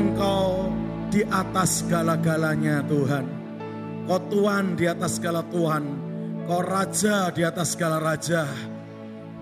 Engkau 0.00 0.72
di 1.12 1.20
atas 1.28 1.84
segala-galanya 1.84 2.80
Tuhan. 2.88 3.28
Kau 4.08 4.16
Tuhan 4.32 4.72
di 4.72 4.88
atas 4.88 5.20
segala 5.20 5.44
Tuhan. 5.52 5.84
Kau 6.48 6.64
Raja 6.64 7.28
di 7.28 7.44
atas 7.44 7.76
segala 7.76 8.00
Raja. 8.00 8.48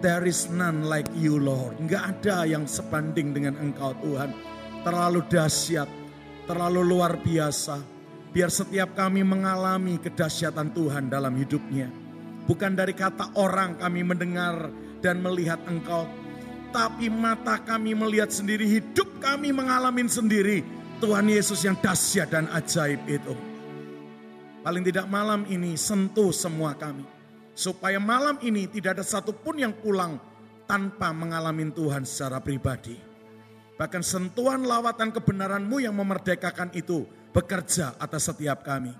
There 0.03 0.27
is 0.27 0.51
none 0.51 0.91
like 0.91 1.07
you 1.15 1.39
Lord. 1.39 1.79
Enggak 1.79 2.11
ada 2.11 2.43
yang 2.43 2.67
sebanding 2.67 3.31
dengan 3.31 3.55
Engkau 3.63 3.95
Tuhan. 4.03 4.35
Terlalu 4.83 5.23
dahsyat, 5.31 5.87
terlalu 6.51 6.83
luar 6.83 7.23
biasa. 7.23 7.79
Biar 8.35 8.51
setiap 8.51 8.99
kami 8.99 9.23
mengalami 9.23 9.95
kedahsyatan 10.03 10.75
Tuhan 10.75 11.07
dalam 11.07 11.39
hidupnya. 11.39 11.87
Bukan 12.51 12.75
dari 12.75 12.99
kata 12.99 13.31
orang 13.39 13.79
kami 13.79 14.03
mendengar 14.03 14.75
dan 15.07 15.23
melihat 15.23 15.63
Engkau, 15.71 16.11
tapi 16.71 17.09
mata 17.13 17.59
kami 17.61 17.97
melihat 17.97 18.29
sendiri, 18.33 18.65
hidup 18.65 19.09
kami 19.19 19.53
mengalami 19.53 20.07
sendiri 20.07 20.63
Tuhan 20.99 21.31
Yesus 21.31 21.63
yang 21.63 21.79
dahsyat 21.79 22.35
dan 22.35 22.51
ajaib 22.51 23.03
itu. 23.07 23.35
Paling 24.67 24.83
tidak 24.83 25.07
malam 25.07 25.47
ini 25.47 25.79
sentuh 25.79 26.35
semua 26.35 26.75
kami. 26.75 27.07
Supaya 27.59 27.99
malam 27.99 28.39
ini 28.43 28.71
tidak 28.71 28.99
ada 28.99 29.05
satupun 29.07 29.59
yang 29.59 29.75
pulang 29.75 30.19
tanpa 30.71 31.11
mengalami 31.11 31.71
Tuhan 31.75 32.07
secara 32.07 32.39
pribadi. 32.39 32.95
Bahkan 33.79 34.03
sentuhan 34.03 34.67
lawatan 34.67 35.15
kebenaranmu 35.15 35.83
yang 35.83 35.95
memerdekakan 35.95 36.75
itu 36.75 37.07
bekerja 37.31 37.95
atas 37.99 38.31
setiap 38.31 38.67
kami. 38.67 38.91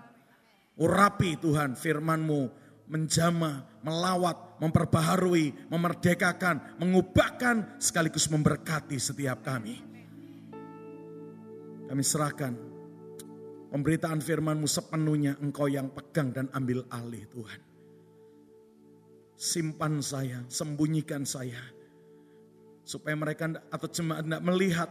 Urapi 0.79 1.39
Tuhan 1.43 1.75
firmanmu 1.75 2.68
menjama, 2.89 3.69
melawat, 3.85 4.59
memperbaharui, 4.59 5.69
memerdekakan, 5.69 6.81
mengubahkan, 6.81 7.77
sekaligus 7.77 8.27
memberkati 8.33 8.97
setiap 8.97 9.45
kami. 9.45 9.77
Kami 11.89 12.03
serahkan 12.05 12.53
pemberitaan 13.73 14.21
firmanmu 14.21 14.65
sepenuhnya 14.69 15.37
engkau 15.41 15.69
yang 15.69 15.93
pegang 15.93 16.33
dan 16.33 16.49
ambil 16.57 16.85
alih 16.89 17.25
Tuhan. 17.29 17.61
Simpan 19.39 20.03
saya, 20.03 20.43
sembunyikan 20.49 21.23
saya. 21.23 21.61
Supaya 22.89 23.15
mereka 23.21 23.53
atau 23.69 23.89
jemaat 23.89 24.25
tidak 24.25 24.43
melihat 24.49 24.91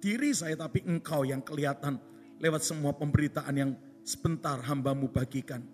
diri 0.00 0.36
saya 0.36 0.60
tapi 0.60 0.84
engkau 0.84 1.24
yang 1.24 1.40
kelihatan 1.40 1.96
lewat 2.36 2.60
semua 2.60 2.92
pemberitaan 2.92 3.54
yang 3.56 3.72
sebentar 4.04 4.60
hambamu 4.60 5.08
bagikan 5.08 5.64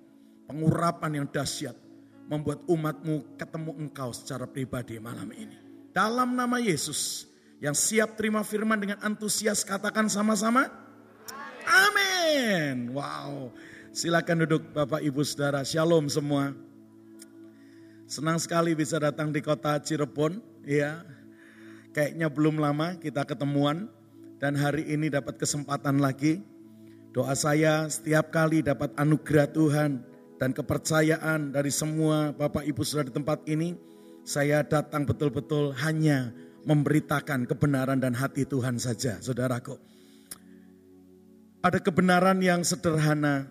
pengurapan 0.47 1.23
yang 1.23 1.27
dahsyat 1.29 1.75
membuat 2.27 2.63
umatmu 2.67 3.39
ketemu 3.39 3.73
engkau 3.87 4.11
secara 4.11 4.47
pribadi 4.47 4.99
malam 4.99 5.31
ini. 5.31 5.59
Dalam 5.95 6.35
nama 6.35 6.59
Yesus 6.59 7.31
yang 7.63 7.75
siap 7.75 8.19
terima 8.19 8.43
firman 8.43 8.79
dengan 8.79 8.99
antusias 9.03 9.63
katakan 9.63 10.11
sama-sama. 10.11 10.69
Amin. 11.67 12.95
Wow. 12.95 13.55
Silakan 13.97 14.45
duduk 14.45 14.77
Bapak 14.77 15.01
Ibu 15.03 15.25
Saudara. 15.25 15.65
Shalom 15.65 16.07
semua. 16.13 16.53
Senang 18.07 18.39
sekali 18.39 18.77
bisa 18.77 19.01
datang 19.03 19.33
di 19.35 19.43
kota 19.43 19.81
Cirebon. 19.83 20.39
Ya, 20.67 21.03
kayaknya 21.97 22.29
belum 22.29 22.61
lama 22.61 22.99
kita 23.01 23.25
ketemuan 23.25 23.89
dan 24.37 24.53
hari 24.55 24.85
ini 24.87 25.09
dapat 25.09 25.41
kesempatan 25.41 25.99
lagi. 25.99 26.45
Doa 27.17 27.33
saya 27.33 27.89
setiap 27.89 28.29
kali 28.29 28.61
dapat 28.61 28.93
anugerah 29.01 29.49
Tuhan 29.49 30.05
dan 30.37 30.53
kepercayaan 30.53 31.53
dari 31.53 31.73
semua 31.73 32.33
Bapak 32.37 32.65
Ibu 32.65 32.85
Saudara 32.85 33.09
di 33.09 33.15
tempat 33.17 33.45
ini, 33.49 33.73
saya 34.27 34.61
datang 34.65 35.09
betul-betul 35.09 35.73
hanya 35.81 36.33
memberitakan 36.67 37.47
kebenaran 37.47 38.03
dan 38.03 38.13
hati 38.13 38.45
Tuhan 38.45 38.77
saja, 38.77 39.23
saudaraku. 39.23 39.79
Ada 41.65 41.81
kebenaran 41.81 42.39
yang 42.45 42.63
sederhana, 42.63 43.49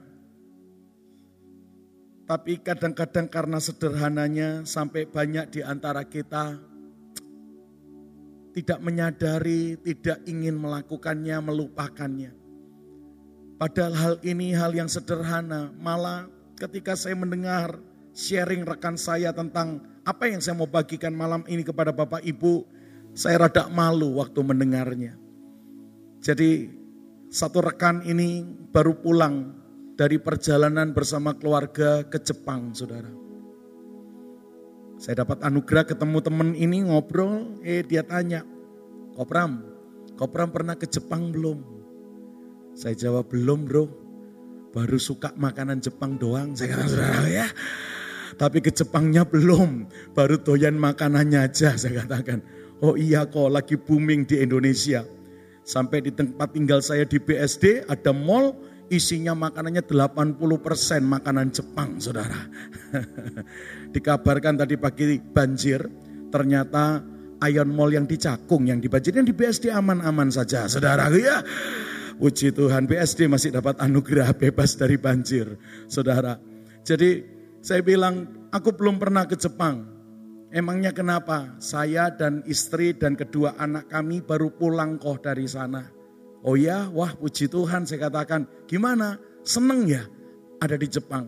tapi 2.29 2.61
kadang-kadang 2.61 3.27
karena 3.27 3.57
sederhananya 3.59 4.49
sampai 4.63 5.09
banyak 5.09 5.57
di 5.57 5.61
antara 5.65 6.05
kita 6.05 6.59
tidak 8.55 8.79
menyadari, 8.79 9.75
tidak 9.83 10.23
ingin 10.23 10.55
melakukannya, 10.55 11.37
melupakannya. 11.43 12.31
Padahal 13.55 13.93
hal 13.95 14.15
ini 14.23 14.51
hal 14.51 14.71
yang 14.75 14.87
sederhana, 14.87 15.71
malah 15.75 16.27
ketika 16.55 16.95
saya 16.95 17.15
mendengar 17.19 17.79
sharing 18.15 18.63
rekan 18.63 18.95
saya 18.95 19.35
tentang 19.35 19.83
apa 20.07 20.31
yang 20.31 20.39
saya 20.39 20.55
mau 20.55 20.69
bagikan 20.69 21.11
malam 21.11 21.43
ini 21.51 21.61
kepada 21.67 21.91
Bapak 21.91 22.23
Ibu, 22.23 22.63
saya 23.11 23.47
rada 23.47 23.67
malu 23.67 24.15
waktu 24.19 24.39
mendengarnya. 24.39 25.19
Jadi 26.23 26.71
satu 27.27 27.59
rekan 27.59 28.01
ini 28.07 28.41
baru 28.71 28.95
pulang 29.03 29.51
dari 29.99 30.19
perjalanan 30.19 30.95
bersama 30.95 31.35
keluarga 31.35 32.07
ke 32.07 32.19
Jepang, 32.23 32.71
saudara. 32.71 33.11
Saya 34.95 35.27
dapat 35.27 35.43
anugerah 35.43 35.83
ketemu 35.83 36.17
teman 36.23 36.49
ini 36.55 36.87
ngobrol, 36.87 37.59
eh 37.67 37.83
dia 37.83 37.99
tanya, 37.99 38.47
Kopram, 39.11 39.59
Kopram 40.15 40.55
pernah 40.55 40.79
ke 40.79 40.87
Jepang 40.87 41.35
belum? 41.35 41.59
Saya 42.75 42.95
jawab 42.95 43.27
belum 43.31 43.67
bro 43.67 44.04
baru 44.75 44.99
suka 44.99 45.31
makanan 45.39 45.79
Jepang 45.79 46.19
doang, 46.19 46.51
saya 46.51 46.75
kata 46.75 46.85
saudara 46.91 47.23
ya. 47.31 47.47
Tapi 48.35 48.59
ke 48.59 48.75
Jepangnya 48.75 49.23
belum, 49.23 49.87
baru 50.11 50.35
doyan 50.35 50.75
makanannya 50.75 51.47
aja 51.47 51.79
saya 51.79 52.03
katakan. 52.03 52.43
Oh 52.83 52.99
iya 52.99 53.23
kok 53.23 53.47
lagi 53.47 53.79
booming 53.79 54.27
di 54.27 54.43
Indonesia. 54.43 55.07
Sampai 55.63 56.03
di 56.03 56.11
tempat 56.11 56.51
tinggal 56.51 56.83
saya 56.83 57.07
di 57.07 57.15
BSD 57.15 57.87
ada 57.87 58.11
mall 58.11 58.51
isinya 58.91 59.31
makanannya 59.31 59.81
80% 59.81 60.35
makanan 61.07 61.55
Jepang 61.55 61.95
saudara. 62.03 62.37
Dikabarkan 63.95 64.59
tadi 64.59 64.75
pagi 64.75 65.15
banjir, 65.23 65.87
ternyata 66.27 66.99
Ion 67.47 67.71
Mall 67.71 67.95
yang 67.95 68.03
di 68.03 68.19
Cakung 68.19 68.67
yang 68.67 68.83
dibanjir 68.83 69.15
yang 69.15 69.25
di 69.25 69.31
BSD 69.31 69.71
aman-aman 69.71 70.27
saja 70.27 70.67
saudara 70.67 71.07
ya. 71.15 71.39
Puji 72.15 72.55
Tuhan, 72.55 72.87
BSD 72.87 73.27
masih 73.27 73.51
dapat 73.51 73.75
anugerah 73.75 74.31
bebas 74.31 74.79
dari 74.79 74.95
banjir, 74.95 75.59
saudara. 75.91 76.39
Jadi 76.87 77.23
saya 77.59 77.83
bilang, 77.83 78.47
aku 78.55 78.71
belum 78.71 78.95
pernah 78.95 79.27
ke 79.27 79.35
Jepang. 79.35 79.83
Emangnya 80.55 80.95
kenapa? 80.95 81.59
Saya 81.59 82.07
dan 82.15 82.39
istri 82.47 82.95
dan 82.95 83.19
kedua 83.19 83.59
anak 83.59 83.91
kami 83.91 84.23
baru 84.23 84.55
pulang 84.55 84.95
kok 84.95 85.27
dari 85.27 85.43
sana. 85.43 85.83
Oh 86.47 86.55
ya, 86.55 86.87
wah 86.93 87.11
puji 87.11 87.51
Tuhan 87.51 87.83
saya 87.83 88.07
katakan, 88.07 88.47
gimana? 88.63 89.19
Seneng 89.43 89.83
ya 89.83 90.07
ada 90.63 90.79
di 90.79 90.87
Jepang. 90.87 91.27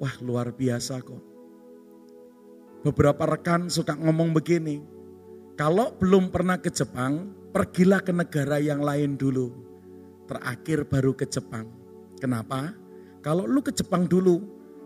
Wah 0.00 0.14
luar 0.24 0.56
biasa 0.56 1.04
kok. 1.04 1.22
Beberapa 2.80 3.28
rekan 3.28 3.68
suka 3.68 3.92
ngomong 3.92 4.32
begini, 4.32 4.80
kalau 5.60 5.92
belum 6.00 6.32
pernah 6.32 6.56
ke 6.56 6.72
Jepang, 6.72 7.39
pergilah 7.50 8.00
ke 8.00 8.14
negara 8.14 8.62
yang 8.62 8.80
lain 8.80 9.18
dulu. 9.18 9.50
Terakhir 10.30 10.86
baru 10.86 11.12
ke 11.14 11.26
Jepang. 11.26 11.66
Kenapa? 12.22 12.70
Kalau 13.20 13.44
lu 13.44 13.60
ke 13.60 13.74
Jepang 13.74 14.06
dulu, 14.06 14.40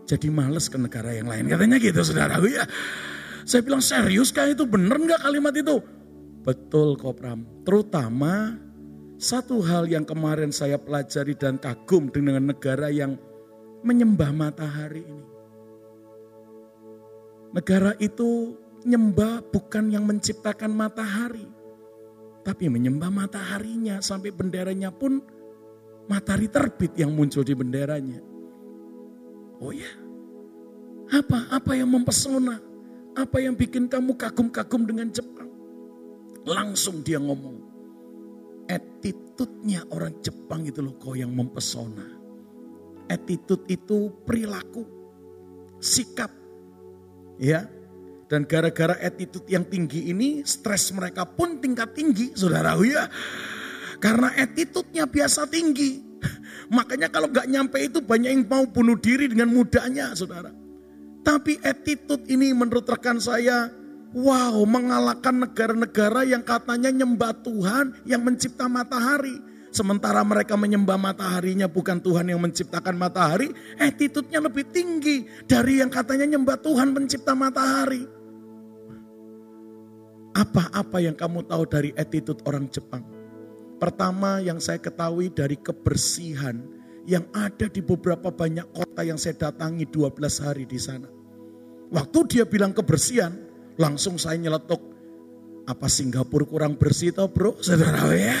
jadi 0.09 0.27
males 0.33 0.67
ke 0.67 0.77
negara 0.77 1.13
yang 1.13 1.29
lain. 1.29 1.45
Katanya 1.49 1.77
gitu 1.77 2.01
saudara. 2.01 2.41
ya. 2.49 2.65
Saya 3.45 3.61
bilang 3.61 3.81
serius 3.81 4.33
kah 4.33 4.49
itu 4.49 4.65
bener 4.65 4.97
nggak 4.97 5.21
kalimat 5.21 5.53
itu? 5.53 5.77
Betul 6.41 6.97
kok 6.97 7.21
Pram. 7.21 7.45
Terutama 7.61 8.57
satu 9.21 9.61
hal 9.61 9.85
yang 9.85 10.01
kemarin 10.01 10.49
saya 10.49 10.81
pelajari 10.81 11.37
dan 11.37 11.61
kagum 11.61 12.09
dengan 12.09 12.41
negara 12.41 12.89
yang 12.89 13.17
menyembah 13.85 14.33
matahari 14.33 15.05
ini. 15.05 15.25
Negara 17.53 17.93
itu 18.01 18.57
nyembah 18.83 19.45
bukan 19.53 19.93
yang 19.93 20.03
menciptakan 20.09 20.73
matahari 20.73 21.54
tapi 22.45 22.69
menyembah 22.69 23.09
mataharinya 23.09 24.05
sampai 24.05 24.29
benderanya 24.29 24.93
pun 24.93 25.17
matahari 26.05 26.45
terbit 26.45 26.93
yang 26.93 27.09
muncul 27.09 27.41
di 27.41 27.57
benderanya. 27.57 28.21
Oh 29.57 29.73
ya, 29.73 29.89
apa 31.09 31.49
apa 31.49 31.73
yang 31.73 31.89
mempesona? 31.89 32.61
Apa 33.15 33.41
yang 33.41 33.57
bikin 33.57 33.89
kamu 33.89 34.13
kagum-kagum 34.13 34.85
dengan 34.85 35.09
Jepang? 35.09 35.49
Langsung 36.45 37.01
dia 37.01 37.17
ngomong, 37.17 37.57
attitude-nya 38.69 39.87
orang 39.89 40.13
Jepang 40.21 40.67
itu 40.67 40.83
loh 40.85 40.93
kau 41.01 41.17
yang 41.17 41.33
mempesona. 41.33 42.05
Attitude 43.09 43.65
itu 43.71 44.11
perilaku, 44.27 44.83
sikap, 45.79 46.29
ya 47.39 47.65
dan 48.25 48.49
gara-gara 48.49 48.97
attitude 49.01 49.45
yang 49.45 49.65
tinggi 49.65 50.09
ini, 50.09 50.41
stres 50.41 50.89
mereka 50.93 51.29
pun 51.29 51.61
tingkat 51.61 51.93
tinggi, 51.93 52.33
saudara. 52.33 52.73
Ya, 52.81 53.05
karena 54.01 54.33
attitude-nya 54.33 55.05
biasa 55.05 55.45
tinggi. 55.45 56.01
Makanya 56.75 57.13
kalau 57.13 57.29
gak 57.29 57.45
nyampe 57.45 57.77
itu 57.77 58.01
banyak 58.01 58.31
yang 58.33 58.43
mau 58.49 58.65
bunuh 58.65 58.97
diri 58.97 59.29
dengan 59.29 59.53
mudahnya, 59.53 60.17
saudara. 60.17 60.49
Tapi 61.25 61.57
attitude 61.61 62.25
ini 62.29 62.53
menurut 62.53 62.85
rekan 62.85 63.17
saya, 63.17 63.69
Wow, 64.15 64.63
mengalahkan 64.63 65.43
negara-negara 65.43 66.23
yang 66.23 66.39
katanya 66.39 66.87
nyembah 66.87 67.35
Tuhan 67.43 67.99
yang 68.07 68.23
mencipta 68.23 68.63
matahari. 68.71 69.35
Sementara 69.75 70.23
mereka 70.23 70.55
menyembah 70.55 70.95
mataharinya 70.95 71.67
bukan 71.67 71.99
Tuhan 71.99 72.31
yang 72.31 72.39
menciptakan 72.39 72.95
matahari, 72.95 73.51
attitude-nya 73.75 74.39
lebih 74.39 74.71
tinggi 74.71 75.27
dari 75.43 75.83
yang 75.83 75.91
katanya 75.91 76.31
nyembah 76.31 76.55
Tuhan 76.63 76.95
pencipta 76.95 77.35
matahari. 77.35 78.14
Apa-apa 80.35 80.99
yang 80.99 81.15
kamu 81.15 81.47
tahu 81.47 81.63
dari 81.63 81.95
attitude 81.95 82.43
orang 82.43 82.67
Jepang? 82.67 83.07
Pertama 83.79 84.43
yang 84.43 84.59
saya 84.59 84.83
ketahui 84.83 85.31
dari 85.31 85.55
kebersihan 85.55 86.59
yang 87.07 87.23
ada 87.31 87.71
di 87.71 87.79
beberapa 87.79 88.35
banyak 88.35 88.67
kota 88.75 89.07
yang 89.07 89.15
saya 89.15 89.47
datangi 89.47 89.87
12 89.87 90.43
hari 90.43 90.67
di 90.67 90.75
sana. 90.75 91.07
Waktu 91.87 92.19
dia 92.27 92.43
bilang 92.43 92.75
kebersihan, 92.75 93.31
langsung 93.79 94.19
saya 94.19 94.35
nyeletuk. 94.35 94.83
Apa 95.71 95.87
Singapura 95.87 96.43
kurang 96.43 96.75
bersih 96.75 97.15
toh 97.15 97.31
bro? 97.31 97.55
Saudara 97.63 98.11
ya. 98.11 98.35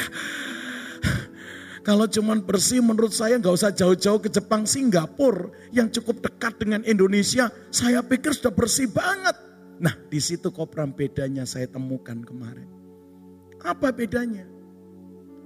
Kalau 1.87 2.09
cuman 2.09 2.41
bersih 2.43 2.81
menurut 2.81 3.13
saya 3.13 3.39
nggak 3.39 3.55
usah 3.55 3.71
jauh-jauh 3.71 4.19
ke 4.19 4.27
Jepang, 4.27 4.67
Singapura 4.67 5.47
yang 5.71 5.87
cukup 5.87 6.27
dekat 6.27 6.59
dengan 6.59 6.83
Indonesia, 6.83 7.47
saya 7.71 8.03
pikir 8.03 8.35
sudah 8.35 8.51
bersih 8.51 8.89
banget. 8.91 9.54
Nah 9.81 9.95
di 10.07 10.19
situ 10.23 10.51
kopram 10.51 10.95
bedanya 10.95 11.43
saya 11.43 11.67
temukan 11.67 12.21
kemarin. 12.23 12.67
Apa 13.63 13.91
bedanya? 13.91 14.45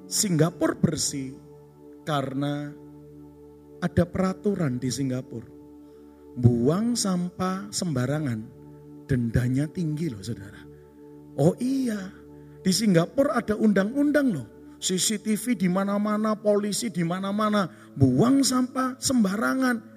Singapura 0.10 0.76
bersih 0.76 1.38
karena 2.04 2.74
ada 3.80 4.04
peraturan 4.04 4.82
di 4.82 4.90
Singapura. 4.90 5.48
Buang 6.40 6.94
sampah 6.94 7.70
sembarangan, 7.74 8.40
dendanya 9.10 9.66
tinggi 9.70 10.10
loh 10.10 10.22
saudara. 10.22 10.62
Oh 11.40 11.56
iya, 11.62 12.12
di 12.60 12.72
Singapura 12.74 13.40
ada 13.40 13.56
undang-undang 13.56 14.28
loh 14.34 14.48
CCTV 14.80 15.60
di 15.60 15.68
mana-mana, 15.68 16.40
polisi 16.40 16.88
di 16.88 17.04
mana-mana, 17.04 17.68
buang 18.00 18.40
sampah 18.42 18.96
sembarangan. 18.96 19.89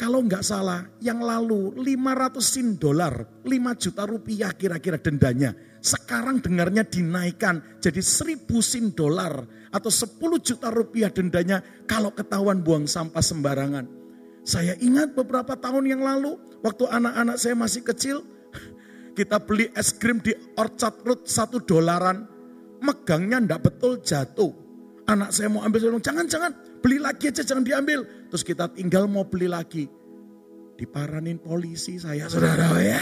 Kalau 0.00 0.24
nggak 0.24 0.40
salah, 0.40 0.80
yang 1.04 1.20
lalu 1.20 1.76
500 1.76 2.40
sin 2.40 2.80
dolar, 2.80 3.44
5 3.44 3.52
juta 3.76 4.08
rupiah 4.08 4.48
kira-kira 4.56 4.96
dendanya. 4.96 5.52
Sekarang 5.84 6.40
dengarnya 6.40 6.88
dinaikkan 6.88 7.60
jadi 7.84 8.00
1000 8.00 8.48
sin 8.64 8.96
dolar 8.96 9.44
atau 9.68 9.92
10 9.92 10.16
juta 10.40 10.72
rupiah 10.72 11.12
dendanya 11.12 11.60
kalau 11.84 12.16
ketahuan 12.16 12.64
buang 12.64 12.88
sampah 12.88 13.20
sembarangan. 13.20 13.84
Saya 14.40 14.72
ingat 14.80 15.12
beberapa 15.12 15.52
tahun 15.52 15.84
yang 15.92 16.00
lalu, 16.00 16.40
waktu 16.64 16.88
anak-anak 16.88 17.36
saya 17.36 17.52
masih 17.52 17.84
kecil, 17.84 18.24
kita 19.20 19.36
beli 19.36 19.68
es 19.76 19.92
krim 19.92 20.24
di 20.24 20.32
Orchard 20.56 20.96
Road 21.04 21.28
satu 21.28 21.60
dolaran 21.60 22.24
megangnya 22.80 23.36
ndak 23.44 23.68
betul 23.68 24.00
jatuh. 24.00 24.48
Anak 25.04 25.28
saya 25.36 25.52
mau 25.52 25.60
ambil, 25.60 25.76
saya 25.76 25.92
bilang, 25.92 26.04
jangan, 26.08 26.24
jangan, 26.24 26.52
beli 26.80 26.98
lagi 26.98 27.28
aja, 27.30 27.44
jangan 27.44 27.64
diambil. 27.64 28.04
Terus 28.32 28.42
kita 28.44 28.72
tinggal 28.72 29.06
mau 29.06 29.24
beli 29.28 29.46
lagi. 29.46 29.86
Diparanin 30.80 31.36
polisi 31.36 32.00
saya, 32.00 32.26
saudara 32.26 32.76
ya. 32.80 33.00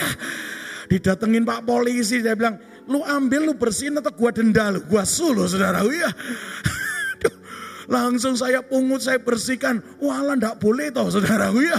Didatengin 0.91 1.47
pak 1.47 1.63
polisi, 1.63 2.19
saya 2.19 2.35
bilang, 2.35 2.59
lu 2.91 3.07
ambil, 3.07 3.49
lu 3.51 3.55
bersihin 3.55 3.97
atau 4.03 4.11
gua 4.11 4.35
denda 4.35 4.75
lu. 4.75 4.83
Gua 4.91 5.07
suluh, 5.07 5.47
saudara 5.47 5.87
ya. 5.87 6.11
Langsung 7.89 8.37
saya 8.37 8.61
pungut, 8.61 9.01
saya 9.01 9.17
bersihkan. 9.17 9.81
Walah 10.03 10.37
ndak 10.37 10.61
boleh 10.61 10.93
toh 10.93 11.09
saudara 11.09 11.49
ya. 11.57 11.79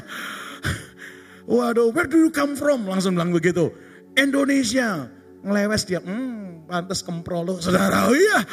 Waduh, 1.49 1.93
where 1.93 2.09
do 2.09 2.17
you 2.17 2.31
come 2.33 2.57
from? 2.57 2.85
Langsung 2.85 3.13
bilang 3.17 3.33
begitu. 3.33 3.69
Indonesia. 4.17 5.09
Ngelewes 5.39 5.87
dia, 5.87 6.03
hmm, 6.03 6.67
pantas 6.67 6.99
kemprolo 6.99 7.63
saudara. 7.63 8.11
Oh 8.11 8.15
iya. 8.17 8.43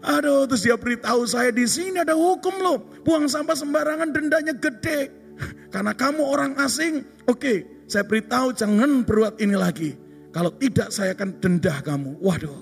Aduh, 0.00 0.48
terus 0.48 0.64
dia 0.64 0.80
beritahu 0.80 1.28
saya 1.28 1.52
di 1.52 1.68
sini 1.68 2.00
ada 2.00 2.16
hukum 2.16 2.56
loh. 2.60 2.78
Buang 3.04 3.28
sampah 3.28 3.52
sembarangan 3.52 4.08
dendanya 4.16 4.56
gede. 4.56 5.12
Karena 5.74 5.92
kamu 5.92 6.24
orang 6.24 6.52
asing, 6.56 7.04
oke, 7.28 7.84
saya 7.84 8.08
beritahu 8.08 8.56
jangan 8.56 9.04
berbuat 9.04 9.36
ini 9.44 9.56
lagi. 9.56 9.92
Kalau 10.30 10.54
tidak 10.56 10.88
saya 10.94 11.12
akan 11.12 11.42
denda 11.42 11.84
kamu. 11.84 12.16
Waduh, 12.22 12.60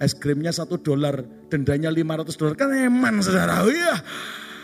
es 0.00 0.16
krimnya 0.16 0.54
satu 0.54 0.80
dolar, 0.80 1.20
dendanya 1.52 1.92
500 1.92 2.40
dolar. 2.40 2.54
Kan 2.56 2.72
eman 2.72 3.20
saudara, 3.20 3.66
oh 3.66 3.72
iya. 3.72 4.00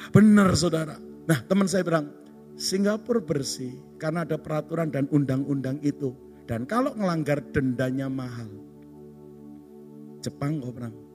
Benar 0.09 0.57
saudara. 0.57 0.97
Nah 1.29 1.39
teman 1.45 1.69
saya 1.69 1.85
bilang, 1.85 2.09
Singapura 2.57 3.21
bersih 3.21 3.77
karena 4.01 4.25
ada 4.25 4.41
peraturan 4.41 4.89
dan 4.89 5.05
undang-undang 5.13 5.79
itu. 5.85 6.17
Dan 6.49 6.65
kalau 6.65 6.97
ngelanggar 6.97 7.45
dendanya 7.53 8.09
mahal. 8.09 8.49
Jepang 10.25 10.65
kok 10.65 10.73
perang. 10.75 11.08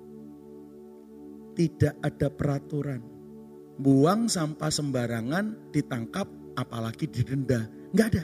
Tidak 1.54 2.02
ada 2.02 2.28
peraturan. 2.34 3.02
Buang 3.78 4.30
sampah 4.30 4.70
sembarangan 4.70 5.74
ditangkap 5.74 6.26
apalagi 6.58 7.10
didenda. 7.10 7.66
Enggak 7.94 8.08
ada. 8.18 8.24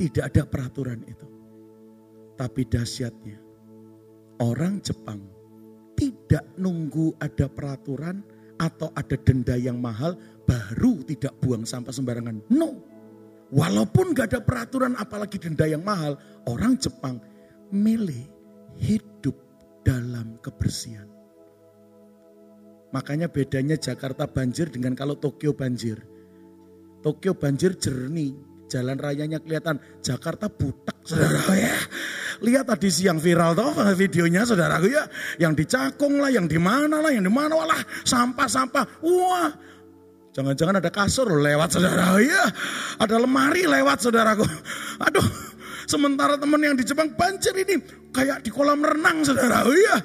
Tidak 0.00 0.24
ada 0.24 0.42
peraturan 0.48 1.04
itu. 1.04 1.28
Tapi 2.40 2.64
dahsyatnya 2.64 3.50
orang 4.40 4.80
Jepang 4.80 5.20
tidak 5.94 6.48
nunggu 6.56 7.12
ada 7.20 7.46
peraturan 7.52 8.24
atau 8.56 8.88
ada 8.96 9.16
denda 9.20 9.56
yang 9.56 9.76
mahal 9.76 10.16
baru 10.48 11.04
tidak 11.04 11.36
buang 11.44 11.68
sampah 11.68 11.92
sembarangan. 11.92 12.40
No. 12.48 12.88
Walaupun 13.50 14.14
gak 14.14 14.30
ada 14.30 14.40
peraturan 14.46 14.94
apalagi 14.94 15.34
denda 15.34 15.66
yang 15.66 15.82
mahal, 15.82 16.14
orang 16.46 16.78
Jepang 16.78 17.18
milih 17.74 18.30
hidup 18.78 19.34
dalam 19.82 20.38
kebersihan. 20.38 21.09
Makanya 22.90 23.30
bedanya 23.30 23.78
Jakarta 23.78 24.26
banjir 24.26 24.70
dengan 24.70 24.98
kalau 24.98 25.14
Tokyo 25.14 25.54
banjir. 25.54 26.02
Tokyo 27.00 27.32
banjir 27.32 27.78
jernih, 27.78 28.34
jalan 28.68 28.98
rayanya 28.98 29.38
kelihatan. 29.40 29.80
Jakarta 30.02 30.50
butek, 30.50 30.98
saudara 31.06 31.54
ya. 31.54 31.76
Lihat 32.40 32.72
tadi 32.72 32.88
siang 32.88 33.20
viral 33.20 33.52
toh 33.52 33.72
videonya 33.94 34.44
saudaraku 34.44 34.88
ya. 34.90 35.04
Yang 35.38 35.52
di 35.54 35.64
Cakung 35.70 36.18
lah, 36.18 36.32
yang 36.32 36.50
di 36.50 36.58
mana 36.58 37.00
lah, 37.00 37.12
yang 37.12 37.24
di 37.24 37.32
mana 37.32 37.56
lah. 37.62 37.80
Sampah-sampah. 38.04 39.04
Wah, 39.04 39.50
Jangan-jangan 40.30 40.78
ada 40.78 40.90
kasur 40.94 41.26
lewat 41.42 41.74
saudara. 41.74 42.14
Iya, 42.22 42.44
ada 43.02 43.16
lemari 43.18 43.66
lewat 43.66 43.98
saudaraku. 43.98 44.46
Aduh, 45.10 45.26
sementara 45.90 46.38
teman 46.38 46.62
yang 46.62 46.78
di 46.78 46.86
Jepang 46.86 47.10
banjir 47.18 47.50
ini 47.58 47.82
kayak 48.14 48.46
di 48.46 48.50
kolam 48.54 48.78
renang 48.78 49.26
saudara. 49.26 49.66
Iya, 49.66 49.96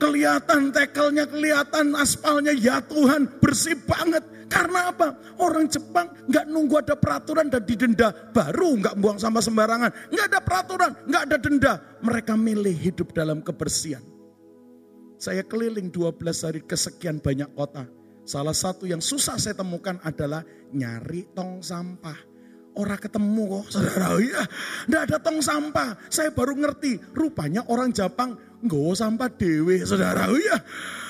kelihatan 0.00 0.72
tekelnya, 0.72 1.28
kelihatan 1.28 1.92
aspalnya. 1.94 2.56
Ya 2.56 2.80
Tuhan, 2.80 3.28
bersih 3.38 3.76
banget. 3.84 4.24
Karena 4.50 4.90
apa? 4.90 5.14
Orang 5.38 5.68
Jepang 5.68 6.10
nggak 6.26 6.48
nunggu 6.48 6.80
ada 6.80 6.96
peraturan 6.96 7.52
dan 7.52 7.62
didenda. 7.62 8.10
Baru 8.32 8.80
nggak 8.80 8.96
buang 8.98 9.20
sampah 9.20 9.44
sembarangan. 9.44 9.90
Nggak 10.10 10.26
ada 10.26 10.40
peraturan, 10.40 10.90
nggak 11.06 11.22
ada 11.28 11.36
denda. 11.36 11.72
Mereka 12.02 12.34
milih 12.34 12.74
hidup 12.74 13.12
dalam 13.14 13.44
kebersihan. 13.44 14.02
Saya 15.20 15.44
keliling 15.44 15.92
12 15.92 16.16
hari 16.48 16.64
kesekian 16.64 17.20
banyak 17.20 17.52
kota 17.52 17.84
Salah 18.30 18.54
satu 18.54 18.86
yang 18.86 19.02
susah 19.02 19.34
saya 19.42 19.58
temukan 19.58 19.98
adalah 20.06 20.46
nyari 20.70 21.34
tong 21.34 21.66
sampah. 21.66 22.14
Orang 22.78 23.02
ketemu 23.02 23.58
kok 23.58 23.74
saudara, 23.74 24.14
ya 24.22 24.46
enggak 24.86 25.02
ada 25.10 25.16
tong 25.18 25.42
sampah. 25.42 25.98
Saya 26.06 26.30
baru 26.30 26.54
ngerti, 26.54 27.10
rupanya 27.10 27.66
orang 27.66 27.90
Jepang 27.90 28.49
nggak 28.60 28.92
sampah 28.96 29.30
dewe 29.32 29.80
saudara, 29.84 30.28
ya 30.36 30.60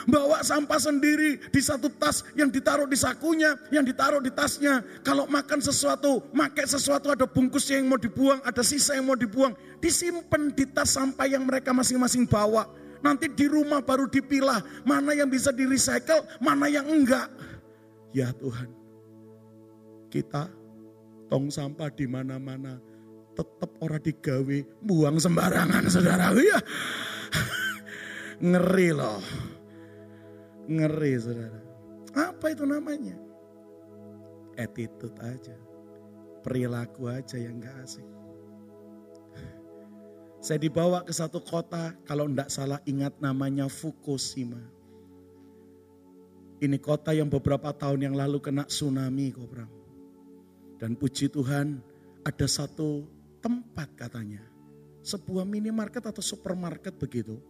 Bawa 0.08 0.40
sampah 0.40 0.80
sendiri 0.80 1.36
di 1.52 1.60
satu 1.60 1.92
tas 1.92 2.24
yang 2.32 2.48
ditaruh 2.48 2.88
di 2.88 2.96
sakunya, 2.96 3.52
yang 3.68 3.84
ditaruh 3.84 4.22
di 4.22 4.32
tasnya. 4.32 4.80
Kalau 5.04 5.28
makan 5.28 5.60
sesuatu, 5.60 6.24
makai 6.32 6.64
sesuatu 6.64 7.12
ada 7.12 7.28
bungkusnya 7.28 7.84
yang 7.84 7.92
mau 7.92 8.00
dibuang, 8.00 8.40
ada 8.40 8.64
sisa 8.64 8.96
yang 8.96 9.04
mau 9.04 9.18
dibuang. 9.18 9.52
Disimpan 9.78 10.56
di 10.56 10.64
tas 10.64 10.96
sampah 10.96 11.28
yang 11.28 11.44
mereka 11.44 11.76
masing-masing 11.76 12.24
bawa. 12.24 12.64
Nanti 13.00 13.28
di 13.32 13.48
rumah 13.48 13.80
baru 13.84 14.08
dipilah 14.08 14.60
mana 14.84 15.12
yang 15.16 15.28
bisa 15.28 15.52
di 15.52 15.68
recycle, 15.68 16.24
mana 16.40 16.68
yang 16.68 16.88
enggak. 16.88 17.28
Ya 18.16 18.32
Tuhan, 18.34 18.68
kita 20.08 20.48
tong 21.28 21.48
sampah 21.52 21.88
di 21.92 22.04
mana-mana 22.08 22.76
tetap 23.38 23.70
orang 23.80 24.02
digawe 24.02 24.58
buang 24.82 25.16
sembarangan 25.16 25.86
saudara 25.88 26.34
ya. 26.36 26.58
Ngeri 28.50 28.90
loh. 28.94 29.22
Ngeri 30.70 31.12
saudara. 31.18 31.60
Apa 32.14 32.52
itu 32.54 32.64
namanya? 32.66 33.16
Attitude 34.58 35.16
aja. 35.22 35.56
Perilaku 36.40 37.10
aja 37.10 37.36
yang 37.36 37.60
gak 37.60 37.76
asik. 37.84 38.06
Saya 40.44 40.58
dibawa 40.58 41.04
ke 41.04 41.12
satu 41.12 41.44
kota, 41.44 41.94
kalau 42.08 42.24
tidak 42.30 42.48
salah 42.48 42.80
ingat 42.88 43.18
namanya 43.20 43.68
Fukushima. 43.68 44.60
Ini 46.60 46.76
kota 46.76 47.16
yang 47.16 47.32
beberapa 47.32 47.72
tahun 47.72 48.12
yang 48.12 48.14
lalu 48.16 48.36
kena 48.44 48.68
tsunami, 48.68 49.32
Kobram. 49.32 49.68
Dan 50.76 50.92
puji 50.92 51.32
Tuhan, 51.32 51.80
ada 52.24 52.46
satu 52.48 53.08
tempat 53.40 53.88
katanya. 53.96 54.44
Sebuah 55.00 55.48
minimarket 55.48 56.04
atau 56.04 56.20
supermarket 56.20 56.96
begitu. 57.00 57.40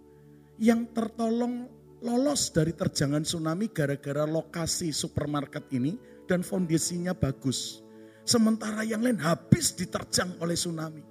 Yang 0.60 0.92
tertolong 0.94 1.66
lolos 2.00 2.48
dari 2.52 2.72
terjangan 2.72 3.24
tsunami 3.24 3.68
gara-gara 3.68 4.24
lokasi 4.24 4.92
supermarket 4.92 5.68
ini 5.72 5.96
dan 6.24 6.40
fondasinya 6.40 7.12
bagus. 7.12 7.84
Sementara 8.24 8.84
yang 8.86 9.02
lain 9.02 9.18
habis 9.18 9.74
diterjang 9.74 10.36
oleh 10.40 10.56
tsunami. 10.56 11.02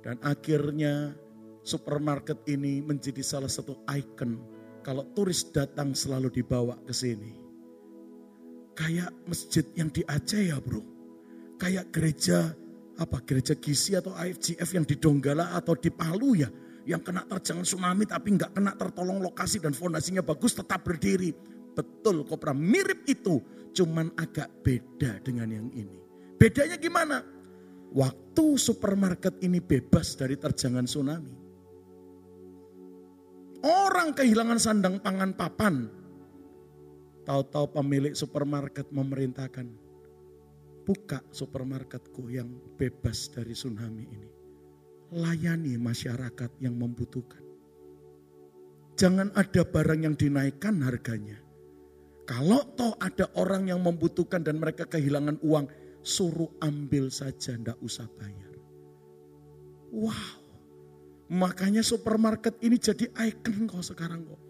Dan 0.00 0.16
akhirnya 0.24 1.12
supermarket 1.60 2.40
ini 2.48 2.80
menjadi 2.80 3.20
salah 3.20 3.50
satu 3.50 3.84
ikon 3.88 4.40
kalau 4.80 5.04
turis 5.12 5.44
datang 5.52 5.92
selalu 5.92 6.32
dibawa 6.32 6.76
ke 6.88 6.92
sini. 6.92 7.36
Kayak 8.72 9.12
masjid 9.28 9.66
yang 9.76 9.92
di 9.92 10.00
Aceh 10.08 10.40
ya 10.40 10.56
bro. 10.56 10.80
Kayak 11.60 11.92
gereja 11.92 12.56
apa 13.00 13.24
gereja 13.24 13.56
Gisi 13.56 13.96
atau 13.96 14.12
IFGF 14.12 14.68
yang 14.76 14.84
di 14.84 15.00
Donggala 15.00 15.56
atau 15.56 15.72
di 15.72 15.88
Palu 15.88 16.36
ya. 16.36 16.52
Yang 16.84 17.08
kena 17.08 17.24
terjangan 17.24 17.64
tsunami 17.64 18.04
tapi 18.04 18.36
nggak 18.36 18.52
kena 18.52 18.72
tertolong 18.76 19.24
lokasi 19.24 19.60
dan 19.60 19.72
fondasinya 19.72 20.20
bagus 20.20 20.52
tetap 20.52 20.84
berdiri. 20.84 21.32
Betul 21.72 22.28
Kopra 22.28 22.52
mirip 22.52 23.08
itu 23.08 23.40
cuman 23.72 24.12
agak 24.20 24.52
beda 24.60 25.24
dengan 25.24 25.48
yang 25.48 25.68
ini. 25.72 25.96
Bedanya 26.36 26.76
gimana? 26.76 27.24
Waktu 27.90 28.54
supermarket 28.54 29.42
ini 29.42 29.58
bebas 29.58 30.14
dari 30.14 30.38
terjangan 30.38 30.86
tsunami. 30.86 31.34
Orang 33.60 34.16
kehilangan 34.16 34.56
sandang 34.56 34.96
pangan 35.02 35.36
papan. 35.36 35.90
Tahu-tahu 37.28 37.76
pemilik 37.76 38.16
supermarket 38.16 38.88
memerintahkan, 38.88 39.68
buka 40.90 41.22
supermarketku 41.30 42.34
yang 42.34 42.50
bebas 42.74 43.30
dari 43.30 43.54
tsunami 43.54 44.10
ini. 44.10 44.30
Layani 45.14 45.78
masyarakat 45.78 46.58
yang 46.58 46.74
membutuhkan. 46.74 47.38
Jangan 48.98 49.30
ada 49.38 49.62
barang 49.62 50.02
yang 50.02 50.18
dinaikkan 50.18 50.82
harganya. 50.82 51.38
Kalau 52.26 52.66
toh 52.74 52.98
ada 52.98 53.30
orang 53.38 53.70
yang 53.70 53.78
membutuhkan 53.86 54.42
dan 54.42 54.58
mereka 54.58 54.82
kehilangan 54.82 55.38
uang, 55.46 55.70
suruh 56.02 56.50
ambil 56.58 57.06
saja, 57.06 57.54
ndak 57.54 57.78
usah 57.78 58.10
bayar. 58.18 58.50
Wow, 59.94 60.42
makanya 61.30 61.86
supermarket 61.86 62.58
ini 62.66 62.82
jadi 62.82 63.06
ikon 63.14 63.70
kok 63.70 63.94
sekarang 63.94 64.26
kok. 64.26 64.42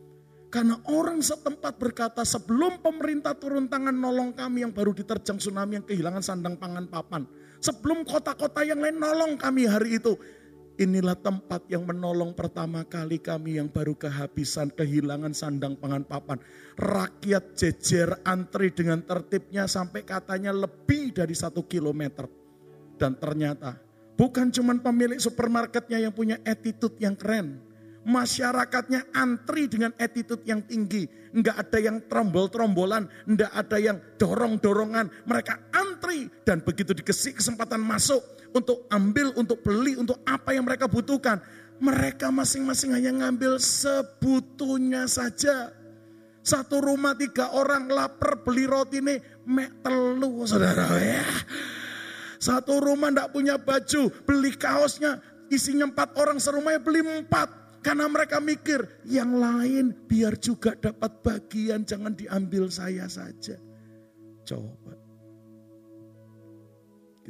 Karena 0.51 0.75
orang 0.91 1.23
setempat 1.23 1.79
berkata 1.79 2.27
sebelum 2.27 2.83
pemerintah 2.83 3.39
turun 3.39 3.71
tangan 3.71 3.95
nolong 3.95 4.35
kami 4.35 4.67
yang 4.67 4.75
baru 4.75 4.91
diterjang 4.91 5.39
tsunami 5.39 5.79
yang 5.79 5.87
kehilangan 5.87 6.27
sandang 6.27 6.59
pangan 6.59 6.91
papan. 6.91 7.23
Sebelum 7.63 8.03
kota-kota 8.03 8.67
yang 8.67 8.83
lain 8.83 8.99
nolong 8.99 9.39
kami 9.39 9.71
hari 9.71 10.03
itu. 10.03 10.19
Inilah 10.81 11.13
tempat 11.13 11.69
yang 11.69 11.85
menolong 11.85 12.33
pertama 12.33 12.81
kali 12.89 13.21
kami 13.21 13.61
yang 13.61 13.69
baru 13.69 13.93
kehabisan, 13.93 14.73
kehilangan 14.73 15.37
sandang 15.37 15.77
pangan 15.77 16.03
papan. 16.09 16.41
Rakyat 16.81 17.53
jejer 17.53 18.17
antri 18.25 18.73
dengan 18.73 19.05
tertibnya 19.05 19.69
sampai 19.69 20.09
katanya 20.09 20.57
lebih 20.57 21.13
dari 21.13 21.37
satu 21.37 21.69
kilometer. 21.69 22.27
Dan 22.97 23.13
ternyata 23.21 23.77
bukan 24.17 24.49
cuma 24.49 24.73
pemilik 24.81 25.21
supermarketnya 25.21 26.01
yang 26.01 26.17
punya 26.17 26.41
attitude 26.49 26.97
yang 26.97 27.13
keren. 27.13 27.70
Masyarakatnya 28.01 29.13
antri 29.13 29.69
dengan 29.69 29.93
attitude 30.01 30.41
yang 30.49 30.65
tinggi. 30.65 31.05
Enggak 31.37 31.69
ada 31.69 31.79
yang 31.79 31.97
trombol-trombolan, 32.09 33.05
enggak 33.29 33.53
ada 33.53 33.77
yang 33.77 33.97
dorong-dorongan. 34.17 35.29
Mereka 35.29 35.71
antri 35.77 36.33
dan 36.49 36.65
begitu 36.65 36.97
dikasih 36.97 37.37
kesempatan 37.37 37.85
masuk 37.85 38.25
untuk 38.57 38.89
ambil, 38.89 39.37
untuk 39.37 39.61
beli, 39.61 40.01
untuk 40.01 40.17
apa 40.25 40.57
yang 40.57 40.65
mereka 40.65 40.89
butuhkan. 40.89 41.45
Mereka 41.81 42.33
masing-masing 42.33 42.97
hanya 42.97 43.13
ngambil 43.25 43.61
sebutunya 43.61 45.05
saja. 45.05 45.73
Satu 46.41 46.81
rumah 46.81 47.13
tiga 47.13 47.53
orang 47.53 47.85
lapar 47.93 48.41
beli 48.41 48.65
roti 48.65 49.05
ini 49.05 49.21
mek 49.45 49.85
telu 49.85 50.49
saudara 50.49 50.89
ya. 50.97 51.21
Satu 52.41 52.81
rumah 52.81 53.13
ndak 53.13 53.37
punya 53.37 53.61
baju 53.61 54.09
beli 54.25 54.57
kaosnya 54.57 55.21
isinya 55.53 55.85
empat 55.85 56.17
orang 56.17 56.41
serumahnya 56.41 56.81
beli 56.81 57.05
empat. 57.05 57.60
Karena 57.81 58.05
mereka 58.13 58.45
mikir 58.45 59.05
yang 59.09 59.41
lain 59.41 59.97
biar 60.05 60.37
juga 60.37 60.77
dapat 60.77 61.25
bagian 61.25 61.85
jangan 61.89 62.13
diambil 62.13 62.69
saya 62.69 63.09
saja. 63.09 63.57
Coba 64.45 65.01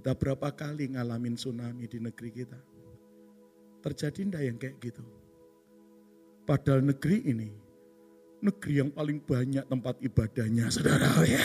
kita 0.00 0.16
berapa 0.16 0.48
kali 0.56 0.96
ngalamin 0.96 1.36
tsunami 1.36 1.84
di 1.84 2.00
negeri 2.00 2.32
kita. 2.32 2.56
Terjadi 3.84 4.20
enggak 4.24 4.42
yang 4.48 4.56
kayak 4.56 4.76
gitu? 4.80 5.04
Padahal 6.48 6.80
negeri 6.80 7.20
ini, 7.28 7.52
negeri 8.40 8.80
yang 8.80 8.96
paling 8.96 9.20
banyak 9.20 9.60
tempat 9.68 10.00
ibadahnya 10.00 10.72
saudara 10.72 11.20
ya. 11.28 11.44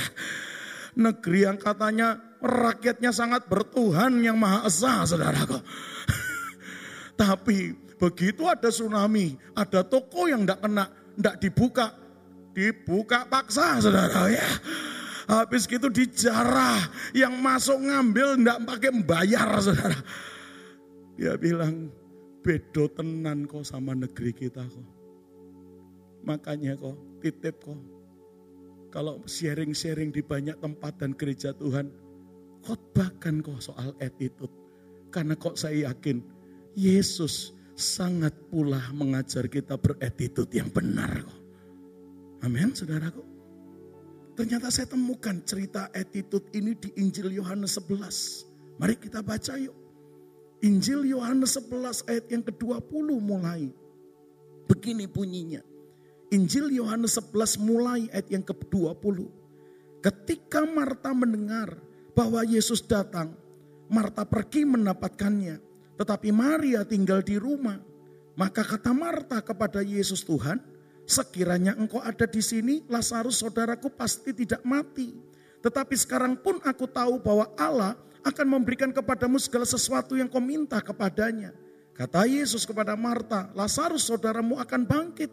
Negeri 0.95 1.39
yang 1.43 1.59
katanya 1.59 2.15
rakyatnya 2.39 3.11
sangat 3.11 3.51
bertuhan 3.51 4.23
yang 4.23 4.39
maha 4.39 4.71
esa 4.71 5.03
saudaraku. 5.03 5.59
Tapi 7.19 7.75
begitu 7.95 8.47
ada 8.47 8.67
tsunami, 8.67 9.39
ada 9.55 9.81
toko 9.81 10.27
yang 10.27 10.43
enggak 10.43 10.59
kena, 10.61 10.85
enggak 11.15 11.35
dibuka, 11.39 11.95
dibuka 12.55 13.27
paksa 13.27 13.79
saudara 13.83 14.31
ya. 14.31 14.47
Habis 15.25 15.65
gitu 15.65 15.89
dijarah. 15.89 16.85
Yang 17.17 17.33
masuk 17.41 17.77
ngambil 17.81 18.27
enggak 18.37 18.59
pakai 18.61 18.89
membayar 18.93 19.49
saudara. 19.57 19.97
Dia 21.17 21.33
bilang 21.39 21.89
bedo 22.45 22.85
tenan 22.93 23.49
kok 23.49 23.65
sama 23.65 23.97
negeri 23.97 24.35
kita 24.35 24.61
kok. 24.61 24.87
Makanya 26.29 26.77
kok 26.77 26.97
titip 27.25 27.57
kok. 27.63 27.79
Kalau 28.93 29.19
sharing-sharing 29.27 30.13
di 30.13 30.21
banyak 30.21 30.55
tempat 30.61 31.01
dan 31.01 31.17
gereja 31.17 31.51
Tuhan. 31.57 31.89
Khotbahkan 32.65 33.41
kok 33.41 33.61
soal 33.61 33.97
attitude. 33.97 34.53
Karena 35.09 35.33
kok 35.33 35.57
saya 35.57 35.89
yakin 35.89 36.21
Yesus 36.75 37.54
sangat 37.75 38.31
pula 38.47 38.79
mengajar 38.95 39.51
kita 39.51 39.75
beretitude 39.75 40.49
yang 40.55 40.71
benar. 40.71 41.21
Amin 42.39 42.71
saudaraku. 42.71 43.21
Ternyata 44.35 44.67
saya 44.67 44.87
temukan 44.91 45.39
cerita 45.47 45.91
attitude 45.95 46.47
ini 46.55 46.75
di 46.75 46.91
Injil 46.99 47.31
Yohanes 47.35 47.79
11. 47.79 48.79
Mari 48.79 48.95
kita 48.99 49.23
baca 49.23 49.55
yuk. 49.55 49.75
Injil 50.63 51.07
Yohanes 51.07 51.55
11 51.55 52.07
ayat 52.07 52.25
yang 52.31 52.43
ke-20 52.43 53.07
mulai. 53.19 53.71
Begini 54.67 55.07
bunyinya. 55.07 55.63
Injil 56.35 56.73
Yohanes 56.73 57.15
11 57.15 57.63
mulai 57.63 58.11
ayat 58.11 58.27
yang 58.27 58.43
ke-20. 58.43 59.29
Ketika 60.03 60.67
Marta 60.67 61.15
mendengar 61.15 61.79
bahwa 62.11 62.43
Yesus 62.43 62.83
datang, 62.83 63.35
Marta 63.87 64.27
pergi 64.27 64.67
mendapatkannya. 64.67 65.74
Tetapi 65.95 66.29
Maria 66.31 66.83
tinggal 66.83 67.23
di 67.23 67.39
rumah. 67.39 67.79
Maka 68.35 68.67
kata 68.67 68.91
Marta 68.91 69.39
kepada 69.39 69.79
Yesus 69.79 70.27
Tuhan, 70.27 70.59
Sekiranya 71.05 71.77
engkau 71.77 72.01
ada 72.01 72.25
di 72.25 72.41
sini, 72.41 72.81
Lazarus 72.89 73.45
saudaraku 73.45 73.93
pasti 73.93 74.33
tidak 74.33 74.65
mati. 74.65 75.13
Tetapi 75.61 75.93
sekarang 75.93 76.33
pun 76.41 76.57
aku 76.65 76.89
tahu 76.89 77.21
bahwa 77.21 77.45
Allah 77.61 77.93
akan 78.25 78.57
memberikan 78.57 78.89
kepadamu 78.89 79.37
segala 79.37 79.69
sesuatu 79.69 80.17
yang 80.17 80.25
kau 80.25 80.41
minta 80.41 80.81
kepadanya. 80.81 81.53
Kata 81.93 82.25
Yesus 82.25 82.65
kepada 82.65 82.97
Marta, 82.97 83.53
Lazarus 83.53 84.09
saudaramu 84.09 84.57
akan 84.57 84.81
bangkit. 84.81 85.29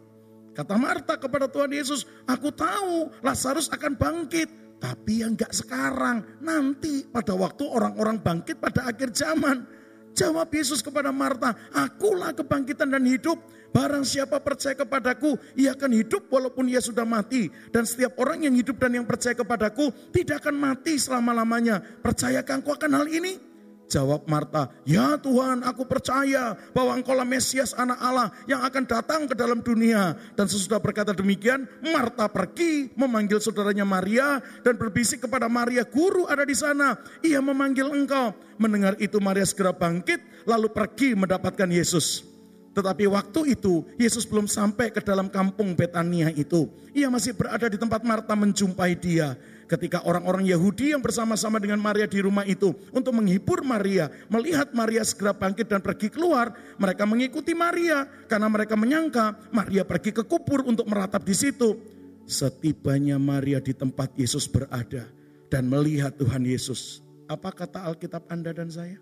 Kata 0.53 0.77
Marta 0.77 1.17
kepada 1.17 1.49
Tuhan 1.49 1.73
Yesus, 1.73 2.05
aku 2.29 2.53
tahu 2.53 3.09
Lazarus 3.25 3.65
akan 3.73 3.97
bangkit. 3.97 4.77
Tapi 4.77 5.25
yang 5.25 5.33
enggak 5.33 5.57
sekarang, 5.57 6.21
nanti 6.37 7.01
pada 7.09 7.33
waktu 7.33 7.65
orang-orang 7.65 8.21
bangkit 8.21 8.61
pada 8.61 8.85
akhir 8.93 9.09
zaman. 9.17 9.65
Jawab 10.13 10.49
Yesus 10.53 10.85
kepada 10.85 11.09
Marta, 11.09 11.57
akulah 11.73 12.33
kebangkitan 12.37 12.89
dan 12.93 13.03
hidup. 13.05 13.41
Barang 13.73 14.05
siapa 14.05 14.37
percaya 14.37 14.77
kepadaku, 14.77 15.33
ia 15.57 15.73
akan 15.73 15.97
hidup 15.97 16.29
walaupun 16.29 16.69
ia 16.69 16.77
sudah 16.77 17.09
mati. 17.09 17.49
Dan 17.73 17.89
setiap 17.89 18.21
orang 18.21 18.45
yang 18.45 18.53
hidup 18.53 18.77
dan 18.77 18.93
yang 18.93 19.05
percaya 19.09 19.33
kepadaku 19.33 19.89
tidak 20.13 20.45
akan 20.45 20.61
mati 20.61 21.01
selama-lamanya. 21.01 21.81
Percayakah 21.81 22.61
engkau 22.61 22.77
akan 22.77 23.01
hal 23.01 23.09
ini? 23.09 23.52
Jawab 23.91 24.25
Marta, 24.25 24.73
ya 24.87 25.19
Tuhan 25.21 25.61
aku 25.61 25.85
percaya 25.85 26.57
bahwa 26.73 26.97
engkau 26.97 27.13
lah 27.13 27.27
Mesias 27.27 27.77
anak 27.77 27.99
Allah 28.01 28.33
yang 28.49 28.65
akan 28.65 28.83
datang 28.89 29.21
ke 29.29 29.37
dalam 29.37 29.61
dunia. 29.61 30.17
Dan 30.33 30.49
sesudah 30.49 30.81
berkata 30.81 31.13
demikian, 31.13 31.69
Marta 31.93 32.25
pergi 32.25 32.89
memanggil 32.97 33.37
saudaranya 33.37 33.85
Maria 33.85 34.41
dan 34.65 34.79
berbisik 34.79 35.27
kepada 35.27 35.45
Maria, 35.45 35.85
guru 35.85 36.25
ada 36.25 36.41
di 36.41 36.57
sana, 36.57 36.97
ia 37.21 37.37
memanggil 37.37 37.91
engkau. 37.93 38.33
Mendengar 38.57 38.97
itu 38.97 39.21
Maria 39.21 39.45
segera 39.45 39.75
bangkit 39.75 40.47
lalu 40.49 40.73
pergi 40.73 41.13
mendapatkan 41.13 41.69
Yesus. 41.69 42.33
Tetapi 42.73 43.05
waktu 43.05 43.53
itu 43.53 43.85
Yesus 44.01 44.25
belum 44.25 44.49
sampai 44.49 44.89
ke 44.89 44.97
dalam 45.05 45.29
kampung 45.29 45.77
Betania 45.77 46.33
itu. 46.33 46.65
Ia 46.97 47.05
masih 47.05 47.37
berada 47.37 47.69
di 47.69 47.77
tempat 47.77 48.01
Marta 48.01 48.33
menjumpai 48.33 48.97
dia. 48.97 49.37
Ketika 49.63 50.03
orang-orang 50.03 50.43
Yahudi 50.43 50.91
yang 50.91 50.99
bersama-sama 50.99 51.55
dengan 51.55 51.79
Maria 51.79 52.03
di 52.03 52.19
rumah 52.19 52.43
itu 52.43 52.75
untuk 52.91 53.15
menghibur 53.15 53.63
Maria, 53.63 54.11
melihat 54.27 54.75
Maria 54.75 55.07
segera 55.07 55.31
bangkit 55.31 55.71
dan 55.71 55.79
pergi 55.79 56.11
keluar, 56.11 56.51
mereka 56.75 57.07
mengikuti 57.07 57.55
Maria 57.55 58.03
karena 58.27 58.51
mereka 58.51 58.75
menyangka 58.75 59.39
Maria 59.55 59.87
pergi 59.87 60.11
ke 60.11 60.23
kubur 60.27 60.67
untuk 60.67 60.83
meratap 60.91 61.23
di 61.23 61.35
situ. 61.35 61.79
Setibanya 62.27 63.19
Maria 63.19 63.59
di 63.63 63.75
tempat 63.75 64.15
Yesus 64.15 64.47
berada 64.47 65.07
dan 65.47 65.67
melihat 65.67 66.15
Tuhan 66.15 66.43
Yesus, 66.43 67.03
apa 67.27 67.51
kata 67.51 67.83
Alkitab 67.87 68.27
Anda 68.31 68.55
dan 68.55 68.71
saya? 68.71 68.99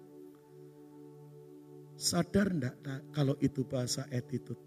Sadar 1.97 2.49
enggak 2.49 2.77
kalau 3.13 3.37
itu 3.41 3.61
bahasa 3.61 4.09
attitude? 4.09 4.57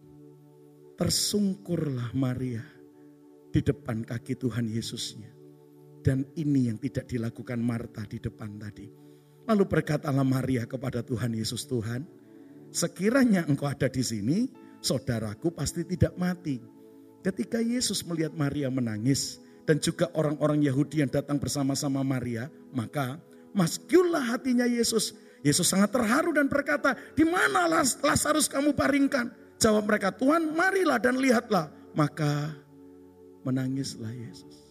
Tersungkurlah 0.94 2.14
Maria 2.14 2.62
di 3.50 3.58
depan 3.58 4.06
kaki 4.06 4.38
Tuhan 4.38 4.70
Yesusnya 4.70 5.33
dan 6.04 6.28
ini 6.36 6.68
yang 6.68 6.76
tidak 6.76 7.08
dilakukan 7.08 7.56
Marta 7.64 8.04
di 8.04 8.20
depan 8.20 8.60
tadi. 8.60 8.84
Lalu 9.48 9.64
berkatalah 9.64 10.24
Maria 10.24 10.68
kepada 10.68 11.00
Tuhan 11.00 11.32
Yesus 11.32 11.64
Tuhan, 11.64 12.04
sekiranya 12.68 13.48
engkau 13.48 13.64
ada 13.64 13.88
di 13.88 14.04
sini, 14.04 14.52
saudaraku 14.84 15.48
pasti 15.56 15.88
tidak 15.88 16.12
mati. 16.20 16.60
Ketika 17.24 17.64
Yesus 17.64 18.04
melihat 18.04 18.36
Maria 18.36 18.68
menangis 18.68 19.40
dan 19.64 19.80
juga 19.80 20.12
orang-orang 20.12 20.60
Yahudi 20.60 21.00
yang 21.00 21.08
datang 21.08 21.40
bersama-sama 21.40 22.04
Maria, 22.04 22.52
maka 22.76 23.16
maskullah 23.56 24.20
hatinya 24.20 24.68
Yesus. 24.68 25.16
Yesus 25.40 25.68
sangat 25.68 25.92
terharu 25.92 26.36
dan 26.36 26.48
berkata, 26.48 26.96
di 27.16 27.24
mana 27.24 27.68
Lazarus 28.00 28.48
kamu 28.48 28.72
baringkan? 28.76 29.32
Jawab 29.60 29.88
mereka, 29.88 30.12
Tuhan 30.12 30.52
marilah 30.56 30.96
dan 31.00 31.20
lihatlah. 31.20 31.68
Maka 31.92 32.52
menangislah 33.44 34.12
Yesus. 34.12 34.63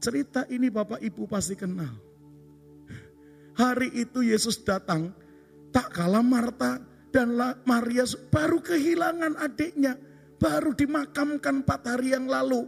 Cerita 0.00 0.48
ini 0.48 0.72
Bapak 0.72 1.04
Ibu 1.04 1.28
pasti 1.28 1.52
kenal. 1.52 1.92
Hari 3.52 3.92
itu 3.92 4.24
Yesus 4.24 4.56
datang, 4.64 5.12
tak 5.68 5.92
kalah 5.92 6.24
Marta 6.24 6.80
dan 7.12 7.36
Maria 7.68 8.08
baru 8.32 8.64
kehilangan 8.64 9.36
adiknya. 9.36 10.00
Baru 10.40 10.72
dimakamkan 10.72 11.60
empat 11.60 11.84
hari 11.84 12.16
yang 12.16 12.24
lalu. 12.24 12.64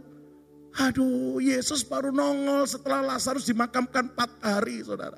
Aduh, 0.77 1.41
Yesus 1.41 1.81
baru 1.81 2.13
nongol 2.13 2.69
setelah 2.69 3.01
Lazarus 3.01 3.49
dimakamkan 3.49 4.13
empat 4.13 4.29
hari, 4.45 4.85
saudara. 4.85 5.17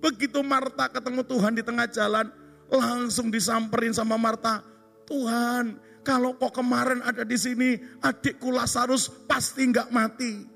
Begitu 0.00 0.40
Marta 0.40 0.88
ketemu 0.88 1.20
Tuhan 1.28 1.52
di 1.52 1.60
tengah 1.60 1.84
jalan, 1.92 2.32
langsung 2.72 3.28
disamperin 3.28 3.92
sama 3.92 4.16
Marta. 4.16 4.64
Tuhan, 5.04 5.76
kalau 6.00 6.40
kok 6.40 6.56
kemarin 6.56 7.04
ada 7.04 7.20
di 7.20 7.36
sini, 7.36 7.76
adikku 8.00 8.48
Lazarus 8.48 9.12
pasti 9.28 9.68
nggak 9.68 9.92
mati. 9.92 10.53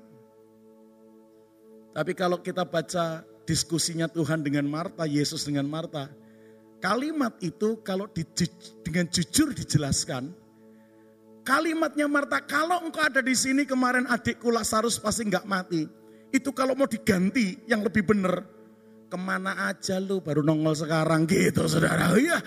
Tapi 1.99 2.15
kalau 2.15 2.39
kita 2.39 2.63
baca 2.63 3.27
diskusinya 3.43 4.07
Tuhan 4.07 4.39
dengan 4.39 4.63
Marta, 4.63 5.03
Yesus 5.03 5.43
dengan 5.43 5.67
Marta, 5.67 6.07
kalimat 6.79 7.35
itu 7.43 7.75
kalau 7.83 8.07
di, 8.07 8.23
dengan 8.87 9.03
jujur 9.11 9.51
dijelaskan, 9.51 10.31
kalimatnya 11.43 12.07
Marta, 12.07 12.39
kalau 12.39 12.87
engkau 12.87 13.03
ada 13.03 13.19
di 13.19 13.35
sini 13.35 13.67
kemarin 13.67 14.07
adikku 14.07 14.47
Lazarus 14.47 14.95
pasti 14.95 15.27
nggak 15.27 15.43
mati. 15.43 15.83
Itu 16.31 16.55
kalau 16.55 16.71
mau 16.71 16.87
diganti 16.87 17.67
yang 17.67 17.83
lebih 17.83 18.07
benar, 18.07 18.47
ke 19.11 19.19
mana 19.19 19.67
aja 19.67 19.99
lu 19.99 20.23
baru 20.23 20.39
nongol 20.39 20.79
sekarang 20.79 21.27
gitu 21.27 21.67
saudara. 21.67 22.15
Iya. 22.15 22.39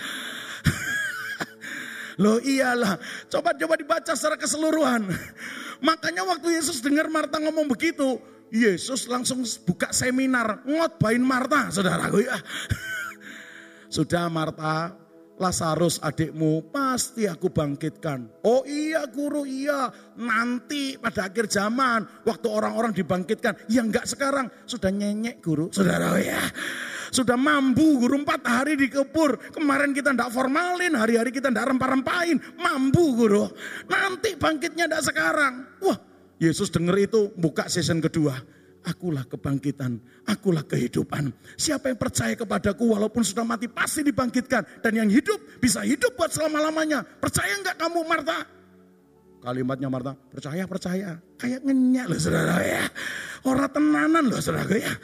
Loh 2.25 2.41
iyalah, 2.41 2.97
coba-coba 3.29 3.77
dibaca 3.77 4.17
secara 4.17 4.41
keseluruhan. 4.41 5.13
Makanya 5.85 6.25
waktu 6.25 6.57
Yesus 6.57 6.81
dengar 6.81 7.13
Marta 7.13 7.37
ngomong 7.37 7.69
begitu, 7.69 8.17
Yesus 8.53 9.09
langsung 9.09 9.41
buka 9.65 9.89
seminar 9.97 10.61
ngotbain 10.69 11.25
Marta, 11.25 11.73
saudaraku 11.73 12.21
ya. 12.21 12.37
Sudah 13.97 14.29
Marta, 14.29 14.93
Lazarus 15.41 15.97
adikmu 16.05 16.69
pasti 16.69 17.25
aku 17.25 17.49
bangkitkan. 17.49 18.45
Oh 18.45 18.61
iya 18.69 19.09
guru 19.09 19.49
iya, 19.49 19.89
nanti 20.21 21.01
pada 21.01 21.33
akhir 21.33 21.49
zaman 21.49 22.05
waktu 22.29 22.47
orang-orang 22.53 22.93
dibangkitkan. 22.93 23.57
Ya 23.73 23.81
enggak 23.81 24.05
sekarang, 24.05 24.53
sudah 24.69 24.93
nyenyek 24.93 25.41
guru, 25.41 25.73
saudara 25.73 26.21
ya. 26.21 26.45
Sudah 27.09 27.41
mampu 27.41 28.05
guru 28.05 28.21
empat 28.21 28.45
hari 28.45 28.77
dikepur. 28.77 29.41
Kemarin 29.57 29.97
kita 29.97 30.13
ndak 30.13 30.29
formalin, 30.29 30.93
hari-hari 30.93 31.33
kita 31.33 31.49
ndak 31.49 31.73
rempah-rempahin. 31.73 32.37
Mampu 32.61 33.17
guru. 33.17 33.49
Nanti 33.89 34.37
bangkitnya 34.37 34.89
ndak 34.89 35.05
sekarang. 35.09 35.81
Wah 35.85 36.12
Yesus 36.43 36.75
dengar 36.75 36.99
itu 36.99 37.31
buka 37.39 37.71
season 37.71 38.03
kedua. 38.03 38.35
Akulah 38.83 39.23
kebangkitan, 39.23 40.03
akulah 40.27 40.67
kehidupan. 40.67 41.31
Siapa 41.55 41.95
yang 41.95 42.03
percaya 42.03 42.35
kepadaku 42.35 42.99
walaupun 42.99 43.23
sudah 43.23 43.47
mati 43.47 43.71
pasti 43.71 44.03
dibangkitkan. 44.03 44.83
Dan 44.83 44.99
yang 44.99 45.07
hidup 45.07 45.39
bisa 45.63 45.87
hidup 45.87 46.19
buat 46.19 46.35
selama-lamanya. 46.35 47.07
Percaya 47.07 47.63
enggak 47.63 47.79
kamu 47.79 48.03
Marta? 48.03 48.43
Kalimatnya 49.39 49.87
Marta, 49.87 50.19
percaya, 50.19 50.67
percaya. 50.67 51.19
Kayak 51.39 51.63
ngenyak 51.63 52.07
loh 52.11 52.19
saudara 52.19 52.59
ya. 52.63 52.83
Orang 53.47 53.71
tenanan 53.71 54.25
loh 54.27 54.43
saudara 54.43 54.75
ya. 54.75 54.95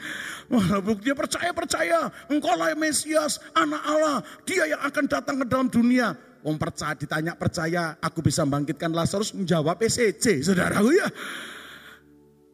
Wah, 0.51 0.83
dia 0.99 1.15
percaya, 1.15 1.51
percaya. 1.55 1.99
Engkau 2.27 2.55
lah 2.59 2.75
Mesias, 2.75 3.39
anak 3.55 3.83
Allah. 3.83 4.19
Dia 4.43 4.75
yang 4.75 4.81
akan 4.83 5.05
datang 5.07 5.39
ke 5.39 5.45
dalam 5.47 5.71
dunia. 5.71 6.19
Wong 6.39 6.55
percaya 6.55 6.95
ditanya 6.95 7.35
percaya 7.35 7.99
aku 7.99 8.23
bisa 8.23 8.47
bangkitkan 8.47 8.95
Lazarus 8.95 9.35
menjawab 9.35 9.75
ECC 9.83 10.39
saudaraku 10.39 10.95
ya. 10.95 11.07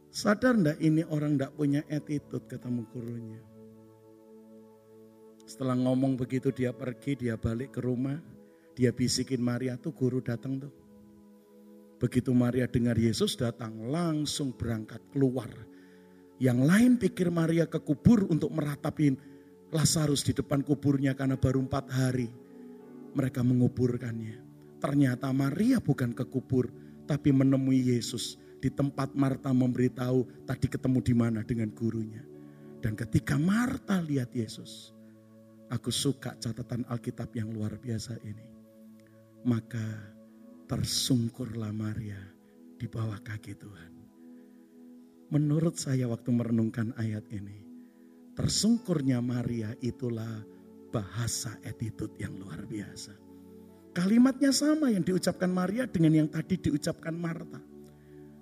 Sadar 0.09 0.57
ndak 0.57 0.81
ini 0.81 1.05
orang 1.05 1.37
ndak 1.37 1.53
punya 1.53 1.85
attitude 1.91 2.49
ketemu 2.49 2.81
gurunya. 2.89 3.41
Setelah 5.45 5.77
ngomong 5.77 6.17
begitu 6.17 6.49
dia 6.49 6.73
pergi, 6.73 7.13
dia 7.13 7.37
balik 7.37 7.77
ke 7.77 7.79
rumah. 7.83 8.17
Dia 8.73 8.89
bisikin 8.89 9.43
Maria 9.43 9.77
tuh 9.77 9.93
guru 9.93 10.17
datang 10.23 10.57
tuh. 10.57 10.73
Begitu 12.01 12.33
Maria 12.33 12.65
dengar 12.65 12.97
Yesus 12.97 13.37
datang 13.37 13.91
langsung 13.93 14.51
berangkat 14.57 14.99
keluar. 15.13 15.47
Yang 16.41 16.59
lain 16.65 16.91
pikir 16.99 17.29
Maria 17.29 17.69
ke 17.69 17.79
kubur 17.79 18.25
untuk 18.27 18.51
meratapin 18.51 19.15
Lazarus 19.69 20.25
di 20.25 20.33
depan 20.35 20.65
kuburnya 20.65 21.15
karena 21.15 21.37
baru 21.39 21.63
empat 21.63 21.87
hari 21.93 22.27
mereka 23.15 23.41
menguburkannya. 23.41 24.43
Ternyata 24.83 25.31
Maria 25.31 25.81
bukan 25.81 26.13
ke 26.13 26.27
kubur, 26.27 26.69
tapi 27.07 27.31
menemui 27.31 27.95
Yesus 27.95 28.37
di 28.59 28.69
tempat 28.69 29.15
Marta 29.15 29.49
memberitahu 29.55 30.45
tadi 30.45 30.67
ketemu 30.69 30.99
di 31.01 31.13
mana 31.15 31.39
dengan 31.41 31.71
gurunya. 31.73 32.21
Dan 32.83 32.93
ketika 32.93 33.39
Marta 33.39 33.97
lihat 34.03 34.29
Yesus, 34.35 34.93
aku 35.73 35.89
suka 35.89 36.37
catatan 36.37 36.85
Alkitab 36.85 37.33
yang 37.33 37.49
luar 37.49 37.79
biasa 37.81 38.19
ini. 38.21 38.45
Maka 39.45 40.13
tersungkurlah 40.69 41.73
Maria 41.73 42.17
di 42.77 42.85
bawah 42.89 43.17
kaki 43.21 43.53
Tuhan. 43.57 43.93
Menurut 45.33 45.77
saya 45.77 46.05
waktu 46.05 46.29
merenungkan 46.29 46.93
ayat 46.97 47.25
ini, 47.33 47.65
tersungkurnya 48.37 49.21
Maria 49.21 49.73
itulah 49.81 50.45
bahasa 50.95 51.59
attitude 51.67 52.15
yang 52.15 52.31
luar 52.39 52.63
biasa. 52.63 53.11
Kalimatnya 53.91 54.55
sama 54.55 54.87
yang 54.87 55.03
diucapkan 55.03 55.51
Maria 55.51 55.83
dengan 55.87 56.23
yang 56.23 56.29
tadi 56.31 56.55
diucapkan 56.55 57.11
Marta. 57.11 57.59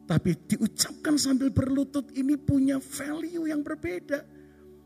Tapi 0.06 0.38
diucapkan 0.46 1.18
sambil 1.18 1.50
berlutut 1.50 2.14
ini 2.14 2.38
punya 2.38 2.78
value 2.78 3.50
yang 3.50 3.66
berbeda. 3.66 4.22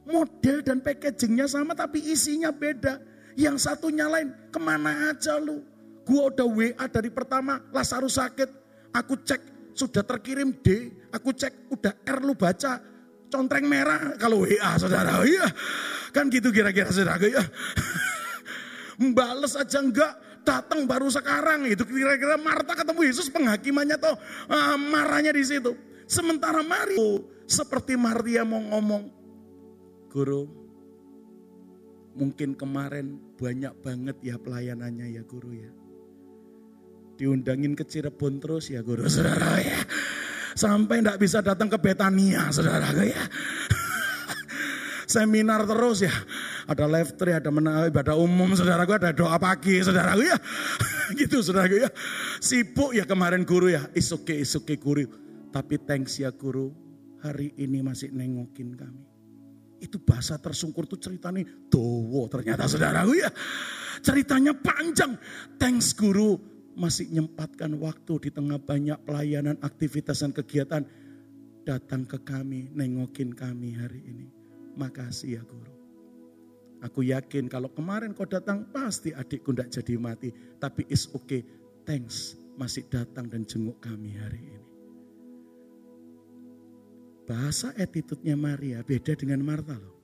Model 0.08 0.64
dan 0.64 0.80
packagingnya 0.80 1.52
sama 1.52 1.76
tapi 1.76 2.00
isinya 2.00 2.56
beda. 2.56 3.04
Yang 3.36 3.68
satunya 3.68 4.08
lain, 4.08 4.32
ke 4.48 4.60
mana 4.60 5.12
aja 5.12 5.36
lu? 5.36 5.60
Gua 6.08 6.32
udah 6.32 6.48
WA 6.48 6.86
dari 6.88 7.12
pertama, 7.12 7.60
Lazarus 7.76 8.16
sakit. 8.16 8.50
Aku 8.96 9.20
cek 9.20 9.76
sudah 9.76 10.02
terkirim 10.08 10.56
D, 10.64 10.96
aku 11.12 11.36
cek 11.36 11.68
udah 11.76 11.92
R 12.08 12.20
lu 12.24 12.34
baca. 12.34 12.80
Contreng 13.28 13.68
merah 13.68 14.16
kalau 14.16 14.48
WA 14.48 14.80
saudara. 14.80 15.20
Iya. 15.28 15.52
Kan 16.16 16.32
gitu 16.32 16.50
kira-kira 16.52 16.92
saudara 16.92 17.20
ya. 17.24 17.44
Bales 19.18 19.54
aja 19.54 19.78
enggak, 19.78 20.42
datang 20.48 20.88
baru 20.88 21.12
sekarang 21.12 21.68
itu 21.68 21.84
kira-kira 21.84 22.40
Marta 22.40 22.74
ketemu 22.74 23.02
Yesus 23.06 23.28
penghakimannya 23.30 24.00
tuh 24.00 24.16
uh, 24.50 24.78
marahnya 24.80 25.36
di 25.36 25.44
situ. 25.44 25.76
Sementara 26.08 26.64
Maria 26.64 27.20
seperti 27.46 28.00
Maria 28.00 28.48
mau 28.48 28.64
ngomong, 28.64 29.12
Guru, 30.08 30.48
mungkin 32.16 32.56
kemarin 32.56 33.20
banyak 33.36 33.76
banget 33.84 34.18
ya 34.24 34.40
pelayanannya 34.40 35.14
ya 35.20 35.22
Guru 35.28 35.52
ya. 35.52 35.72
Diundangin 37.20 37.76
ke 37.76 37.84
Cirebon 37.84 38.40
terus 38.40 38.72
ya 38.72 38.80
Guru, 38.82 39.06
saudara 39.12 39.60
ya. 39.60 39.84
Sampai 40.58 41.06
enggak 41.06 41.22
bisa 41.22 41.44
datang 41.44 41.70
ke 41.70 41.78
Betania, 41.78 42.50
saudara 42.50 42.90
ya 43.04 43.22
seminar 45.08 45.64
terus 45.64 46.04
ya. 46.04 46.14
Ada 46.68 46.86
live 46.86 47.16
tree, 47.16 47.34
ada 47.34 47.48
menang, 47.48 47.88
ibadah 47.88 48.20
umum, 48.20 48.52
saudara 48.54 48.84
gue 48.84 48.98
ada 49.00 49.16
doa 49.16 49.40
pagi, 49.40 49.80
saudara 49.80 50.14
gue 50.14 50.28
ya. 50.28 50.38
gitu 51.24 51.40
saudara 51.40 51.72
gue 51.72 51.88
ya. 51.88 51.92
Sibuk 52.44 52.92
ya 52.92 53.08
kemarin 53.08 53.48
guru 53.48 53.72
ya, 53.72 53.88
is 53.96 54.12
okay, 54.12 54.44
is 54.44 54.52
okay 54.54 54.76
guru. 54.76 55.08
Tapi 55.50 55.80
thanks 55.88 56.20
ya 56.20 56.30
guru, 56.36 56.76
hari 57.24 57.56
ini 57.56 57.80
masih 57.80 58.12
nengokin 58.12 58.76
kami. 58.76 59.04
Itu 59.80 60.04
bahasa 60.04 60.36
tersungkur 60.36 60.86
tuh 60.86 61.00
ceritanya 61.00 61.48
dowo 61.72 62.28
ternyata 62.28 62.68
saudaraku 62.68 63.14
ya. 63.16 63.32
Ceritanya 64.04 64.54
panjang. 64.54 65.16
Thanks 65.58 65.96
guru 65.96 66.38
masih 66.78 67.10
nyempatkan 67.10 67.74
waktu 67.82 68.28
di 68.28 68.30
tengah 68.30 68.62
banyak 68.62 69.02
pelayanan, 69.08 69.58
aktivitas 69.64 70.22
dan 70.22 70.36
kegiatan. 70.36 70.84
Datang 71.68 72.08
ke 72.08 72.24
kami, 72.24 72.72
nengokin 72.72 73.36
kami 73.36 73.76
hari 73.76 74.00
ini. 74.08 74.37
Makasih 74.78 75.42
ya 75.42 75.44
guru. 75.44 75.74
Aku 76.86 77.02
yakin 77.02 77.50
kalau 77.50 77.74
kemarin 77.74 78.14
kau 78.14 78.30
datang 78.30 78.70
pasti 78.70 79.10
adikku 79.10 79.50
tidak 79.50 79.74
jadi 79.74 79.94
mati. 79.98 80.30
Tapi 80.62 80.86
is 80.94 81.10
okay, 81.10 81.42
thanks 81.90 82.38
masih 82.54 82.86
datang 82.90 83.26
dan 83.26 83.42
jenguk 83.46 83.82
kami 83.82 84.14
hari 84.14 84.42
ini. 84.42 84.66
Bahasa 87.28 87.76
attitude-nya 87.76 88.38
Maria 88.40 88.86
beda 88.86 89.18
dengan 89.18 89.42
Marta 89.44 89.76
loh. 89.76 89.98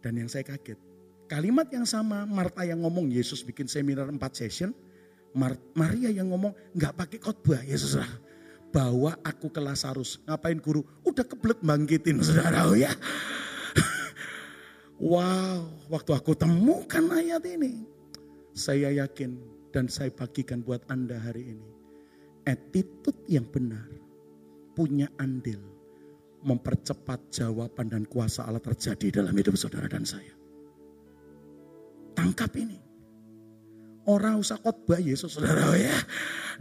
Dan 0.00 0.22
yang 0.22 0.30
saya 0.30 0.46
kaget, 0.46 0.78
kalimat 1.26 1.66
yang 1.74 1.84
sama 1.84 2.24
Marta 2.24 2.62
yang 2.62 2.86
ngomong 2.86 3.10
Yesus 3.10 3.42
bikin 3.42 3.66
seminar 3.66 4.06
4 4.06 4.16
session, 4.32 4.70
Mar 5.34 5.58
Maria 5.76 6.08
yang 6.08 6.30
ngomong 6.32 6.54
nggak 6.72 6.94
pakai 6.94 7.18
khotbah 7.20 7.60
Yesus 7.66 7.98
lah. 7.98 8.08
Bawa 8.70 9.18
aku 9.26 9.52
ke 9.52 9.60
Lazarus. 9.60 10.22
Ngapain 10.24 10.56
guru? 10.62 10.86
Udah 11.04 11.24
kebelet 11.24 11.60
bangkitin 11.60 12.22
saudara 12.22 12.64
ya. 12.72 12.92
Wow, 14.96 15.68
waktu 15.92 16.16
aku 16.16 16.32
temukan 16.32 17.04
ayat 17.12 17.44
ini, 17.44 17.84
saya 18.56 18.88
yakin 18.96 19.36
dan 19.68 19.92
saya 19.92 20.08
bagikan 20.08 20.64
buat 20.64 20.80
Anda 20.88 21.20
hari 21.20 21.52
ini. 21.52 21.68
Attitude 22.48 23.20
yang 23.28 23.44
benar 23.44 23.84
punya 24.72 25.10
andil 25.20 25.60
mempercepat 26.46 27.18
jawaban 27.28 27.92
dan 27.92 28.08
kuasa 28.08 28.48
Allah 28.48 28.62
terjadi 28.62 29.20
dalam 29.20 29.36
hidup 29.36 29.58
saudara 29.58 29.84
dan 29.84 30.06
saya. 30.06 30.32
Tangkap 32.16 32.56
ini. 32.56 32.80
Orang 34.06 34.38
usah 34.38 34.54
khotbah 34.62 35.02
Yesus 35.02 35.34
saudara 35.34 35.74
ya. 35.74 35.98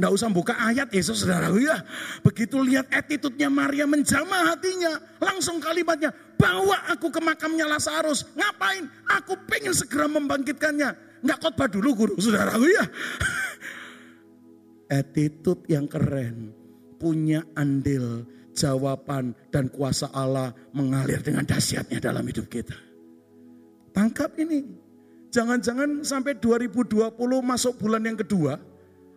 Nggak 0.02 0.12
usah 0.12 0.28
buka 0.34 0.58
ayat 0.58 0.90
Yesus 0.90 1.22
saudara 1.22 1.54
ya. 1.54 1.86
Begitu 2.26 2.58
lihat 2.58 2.90
attitude-nya 2.90 3.54
Maria 3.54 3.86
menjamah 3.86 4.58
hatinya. 4.58 4.98
Langsung 5.22 5.62
kalimatnya, 5.62 6.10
bawa 6.36 6.92
aku 6.92 7.12
ke 7.12 7.20
makamnya 7.24 7.68
Lazarus. 7.68 8.28
Ngapain? 8.36 8.88
Aku 9.22 9.36
pengen 9.48 9.74
segera 9.76 10.08
membangkitkannya. 10.08 11.22
Nggak 11.26 11.40
khotbah 11.42 11.68
dulu 11.72 11.90
guru 12.06 12.16
saudara 12.22 12.56
ya. 12.62 12.86
attitude 14.90 15.66
yang 15.70 15.90
keren. 15.90 16.54
Punya 16.96 17.44
andil, 17.60 18.24
jawaban 18.56 19.36
dan 19.52 19.68
kuasa 19.68 20.10
Allah 20.16 20.56
mengalir 20.72 21.20
dengan 21.20 21.44
dahsyatnya 21.44 22.00
dalam 22.00 22.24
hidup 22.24 22.48
kita. 22.48 22.76
Tangkap 23.92 24.32
ini. 24.40 24.64
Jangan-jangan 25.36 26.08
sampai 26.08 26.40
2020 26.40 27.12
masuk 27.44 27.76
bulan 27.76 28.08
yang 28.08 28.16
kedua, 28.16 28.56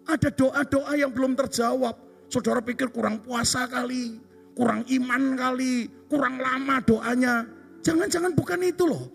ada 0.02 0.28
doa-doa 0.34 0.92
yang 0.98 1.14
belum 1.14 1.38
terjawab. 1.38 1.94
Saudara 2.26 2.58
pikir 2.58 2.90
kurang 2.90 3.22
puasa 3.22 3.70
kali, 3.70 4.18
kurang 4.58 4.82
iman 4.90 5.22
kali, 5.38 5.86
kurang 6.10 6.42
lama 6.42 6.82
doanya. 6.82 7.46
Jangan-jangan 7.86 8.34
bukan 8.34 8.58
itu 8.66 8.90
loh. 8.90 9.14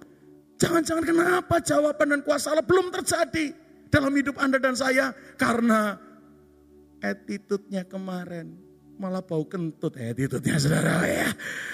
Jangan-jangan 0.55 1.03
kenapa 1.03 1.59
jawaban 1.59 2.15
dan 2.15 2.21
kuasa 2.23 2.55
Allah 2.55 2.63
belum 2.63 2.87
terjadi 2.95 3.51
dalam 3.91 4.15
hidup 4.15 4.39
Anda 4.39 4.55
dan 4.63 4.79
saya. 4.79 5.11
Karena 5.35 5.99
attitude-nya 7.03 7.83
kemarin 7.83 8.55
malah 8.95 9.19
bau 9.19 9.43
kentut 9.43 9.99
attitude-nya 9.99 10.55
saudara 10.55 11.03
ya. 11.03 11.27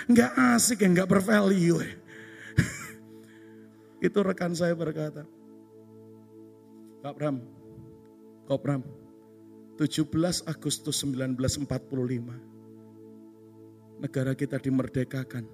Enggak 0.09 0.33
asik 0.57 0.81
ya, 0.81 0.89
enggak 0.89 1.05
bervalue 1.13 1.77
ya. 1.85 1.93
Itu 4.09 4.25
rekan 4.25 4.57
saya 4.57 4.73
berkata, 4.73 5.29
Kak 7.05 7.13
Bram, 7.13 7.37
Kak 8.49 8.59
Bram, 8.65 8.81
17 9.77 10.09
Agustus 10.49 11.05
1945, 11.05 12.48
negara 13.99 14.35
kita 14.35 14.59
dimerdekakan. 14.59 15.47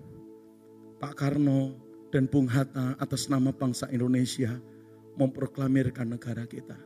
Pak 1.01 1.15
Karno 1.17 1.75
dan 2.13 2.27
Bung 2.31 2.47
Hatta 2.47 2.95
atas 3.01 3.27
nama 3.27 3.51
bangsa 3.51 3.89
Indonesia 3.91 4.61
memproklamirkan 5.19 6.09
negara 6.15 6.47
kita. 6.47 6.77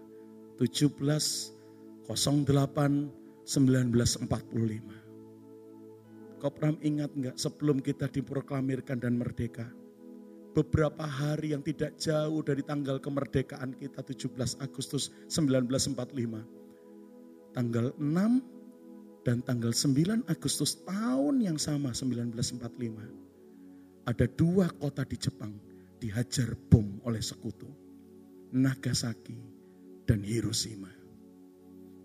17 0.58 0.98
08 2.10 3.46
1945. 3.46 5.10
Kopram 6.40 6.80
ingat 6.80 7.12
nggak 7.12 7.36
sebelum 7.36 7.84
kita 7.84 8.08
diproklamirkan 8.08 8.96
dan 9.02 9.20
merdeka, 9.20 9.68
beberapa 10.56 11.04
hari 11.04 11.52
yang 11.52 11.60
tidak 11.66 11.98
jauh 12.00 12.42
dari 12.42 12.64
tanggal 12.64 13.00
kemerdekaan 13.00 13.74
kita 13.76 14.02
17 14.02 14.56
Agustus 14.64 15.12
1945. 15.28 16.48
Tanggal 17.52 17.92
6 17.98 18.59
dan 19.24 19.44
tanggal 19.44 19.76
9 19.76 20.28
Agustus 20.32 20.80
tahun 20.88 21.44
yang 21.44 21.60
sama 21.60 21.92
1945. 21.92 24.08
Ada 24.08 24.26
dua 24.34 24.72
kota 24.80 25.04
di 25.06 25.18
Jepang 25.20 25.54
dihajar 26.00 26.56
bom 26.72 26.88
oleh 27.06 27.22
sekutu. 27.22 27.68
Nagasaki 28.50 29.38
dan 30.10 30.26
Hiroshima. 30.26 30.90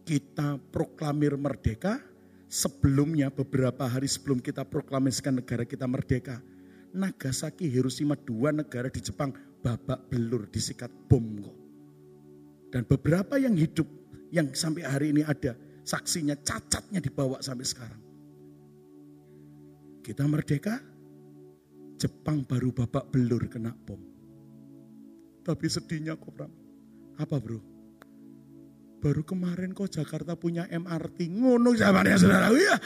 Kita 0.04 0.60
proklamir 0.68 1.32
merdeka, 1.40 1.96
sebelumnya 2.44 3.32
beberapa 3.32 3.88
hari 3.88 4.04
sebelum 4.04 4.44
kita 4.44 4.60
proklamasikan 4.68 5.40
negara 5.40 5.64
kita 5.64 5.88
merdeka, 5.88 6.44
Nagasaki, 6.92 7.72
Hiroshima 7.72 8.14
dua 8.14 8.52
negara 8.52 8.92
di 8.92 9.00
Jepang 9.00 9.32
babak 9.64 10.12
belur 10.12 10.44
disikat 10.52 10.92
bom 11.08 11.24
kok. 11.40 11.56
Dan 12.68 12.84
beberapa 12.84 13.40
yang 13.40 13.56
hidup 13.56 13.88
yang 14.28 14.52
sampai 14.52 14.84
hari 14.84 15.16
ini 15.16 15.24
ada 15.24 15.56
saksinya 15.84 16.34
cacatnya 16.40 16.98
dibawa 16.98 17.44
sampai 17.44 17.66
sekarang. 17.68 18.02
Kita 20.04 20.24
merdeka, 20.24 20.80
Jepang 22.00 22.44
baru 22.44 22.74
babak 22.74 23.08
belur 23.08 23.46
kena 23.48 23.72
bom. 23.72 24.00
Tapi 25.44 25.66
sedihnya 25.68 26.16
kok 26.16 26.32
Bram. 26.32 26.52
Apa 27.20 27.38
bro? 27.38 27.60
Baru 28.98 29.20
kemarin 29.22 29.76
kok 29.76 29.92
Jakarta 29.92 30.32
punya 30.34 30.64
MRT. 30.72 31.28
Ngono 31.28 31.76
zamannya 31.76 32.16
saudara. 32.16 32.48
Ya. 32.56 32.76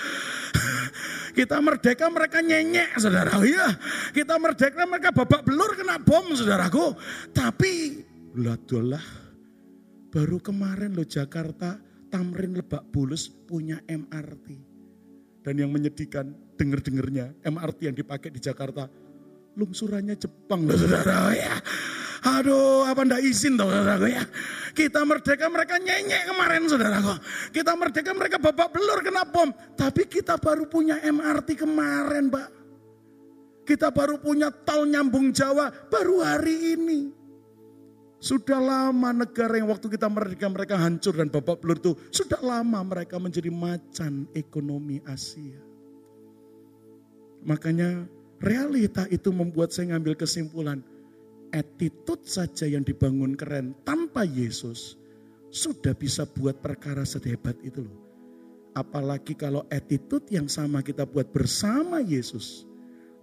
Kita 1.38 1.62
merdeka 1.62 2.10
mereka 2.10 2.42
nyenyek 2.42 2.98
saudara. 2.98 3.38
Ya. 3.46 3.70
Kita 4.10 4.34
merdeka 4.42 4.82
mereka 4.84 5.14
babak 5.14 5.46
belur 5.46 5.78
kena 5.78 6.02
bom 6.02 6.34
saudaraku. 6.34 6.98
Tapi 7.30 8.02
lah 8.38 9.06
baru 10.10 10.38
kemarin 10.42 10.94
lo 10.94 11.06
Jakarta 11.06 11.87
Tamrin 12.08 12.56
Lebak 12.56 12.88
Bulus 12.90 13.28
punya 13.28 13.80
MRT. 13.84 14.48
Dan 15.44 15.54
yang 15.64 15.70
menyedihkan 15.72 16.34
denger-dengernya 16.58 17.40
MRT 17.46 17.78
yang 17.88 17.96
dipakai 17.96 18.28
di 18.28 18.40
Jakarta 18.42 18.90
lungsurannya 19.56 20.14
Jepang 20.18 20.66
loh 20.68 20.76
ya. 21.32 21.56
Aduh, 22.18 22.82
apa 22.82 23.06
ndak 23.06 23.22
izin 23.22 23.54
tau 23.54 23.70
saudaraku 23.70 24.10
ya. 24.10 24.26
Kita 24.74 25.06
merdeka 25.06 25.46
mereka 25.46 25.78
nyenyek 25.78 26.26
kemarin 26.26 26.66
saudaraku. 26.66 27.14
Kita 27.54 27.72
merdeka 27.78 28.10
mereka 28.10 28.36
babak 28.42 28.74
belur 28.74 28.98
kena 29.06 29.22
bom. 29.22 29.54
Tapi 29.78 30.06
kita 30.10 30.34
baru 30.38 30.66
punya 30.66 30.98
MRT 30.98 31.62
kemarin 31.62 32.26
pak. 32.26 32.48
Kita 33.62 33.92
baru 33.94 34.18
punya 34.18 34.50
tol 34.50 34.88
nyambung 34.88 35.30
Jawa 35.30 35.70
baru 35.92 36.24
hari 36.24 36.74
ini. 36.74 37.17
Sudah 38.18 38.58
lama 38.58 39.14
negara 39.14 39.62
yang 39.62 39.70
waktu 39.70 39.86
kita 39.94 40.10
merdeka 40.10 40.50
mereka 40.50 40.74
hancur 40.74 41.14
dan 41.14 41.30
babak 41.30 41.62
belur 41.62 41.78
itu. 41.78 41.92
Sudah 42.10 42.42
lama 42.42 42.82
mereka 42.82 43.14
menjadi 43.22 43.46
macan 43.46 44.26
ekonomi 44.34 44.98
Asia. 45.06 45.62
Makanya 47.46 48.10
realita 48.42 49.06
itu 49.14 49.30
membuat 49.30 49.70
saya 49.70 49.94
ngambil 49.94 50.18
kesimpulan 50.18 50.82
attitude 51.54 52.26
saja 52.26 52.66
yang 52.66 52.82
dibangun 52.82 53.38
keren 53.38 53.72
tanpa 53.86 54.26
Yesus 54.26 54.98
sudah 55.48 55.96
bisa 55.96 56.28
buat 56.28 56.60
perkara 56.60 57.06
sehebat 57.06 57.56
itu 57.64 57.86
loh. 57.86 57.98
Apalagi 58.76 59.34
kalau 59.34 59.64
attitude 59.72 60.28
yang 60.30 60.46
sama 60.46 60.84
kita 60.84 61.08
buat 61.08 61.30
bersama 61.30 62.02
Yesus. 62.02 62.66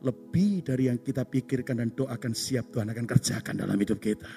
Lebih 0.03 0.61
dari 0.61 0.85
yang 0.85 1.01
kita 1.01 1.25
pikirkan 1.25 1.81
dan 1.81 1.89
doakan 1.89 2.35
siap 2.35 2.69
Tuhan 2.69 2.93
akan 2.93 3.05
kerjakan 3.09 3.57
dalam 3.57 3.73
hidup 3.79 3.97
kita. 3.97 4.29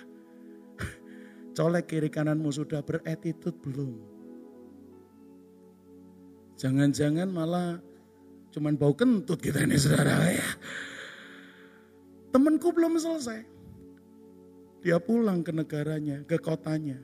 Colek 1.59 1.91
kiri 1.91 2.07
kananmu 2.07 2.55
sudah 2.55 2.87
berattitude 2.87 3.59
belum? 3.67 3.99
Jangan-jangan 6.55 7.27
malah 7.27 7.83
cuman 8.55 8.79
bau 8.79 8.95
kentut 8.95 9.43
kita 9.43 9.67
ini 9.67 9.75
saudara 9.75 10.23
ya. 10.31 10.47
Temanku 12.31 12.71
belum 12.71 12.95
selesai 13.03 13.59
dia 14.79 15.03
pulang 15.03 15.43
ke 15.43 15.51
negaranya, 15.51 16.23
ke 16.23 16.39
kotanya. 16.39 17.03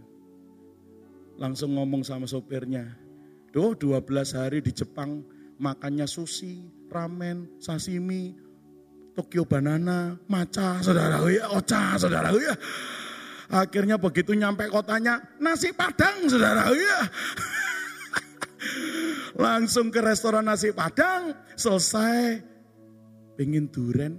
Langsung 1.34 1.74
ngomong 1.74 2.06
sama 2.06 2.30
sopirnya. 2.30 2.94
Duh 3.50 3.74
12 3.74 4.38
hari 4.38 4.62
di 4.62 4.70
Jepang 4.70 5.26
makannya 5.58 6.06
sushi, 6.06 6.70
ramen, 6.90 7.58
sashimi, 7.58 8.38
Tokyo 9.14 9.46
banana, 9.46 10.18
maca, 10.26 10.82
saudara 10.82 11.22
ya, 11.30 11.46
ocha, 11.54 11.94
saudara 11.98 12.34
ya. 12.34 12.54
Akhirnya 13.54 13.94
begitu 13.94 14.34
nyampe 14.34 14.66
kotanya, 14.66 15.22
nasi 15.38 15.70
padang, 15.70 16.26
saudara 16.26 16.74
ya. 16.74 16.98
Langsung 19.46 19.94
ke 19.94 20.02
restoran 20.02 20.50
nasi 20.50 20.74
padang, 20.74 21.30
selesai. 21.54 22.42
Pengen 23.38 23.70
duren. 23.70 24.18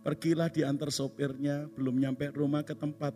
Pergilah 0.00 0.48
diantar 0.48 0.88
sopirnya, 0.88 1.68
belum 1.76 2.00
nyampe 2.00 2.32
rumah 2.32 2.64
ke 2.64 2.72
tempat 2.72 3.12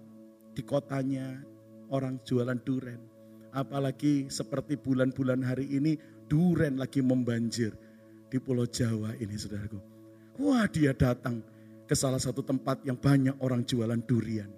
di 0.53 0.61
kotanya 0.61 1.41
orang 1.89 2.21
jualan 2.21 2.61
duren. 2.69 3.01
Apalagi 3.57 4.29
seperti 4.29 4.77
bulan-bulan 4.77 5.41
hari 5.41 5.73
ini, 5.73 5.97
duren 6.29 6.77
lagi 6.77 7.01
membanjir 7.01 7.73
di 8.29 8.37
Pulau 8.37 8.69
Jawa 8.69 9.17
ini 9.17 9.41
saudaraku. 9.41 9.81
Wah 10.41 10.69
dia 10.69 10.93
datang 10.93 11.41
ke 11.93 12.01
salah 12.01 12.17
satu 12.17 12.41
tempat 12.41 12.89
yang 12.89 12.97
banyak 12.97 13.37
orang 13.45 13.69
jualan 13.69 14.01
durian. 14.09 14.49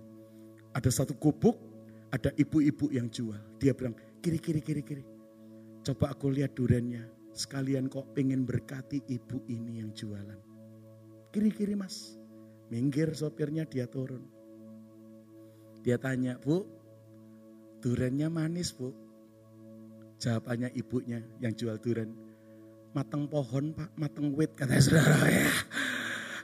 Ada 0.70 1.03
satu 1.03 1.18
gubuk, 1.18 1.59
ada 2.14 2.31
ibu-ibu 2.38 2.94
yang 2.94 3.11
jual. 3.11 3.59
Dia 3.59 3.75
bilang, 3.75 3.99
kiri, 4.23 4.38
kiri, 4.38 4.62
kiri, 4.62 4.83
kiri. 4.87 5.03
Coba 5.83 6.14
aku 6.14 6.31
lihat 6.31 6.55
duriannya. 6.55 7.35
Sekalian 7.35 7.90
kok 7.90 8.14
pengen 8.14 8.47
berkati 8.47 9.03
ibu 9.11 9.42
ini 9.51 9.83
yang 9.83 9.90
jualan. 9.90 10.38
Kiri, 11.35 11.51
kiri 11.51 11.75
mas. 11.75 12.14
Minggir 12.70 13.11
sopirnya 13.18 13.66
dia 13.66 13.90
turun. 13.90 14.31
Dia 15.83 15.99
tanya, 15.99 16.38
bu, 16.38 16.62
duriannya 17.83 18.31
manis 18.31 18.70
bu. 18.70 18.94
Jawabannya 20.23 20.70
ibunya 20.79 21.18
yang 21.42 21.51
jual 21.51 21.83
durian 21.83 22.14
mateng 22.94 23.27
pohon 23.27 23.75
pak, 23.75 23.90
mateng 23.99 24.31
wit 24.38 24.55
katanya 24.55 24.79
saudara 24.79 25.18
ya. 25.35 25.51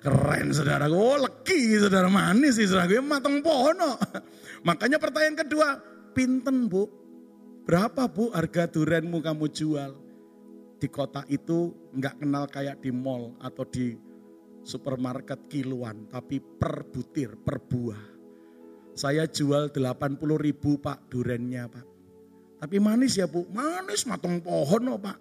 Keren 0.01 0.49
saudara, 0.57 0.89
oh 0.89 1.21
leki 1.21 1.77
saudara 1.77 2.09
manis 2.09 2.57
sih 2.57 2.65
saudara, 2.65 2.89
ya, 2.89 3.05
mateng 3.05 3.45
pohon 3.45 3.77
oh. 3.85 3.97
Makanya 4.69 4.97
pertanyaan 4.97 5.37
kedua, 5.45 5.77
pinten 6.17 6.73
bu? 6.73 6.89
Berapa 7.69 8.09
bu 8.09 8.33
harga 8.33 8.65
durenmu 8.65 9.21
kamu 9.21 9.47
jual? 9.53 9.93
Di 10.81 10.89
kota 10.89 11.21
itu 11.29 11.77
nggak 11.93 12.25
kenal 12.25 12.49
kayak 12.49 12.81
di 12.81 12.89
mall 12.89 13.37
atau 13.45 13.69
di 13.69 13.93
supermarket 14.65 15.49
kiluan, 15.53 16.09
tapi 16.09 16.41
per 16.41 16.89
butir, 16.89 17.37
per 17.37 17.61
buah. 17.61 18.01
Saya 18.97 19.29
jual 19.29 19.69
80 19.69 20.17
ribu 20.41 20.81
pak 20.81 21.13
durennya 21.13 21.69
pak. 21.69 21.87
Tapi 22.61 22.77
manis 22.81 23.17
ya 23.17 23.29
bu, 23.29 23.45
manis 23.53 24.05
mateng 24.09 24.41
pohon 24.41 24.97
oh 24.97 25.01
pak. 25.01 25.17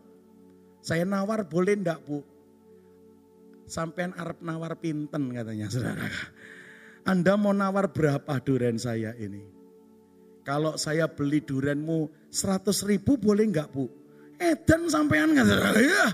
Saya 0.79 1.03
nawar 1.03 1.43
boleh 1.43 1.75
enggak 1.75 1.99
bu? 2.03 2.23
Sampean 3.69 4.17
Arab 4.17 4.41
nawar 4.41 4.81
pinten 4.81 5.29
katanya 5.29 5.69
saudara. 5.69 6.09
Anda 7.05 7.37
mau 7.37 7.53
nawar 7.53 7.93
berapa 7.93 8.41
duren 8.41 8.81
saya 8.81 9.13
ini? 9.13 9.45
Kalau 10.41 10.73
saya 10.81 11.05
beli 11.05 11.45
durenmu 11.45 12.09
100 12.33 12.65
ribu 12.89 13.21
boleh 13.21 13.45
enggak 13.45 13.69
bu? 13.69 13.85
Edan 14.41 14.89
sampean 14.89 15.37
nggak 15.37 15.45
saudara? 15.45 15.77
Ya. 15.77 16.09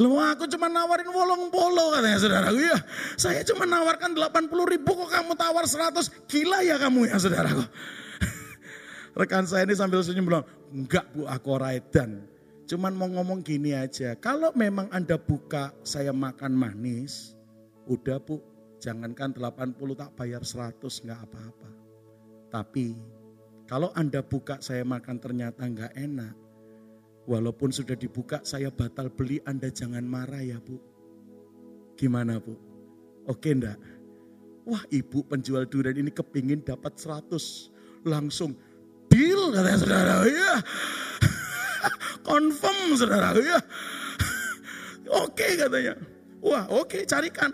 Lu 0.00 0.16
aku 0.16 0.48
cuma 0.48 0.72
nawarin 0.72 1.12
wolong 1.12 1.52
polo 1.52 1.92
katanya 1.92 2.16
saudara. 2.16 2.48
Ya. 2.56 2.80
Saya 3.20 3.44
cuma 3.44 3.68
nawarkan 3.68 4.16
80 4.16 4.72
ribu 4.72 4.96
kok 4.96 5.12
kamu 5.12 5.36
tawar 5.36 5.68
100. 5.68 6.24
Gila 6.24 6.64
ya 6.64 6.80
kamu 6.80 7.12
ya 7.12 7.20
saudara. 7.20 7.52
Rekan 9.20 9.44
saya 9.44 9.68
ini 9.68 9.76
sambil 9.76 10.00
senyum 10.00 10.24
bilang, 10.24 10.48
enggak 10.72 11.04
bu 11.12 11.28
aku 11.28 11.52
edan. 11.68 12.31
Cuman 12.72 12.96
mau 12.96 13.04
ngomong 13.04 13.44
gini 13.44 13.76
aja, 13.76 14.16
kalau 14.16 14.48
memang 14.56 14.88
Anda 14.88 15.20
buka 15.20 15.76
saya 15.84 16.08
makan 16.08 16.56
manis, 16.56 17.36
udah 17.84 18.16
bu, 18.16 18.40
jangankan 18.80 19.36
80 19.36 19.76
tak 19.92 20.16
bayar 20.16 20.40
100 20.40 20.80
nggak 20.80 21.20
apa-apa. 21.20 21.70
Tapi 22.48 22.96
kalau 23.68 23.92
Anda 23.92 24.24
buka 24.24 24.56
saya 24.64 24.88
makan 24.88 25.20
ternyata 25.20 25.68
nggak 25.68 25.92
enak, 26.00 26.32
walaupun 27.28 27.76
sudah 27.76 27.92
dibuka 27.92 28.40
saya 28.40 28.72
batal 28.72 29.12
beli 29.12 29.44
Anda 29.44 29.68
jangan 29.68 30.08
marah 30.08 30.40
ya 30.40 30.56
bu. 30.56 30.80
Gimana 32.00 32.40
bu? 32.40 32.56
Oke 33.28 33.52
enggak? 33.52 33.76
Wah 34.64 34.80
ibu 34.88 35.20
penjual 35.28 35.68
durian 35.68 36.00
ini 36.00 36.08
kepingin 36.08 36.64
dapat 36.64 36.96
100. 36.96 37.36
Langsung 38.08 38.56
deal 39.12 39.52
katanya 39.52 39.76
saudara. 39.76 40.24
Ya 40.24 40.64
Confirm 42.22 42.94
saudara 42.94 43.34
ya. 43.38 43.58
oke 45.22 45.46
katanya. 45.58 45.94
Wah 46.42 46.66
oke 46.70 47.02
carikan. 47.06 47.50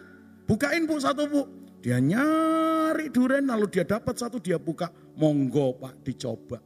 Bukain 0.49 0.89
bu 0.89 0.97
satu 1.01 1.29
bu. 1.29 1.43
Dia 1.85 2.01
nyari 2.03 3.09
duren 3.13 3.49
lalu 3.49 3.69
dia 3.69 3.85
dapat 3.85 4.17
satu 4.17 4.41
dia 4.41 4.57
buka. 4.57 4.89
Monggo 5.17 5.77
pak 5.77 6.05
dicoba. 6.05 6.61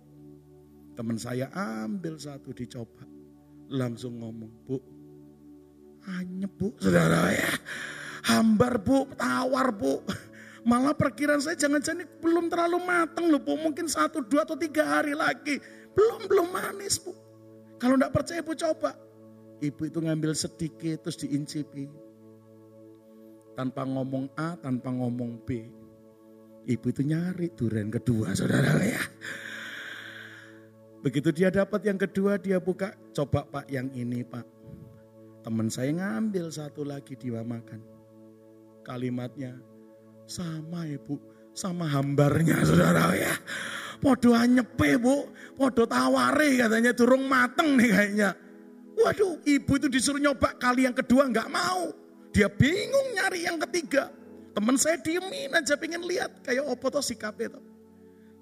Teman 0.94 1.16
saya 1.18 1.48
ambil 1.54 2.18
satu 2.18 2.54
dicoba. 2.54 3.06
Langsung 3.72 4.20
ngomong 4.20 4.52
bu. 4.66 4.76
Anyep 6.02 6.52
bu 6.58 6.74
saudara 6.82 7.30
ya. 7.30 7.52
Hambar 8.22 8.78
bu, 8.78 9.06
tawar 9.18 9.74
bu. 9.74 10.02
Malah 10.70 10.94
perkiraan 10.94 11.42
saya 11.42 11.58
jangan-jangan 11.58 12.06
belum 12.22 12.46
terlalu 12.46 12.78
matang 12.86 13.26
loh 13.26 13.42
bu. 13.42 13.58
Mungkin 13.58 13.90
satu, 13.90 14.22
dua 14.22 14.46
atau 14.46 14.54
tiga 14.54 14.86
hari 14.86 15.10
lagi. 15.10 15.58
Belum, 15.90 16.30
belum 16.30 16.48
manis 16.54 17.02
bu. 17.02 17.10
Kalau 17.82 17.98
enggak 17.98 18.14
percaya 18.14 18.38
ibu 18.46 18.54
coba. 18.54 18.94
Ibu 19.58 19.82
itu 19.90 19.98
ngambil 19.98 20.38
sedikit 20.38 21.02
terus 21.02 21.18
diincipi. 21.18 21.90
Tanpa 23.58 23.82
ngomong 23.82 24.30
A, 24.38 24.54
tanpa 24.54 24.94
ngomong 24.94 25.42
B. 25.42 25.66
Ibu 26.62 26.86
itu 26.94 27.02
nyari 27.02 27.50
duren 27.50 27.90
kedua 27.90 28.38
saudara 28.38 28.78
ya. 28.86 29.02
Begitu 31.02 31.34
dia 31.34 31.50
dapat 31.50 31.82
yang 31.82 31.98
kedua 31.98 32.38
dia 32.38 32.62
buka. 32.62 32.94
Coba 33.10 33.42
pak 33.50 33.66
yang 33.66 33.90
ini 33.90 34.22
pak. 34.22 34.46
Teman 35.42 35.66
saya 35.66 35.90
ngambil 35.90 36.54
satu 36.54 36.86
lagi 36.86 37.18
dia 37.18 37.42
makan. 37.42 37.82
Kalimatnya 38.86 39.58
sama 40.30 40.86
ibu. 40.86 41.18
Sama 41.50 41.90
hambarnya 41.90 42.62
saudara 42.62 43.10
ya. 43.18 43.34
Podo 44.02 44.34
anyepe 44.34 44.98
bu, 44.98 45.30
podo 45.54 45.86
taware 45.86 46.58
katanya 46.58 46.90
durung 46.90 47.30
mateng 47.30 47.78
nih 47.78 47.90
kayaknya. 47.94 48.34
Waduh 48.98 49.46
ibu 49.46 49.72
itu 49.78 49.86
disuruh 49.86 50.18
nyoba 50.18 50.58
kali 50.58 50.90
yang 50.90 50.96
kedua 50.96 51.30
nggak 51.30 51.46
mau. 51.46 51.94
Dia 52.34 52.50
bingung 52.50 53.14
nyari 53.14 53.46
yang 53.46 53.62
ketiga. 53.62 54.10
Teman 54.52 54.74
saya 54.74 54.98
diemin 54.98 55.54
aja 55.54 55.78
pengen 55.78 56.02
lihat 56.02 56.42
kayak 56.42 56.66
opo 56.66 56.90
toh 56.90 57.00
sikapnya 57.00 57.56
toh. 57.56 57.64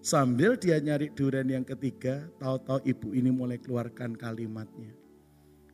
Sambil 0.00 0.56
dia 0.56 0.80
nyari 0.80 1.12
durian 1.12 1.44
yang 1.44 1.66
ketiga, 1.68 2.24
tahu-tahu 2.40 2.80
ibu 2.88 3.12
ini 3.12 3.28
mulai 3.28 3.60
keluarkan 3.60 4.16
kalimatnya. 4.16 4.96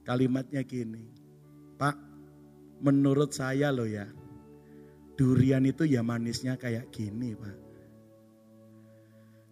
Kalimatnya 0.02 0.66
gini, 0.66 1.06
Pak, 1.78 1.94
menurut 2.82 3.30
saya 3.30 3.70
loh 3.70 3.86
ya, 3.86 4.10
durian 5.14 5.62
itu 5.62 5.86
ya 5.86 6.02
manisnya 6.02 6.58
kayak 6.58 6.90
gini 6.90 7.38
Pak. 7.38 7.65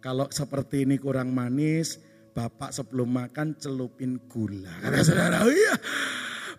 Kalau 0.05 0.29
seperti 0.29 0.85
ini 0.85 1.01
kurang 1.01 1.33
manis, 1.33 1.97
bapak 2.29 2.69
sebelum 2.69 3.09
makan 3.09 3.57
celupin 3.57 4.21
gula. 4.29 4.69
Kata 4.85 5.01
saudara, 5.01 5.41
iya. 5.49 5.73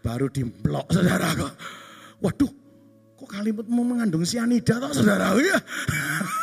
Baru 0.03 0.27
dimplok 0.27 0.91
saudara. 0.91 1.31
Waduh, 2.19 2.51
kok 3.15 3.31
kalimatmu 3.31 3.83
mengandung 3.87 4.27
sianida 4.27 4.83
toh 4.83 4.91
saudara? 4.91 5.31
Iya. 5.39 5.63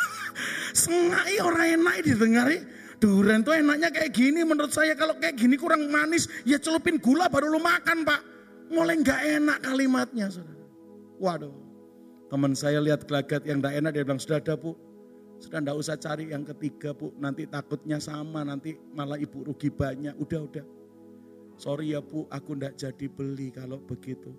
Sengai 0.88 1.36
orang 1.44 1.76
enak 1.76 2.08
didengari. 2.08 2.58
Duren 2.96 3.44
tuh 3.44 3.52
enaknya 3.52 3.92
kayak 3.92 4.16
gini 4.16 4.40
menurut 4.40 4.72
saya 4.72 4.96
kalau 4.96 5.20
kayak 5.20 5.36
gini 5.36 5.60
kurang 5.60 5.84
manis 5.92 6.24
ya 6.48 6.56
celupin 6.56 6.96
gula 6.96 7.28
baru 7.28 7.52
lu 7.52 7.60
makan 7.60 8.00
pak. 8.08 8.24
Mulai 8.72 8.96
nggak 9.04 9.20
enak 9.44 9.58
kalimatnya 9.60 10.32
saudara. 10.32 10.64
Waduh, 11.20 11.52
teman 12.32 12.56
saya 12.56 12.80
lihat 12.80 13.04
gelagat 13.04 13.44
yang 13.44 13.60
nggak 13.60 13.76
enak 13.76 13.90
dia 13.92 14.08
bilang 14.08 14.16
sudah 14.16 14.40
ada 14.40 14.56
bu 14.56 14.72
sudah 15.38 15.58
enggak 15.60 15.78
usah 15.78 15.96
cari 15.98 16.30
yang 16.30 16.46
ketiga 16.46 16.94
bu, 16.94 17.12
nanti 17.18 17.44
takutnya 17.44 17.98
sama, 17.98 18.46
nanti 18.46 18.78
malah 18.94 19.18
ibu 19.18 19.44
rugi 19.44 19.68
banyak. 19.68 20.14
Udah, 20.16 20.40
udah. 20.46 20.66
Sorry 21.54 21.94
ya 21.94 22.02
bu, 22.02 22.26
aku 22.30 22.58
enggak 22.58 22.74
jadi 22.78 23.06
beli 23.06 23.54
kalau 23.54 23.78
begitu. 23.82 24.34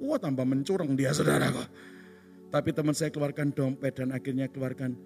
Wah 0.00 0.16
tambah 0.16 0.44
mencurang 0.48 0.96
dia 0.96 1.12
saudara 1.12 1.52
kok. 1.52 1.68
Tapi 2.50 2.72
teman 2.74 2.96
saya 2.96 3.12
keluarkan 3.12 3.52
dompet 3.52 4.00
dan 4.00 4.10
akhirnya 4.10 4.48
keluarkan. 4.50 4.96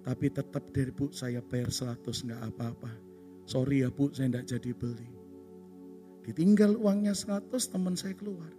Tapi 0.00 0.32
tetap 0.32 0.64
dari 0.72 0.90
bu 0.90 1.12
saya 1.12 1.40
bayar 1.40 1.70
100 1.70 2.02
enggak 2.26 2.40
apa-apa. 2.50 2.90
Sorry 3.46 3.82
ya 3.86 3.90
bu, 3.90 4.10
saya 4.10 4.30
enggak 4.30 4.46
jadi 4.52 4.70
beli. 4.74 5.08
Ditinggal 6.26 6.76
uangnya 6.76 7.16
100 7.16 7.50
teman 7.72 7.96
saya 7.96 8.12
keluar. 8.14 8.52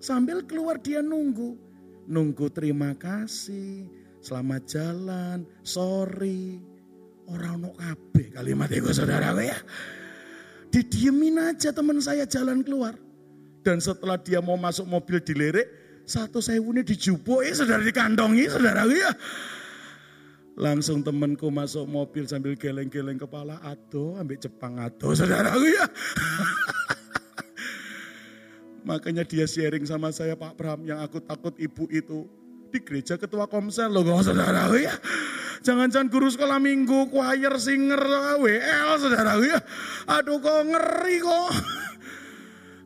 Sambil 0.00 0.44
keluar 0.44 0.80
dia 0.80 1.00
nunggu. 1.00 1.56
Nunggu 2.10 2.50
terima 2.50 2.96
kasih, 2.96 3.86
selamat 4.20 4.62
jalan, 4.68 5.38
sorry. 5.64 6.60
Orang 7.30 7.62
no 7.62 7.70
kabeh 7.78 8.34
kalimat 8.34 8.66
itu 8.74 8.90
saudara 8.90 9.30
ya. 9.38 9.54
Didiemin 10.70 11.38
aja 11.38 11.70
teman 11.70 12.02
saya 12.02 12.26
jalan 12.26 12.62
keluar. 12.62 12.98
Dan 13.60 13.78
setelah 13.78 14.16
dia 14.16 14.40
mau 14.40 14.56
masuk 14.56 14.88
mobil 14.88 15.20
dilirik, 15.20 15.68
satu 16.08 16.40
sewu 16.40 16.72
ini 16.74 16.82
dijupuk, 16.82 17.44
ya 17.44 17.52
saudara 17.54 17.84
dikantongi 17.84 18.48
saudara 18.48 18.88
ya. 18.88 19.12
Langsung 20.58 21.06
temanku 21.06 21.48
masuk 21.48 21.86
mobil 21.86 22.26
sambil 22.26 22.58
geleng-geleng 22.58 23.20
kepala, 23.20 23.62
aduh 23.62 24.18
ambil 24.18 24.40
Jepang 24.40 24.80
aduh 24.80 25.14
saudara 25.14 25.54
ya. 25.54 25.86
Makanya 28.88 29.28
dia 29.28 29.44
sharing 29.44 29.84
sama 29.84 30.10
saya 30.10 30.34
Pak 30.34 30.56
Bram 30.56 30.80
yang 30.82 31.04
aku 31.04 31.20
takut 31.20 31.52
ibu 31.60 31.84
itu 31.92 32.26
di 32.70 32.80
gereja 32.80 33.18
ketua 33.18 33.50
komsel 33.50 33.90
loh 33.90 34.06
saudara 34.22 34.70
ya. 34.78 34.94
Jangan-jangan 35.60 36.08
guru 36.08 36.32
sekolah 36.32 36.56
minggu, 36.56 37.12
choir, 37.12 37.52
singer, 37.60 38.00
WL 38.40 38.88
saudara 38.96 39.36
ya. 39.44 39.60
Aduh 40.08 40.40
kok 40.40 40.64
ngeri 40.64 41.16
kok. 41.20 41.50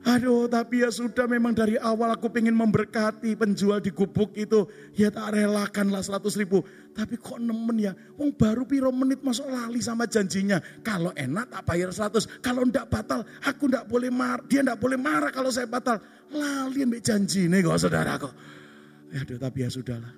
Aduh 0.04 0.44
tapi 0.52 0.84
ya 0.84 0.92
sudah 0.92 1.24
memang 1.24 1.56
dari 1.56 1.80
awal 1.80 2.12
aku 2.12 2.28
pengen 2.28 2.52
memberkati 2.52 3.40
penjual 3.40 3.80
di 3.80 3.88
gubuk 3.88 4.36
itu. 4.36 4.68
Ya 4.92 5.08
tak 5.08 5.32
relakanlah 5.32 6.04
100 6.04 6.28
ribu. 6.36 6.60
Tapi 6.92 7.16
kok 7.16 7.40
nemen 7.40 7.78
ya. 7.80 7.96
Wong 8.20 8.36
baru 8.36 8.68
piro 8.68 8.92
menit 8.92 9.24
masuk 9.24 9.48
lali 9.48 9.80
sama 9.80 10.04
janjinya. 10.04 10.60
Kalau 10.84 11.08
enak 11.16 11.48
tak 11.48 11.62
bayar 11.64 11.88
100. 11.88 12.42
Kalau 12.44 12.68
ndak 12.68 12.90
batal 12.92 13.24
aku 13.48 13.70
ndak 13.70 13.88
boleh 13.88 14.12
marah. 14.12 14.44
Dia 14.44 14.60
ndak 14.60 14.76
boleh 14.76 15.00
marah 15.00 15.32
kalau 15.32 15.48
saya 15.48 15.64
batal. 15.64 15.96
Lali 16.34 16.84
ambil 16.84 17.00
janji 17.00 17.48
nih 17.48 17.64
kok 17.64 17.80
saudara 17.80 18.20
kok. 18.20 18.34
Ya 19.14 19.22
aduh 19.22 19.38
tapi 19.38 19.62
ya 19.62 19.70
sudahlah. 19.70 20.11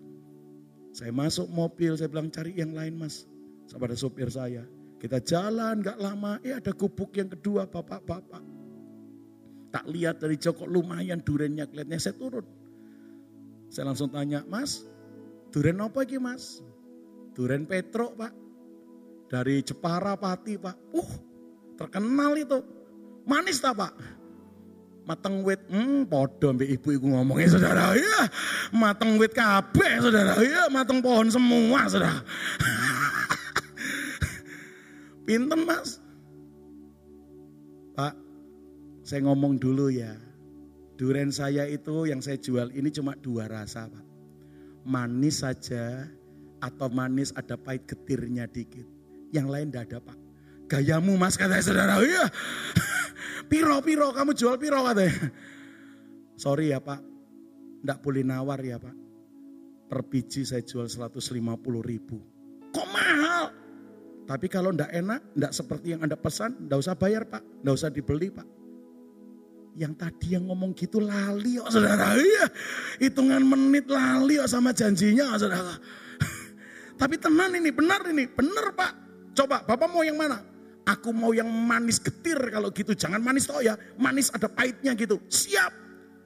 Saya 0.97 1.13
masuk 1.13 1.53
mobil 1.53 1.93
saya 2.01 2.09
bilang 2.09 2.33
cari 2.33 2.57
yang 2.57 2.73
lain 2.73 2.97
mas. 2.97 3.29
Sama 3.69 3.85
ada 3.85 3.97
sopir 3.99 4.33
saya. 4.33 4.65
Kita 4.97 5.21
jalan 5.21 5.85
gak 5.85 6.01
lama. 6.01 6.41
Eh 6.41 6.57
ada 6.57 6.73
gubuk 6.73 7.13
yang 7.13 7.29
kedua 7.29 7.69
bapak-bapak 7.69 8.57
Tak 9.69 9.85
lihat 9.93 10.25
dari 10.25 10.41
Joko 10.41 10.65
lumayan 10.65 11.21
durennya 11.21 11.69
kelihatannya 11.69 12.01
saya 12.01 12.17
turun. 12.17 12.47
Saya 13.69 13.93
langsung 13.93 14.09
tanya, 14.09 14.41
Mas, 14.49 14.89
duren 15.53 15.83
apa 15.85 16.01
ini 16.07 16.17
mas? 16.17 16.65
Duren 17.37 17.69
Petro 17.69 18.17
pak. 18.17 18.33
Dari 19.29 19.61
Jepara 19.61 20.17
Pati 20.17 20.57
pak. 20.57 20.97
Uh, 20.97 21.13
terkenal 21.77 22.33
itu. 22.41 22.57
Manis 23.29 23.61
tak 23.61 23.77
pak? 23.77 23.93
Mateng 25.07 25.47
wit, 25.47 25.63
hmm, 25.71 26.11
podo 26.11 26.51
mbak 26.51 26.67
ibu 26.67 26.99
ibu 26.99 27.07
ngomongnya 27.15 27.55
saudara. 27.55 27.95
Ya, 27.95 28.27
mateng 28.75 29.15
wit 29.23 29.39
kabeh 29.39 30.03
saudara. 30.03 30.35
Ya, 30.43 30.67
mateng 30.67 30.99
pohon 30.99 31.31
semua 31.31 31.87
saudara. 31.87 32.27
Pinten 35.27 35.63
mas? 35.63 36.03
Pak, 37.95 38.19
saya 39.07 39.31
ngomong 39.31 39.63
dulu 39.63 39.95
ya. 39.95 40.11
Duren 40.99 41.31
saya 41.31 41.71
itu 41.71 42.11
yang 42.11 42.19
saya 42.19 42.43
jual 42.43 42.75
ini 42.75 42.91
cuma 42.91 43.15
dua 43.15 43.47
rasa 43.47 43.87
Pak. 43.87 44.03
Manis 44.83 45.47
saja 45.47 46.11
atau 46.59 46.91
manis 46.91 47.31
ada 47.39 47.55
pahit 47.55 47.87
getirnya 47.87 48.51
dikit. 48.51 48.87
Yang 49.31 49.47
lain 49.55 49.67
tidak 49.71 49.87
ada 49.87 49.99
Pak. 50.03 50.26
Gayamu 50.67 51.15
mas 51.15 51.39
katanya 51.39 51.63
saudara. 51.63 51.95
Iya. 52.03 52.27
Piro, 53.47 53.79
piro, 53.79 54.11
kamu 54.11 54.35
jual 54.35 54.59
piro 54.59 54.83
katanya. 54.83 55.31
Sorry 56.35 56.75
ya 56.75 56.83
Pak. 56.83 57.01
Tidak 57.83 57.99
boleh 58.03 58.27
nawar 58.27 58.59
ya 58.61 58.83
Pak. 58.83 58.97
Per 59.87 60.01
biji 60.11 60.43
saya 60.43 60.67
jual 60.67 60.91
150 60.91 61.39
ribu. 61.87 62.19
Kok 62.75 62.89
mahal? 62.91 63.55
Tapi 64.27 64.47
kalau 64.51 64.75
tidak 64.75 64.91
enak, 64.91 65.21
tidak 65.39 65.53
seperti 65.55 65.87
yang 65.95 66.03
Anda 66.03 66.19
pesan, 66.19 66.67
tidak 66.67 66.79
usah 66.83 66.95
bayar 66.99 67.23
Pak. 67.31 67.43
Tidak 67.63 67.75
usah 67.79 67.91
dibeli 67.95 68.29
Pak. 68.35 68.47
Yang 69.77 69.95
tadi 69.95 70.35
yang 70.35 70.51
ngomong 70.51 70.73
gitu 70.73 71.05
lali 71.05 71.61
kok 71.61 71.69
saudara. 71.69 72.17
Iya, 72.17 72.49
hitungan 72.97 73.45
menit 73.45 73.85
lali 73.87 74.41
kok 74.41 74.49
sama 74.49 74.73
janjinya 74.73 75.37
saudara. 75.37 75.77
Tapi 77.01 77.15
tenan 77.21 77.53
ini, 77.53 77.69
benar 77.69 78.01
ini, 78.09 78.25
benar 78.25 78.73
pak. 78.73 78.93
Coba, 79.37 79.61
bapak 79.69 79.89
mau 79.93 80.01
yang 80.01 80.17
mana? 80.17 80.41
Aku 80.87 81.11
mau 81.11 81.35
yang 81.35 81.51
manis 81.51 81.99
getir 81.99 82.39
kalau 82.39 82.71
gitu. 82.71 82.95
Jangan 82.95 83.19
manis 83.19 83.51
toh 83.51 83.59
ya, 83.59 83.75
manis 83.99 84.31
ada 84.31 84.47
pahitnya 84.47 84.95
gitu. 84.95 85.19
Siap, 85.27 85.73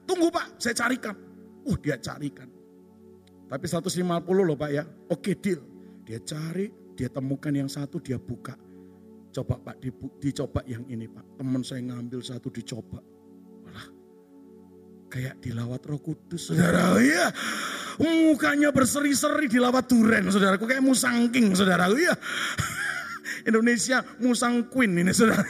tunggu 0.04 0.28
pak, 0.28 0.60
saya 0.60 0.76
carikan. 0.76 1.16
Uh 1.64 1.76
dia 1.80 1.96
carikan. 1.96 2.48
Tapi 3.48 3.64
150 3.66 4.04
loh 4.44 4.56
pak 4.60 4.70
ya, 4.70 4.84
oke 4.84 5.32
deal. 5.40 5.64
Dia 6.04 6.20
cari, 6.20 6.68
dia 6.92 7.08
temukan 7.08 7.52
yang 7.56 7.72
satu, 7.72 7.98
dia 8.04 8.20
buka. 8.20 8.52
Coba 9.32 9.56
pak, 9.62 9.80
dicoba 10.20 10.60
yang 10.68 10.84
ini 10.92 11.08
pak. 11.08 11.40
Teman 11.40 11.64
saya 11.64 11.80
ngambil 11.80 12.20
satu 12.20 12.52
dicoba 12.52 13.00
Kayak 15.10 15.42
dilawat 15.42 15.82
roh 15.90 15.98
kudus 15.98 16.54
saudara. 16.54 16.94
Iya. 17.02 17.34
Mukanya 17.98 18.70
berseri-seri 18.70 19.50
dilawat 19.50 19.90
duren 19.90 20.30
saudaraku. 20.30 20.70
Kayak 20.70 20.86
musangking 20.86 21.50
saudara. 21.58 21.90
Iya. 21.90 22.14
Indonesia 23.46 24.04
musang 24.20 24.66
queen 24.68 24.96
ini 25.00 25.12
saudara. 25.12 25.44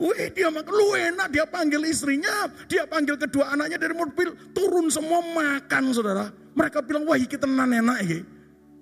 Wih 0.00 0.32
dia 0.32 0.48
makan 0.48 0.72
lu 0.72 0.94
enak 0.96 1.28
dia 1.32 1.44
panggil 1.48 1.82
istrinya, 1.84 2.48
dia 2.68 2.84
panggil 2.88 3.16
kedua 3.16 3.52
anaknya 3.52 3.80
dari 3.80 3.94
mobil, 3.96 4.32
turun 4.52 4.88
semua 4.88 5.20
makan 5.20 5.92
saudara. 5.92 6.32
Mereka 6.54 6.84
bilang 6.86 7.04
wah 7.04 7.18
kita 7.18 7.44
tenan 7.44 7.74
enak 7.74 7.98
ini. 8.06 8.18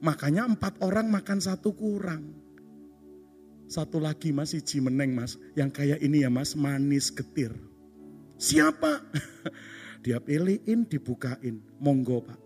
Makanya 0.03 0.51
empat 0.51 0.83
orang 0.83 1.07
makan 1.09 1.39
satu 1.39 1.71
kurang. 1.79 2.43
Satu 3.71 4.03
lagi 4.03 4.35
mas, 4.35 4.53
iji 4.53 4.85
meneng 4.85 5.17
mas, 5.17 5.41
yang 5.57 5.73
kayak 5.73 6.03
ini 6.03 6.27
ya 6.27 6.29
mas, 6.29 6.53
manis 6.53 7.09
getir. 7.09 7.55
Siapa? 8.37 9.01
Dia 10.05 10.19
pilihin, 10.19 10.85
dibukain. 10.91 11.63
Monggo 11.79 12.27
pak. 12.27 12.41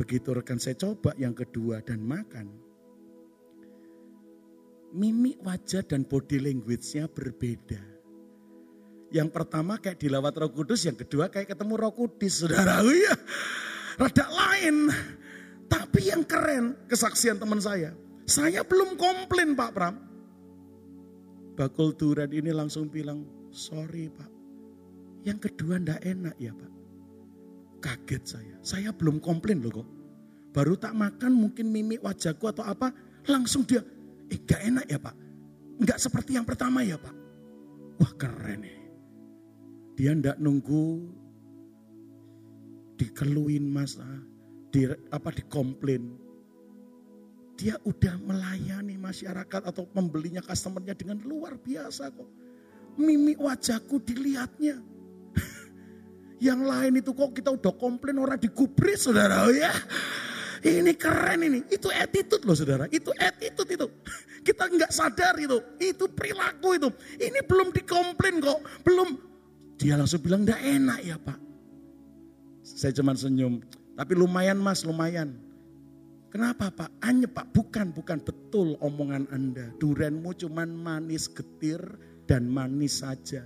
Begitu 0.00 0.32
rekan 0.32 0.56
saya 0.56 0.78
coba 0.78 1.12
yang 1.18 1.36
kedua 1.36 1.82
dan 1.84 2.00
makan. 2.00 2.69
Mimik 4.90 5.38
wajah 5.46 5.86
dan 5.86 6.02
body 6.02 6.42
language-nya 6.42 7.06
berbeda. 7.06 7.78
Yang 9.10 9.28
pertama 9.30 9.78
kayak 9.78 9.98
dilawat 10.02 10.34
roh 10.38 10.50
kudus, 10.50 10.86
yang 10.86 10.98
kedua 10.98 11.30
kayak 11.30 11.54
ketemu 11.54 11.74
roh 11.78 11.94
kudus. 11.94 12.46
Saudara, 12.46 12.82
ya. 12.86 13.14
Rada 13.98 14.26
lain. 14.30 14.90
Tapi 15.70 16.10
yang 16.10 16.26
keren 16.26 16.74
kesaksian 16.90 17.38
teman 17.38 17.62
saya. 17.62 17.94
Saya 18.26 18.66
belum 18.66 18.98
komplain 18.98 19.54
Pak 19.54 19.70
Pram. 19.74 19.94
Bakul 21.54 21.94
Duran 21.94 22.30
ini 22.30 22.50
langsung 22.54 22.86
bilang, 22.90 23.26
sorry 23.50 24.10
Pak 24.10 24.40
yang 25.24 25.36
kedua 25.36 25.76
ndak 25.76 26.00
enak 26.00 26.36
ya 26.40 26.52
Pak. 26.56 26.72
Kaget 27.80 28.22
saya. 28.24 28.56
Saya 28.60 28.90
belum 28.92 29.20
komplain 29.20 29.60
loh 29.60 29.84
kok. 29.84 29.88
Baru 30.50 30.74
tak 30.76 30.96
makan 30.96 31.32
mungkin 31.32 31.68
mimik 31.68 32.00
wajahku 32.04 32.48
atau 32.48 32.64
apa. 32.64 32.92
Langsung 33.28 33.64
dia, 33.68 33.84
eh 34.30 34.38
gak 34.46 34.62
enak 34.62 34.86
ya 34.86 34.98
Pak. 35.02 35.16
Enggak 35.80 35.98
seperti 35.98 36.38
yang 36.38 36.46
pertama 36.46 36.86
ya 36.86 36.96
Pak. 36.96 37.14
Wah 38.00 38.12
keren 38.16 38.64
nih. 38.64 38.78
Dia 39.98 40.16
ndak 40.16 40.40
nunggu 40.40 41.04
dikeluin 42.96 43.64
mas, 43.64 43.96
ah, 44.00 44.20
di, 44.72 44.88
apa 45.12 45.28
dikomplain. 45.32 46.16
Dia 47.60 47.76
udah 47.84 48.16
melayani 48.24 48.96
masyarakat 48.96 49.68
atau 49.68 49.84
pembelinya 49.84 50.40
customernya 50.40 50.96
dengan 50.96 51.20
luar 51.20 51.60
biasa 51.60 52.08
kok. 52.12 52.28
Mimik 52.96 53.40
wajahku 53.40 54.00
dilihatnya. 54.00 54.80
Yang 56.48 56.60
lain 56.64 56.92
itu 57.04 57.12
kok 57.12 57.36
kita 57.36 57.52
udah 57.52 57.72
komplain 57.76 58.16
orang 58.16 58.40
digubris 58.40 59.04
saudara 59.04 59.44
oh 59.44 59.52
ya. 59.52 59.72
Ini 60.60 60.92
keren 60.92 61.40
ini, 61.40 61.64
itu 61.72 61.88
attitude 61.88 62.44
loh 62.44 62.52
saudara, 62.52 62.84
itu 62.92 63.08
attitude 63.16 63.70
itu. 63.72 63.86
Kita 64.46 64.68
nggak 64.68 64.92
sadar 64.92 65.36
itu, 65.40 65.56
itu 65.80 66.04
perilaku 66.12 66.76
itu. 66.76 66.88
Ini 67.16 67.44
belum 67.44 67.72
dikomplain 67.72 68.40
kok, 68.44 68.60
belum. 68.84 69.08
Dia 69.80 69.96
langsung 69.96 70.20
bilang 70.20 70.44
nggak 70.44 70.60
enak 70.60 70.98
ya 71.00 71.16
pak. 71.16 71.38
Saya 72.60 72.92
cuma 72.96 73.16
senyum, 73.16 73.64
tapi 73.96 74.12
lumayan 74.12 74.60
mas, 74.60 74.84
lumayan. 74.84 75.36
Kenapa 76.30 76.70
pak? 76.70 76.90
Hanya 77.02 77.26
pak, 77.26 77.50
bukan, 77.50 77.90
bukan 77.90 78.22
betul 78.22 78.78
omongan 78.78 79.26
anda. 79.34 79.72
Durenmu 79.82 80.30
cuman 80.36 80.70
manis 80.70 81.26
getir 81.26 81.80
dan 82.28 82.46
manis 82.46 83.02
saja. 83.02 83.42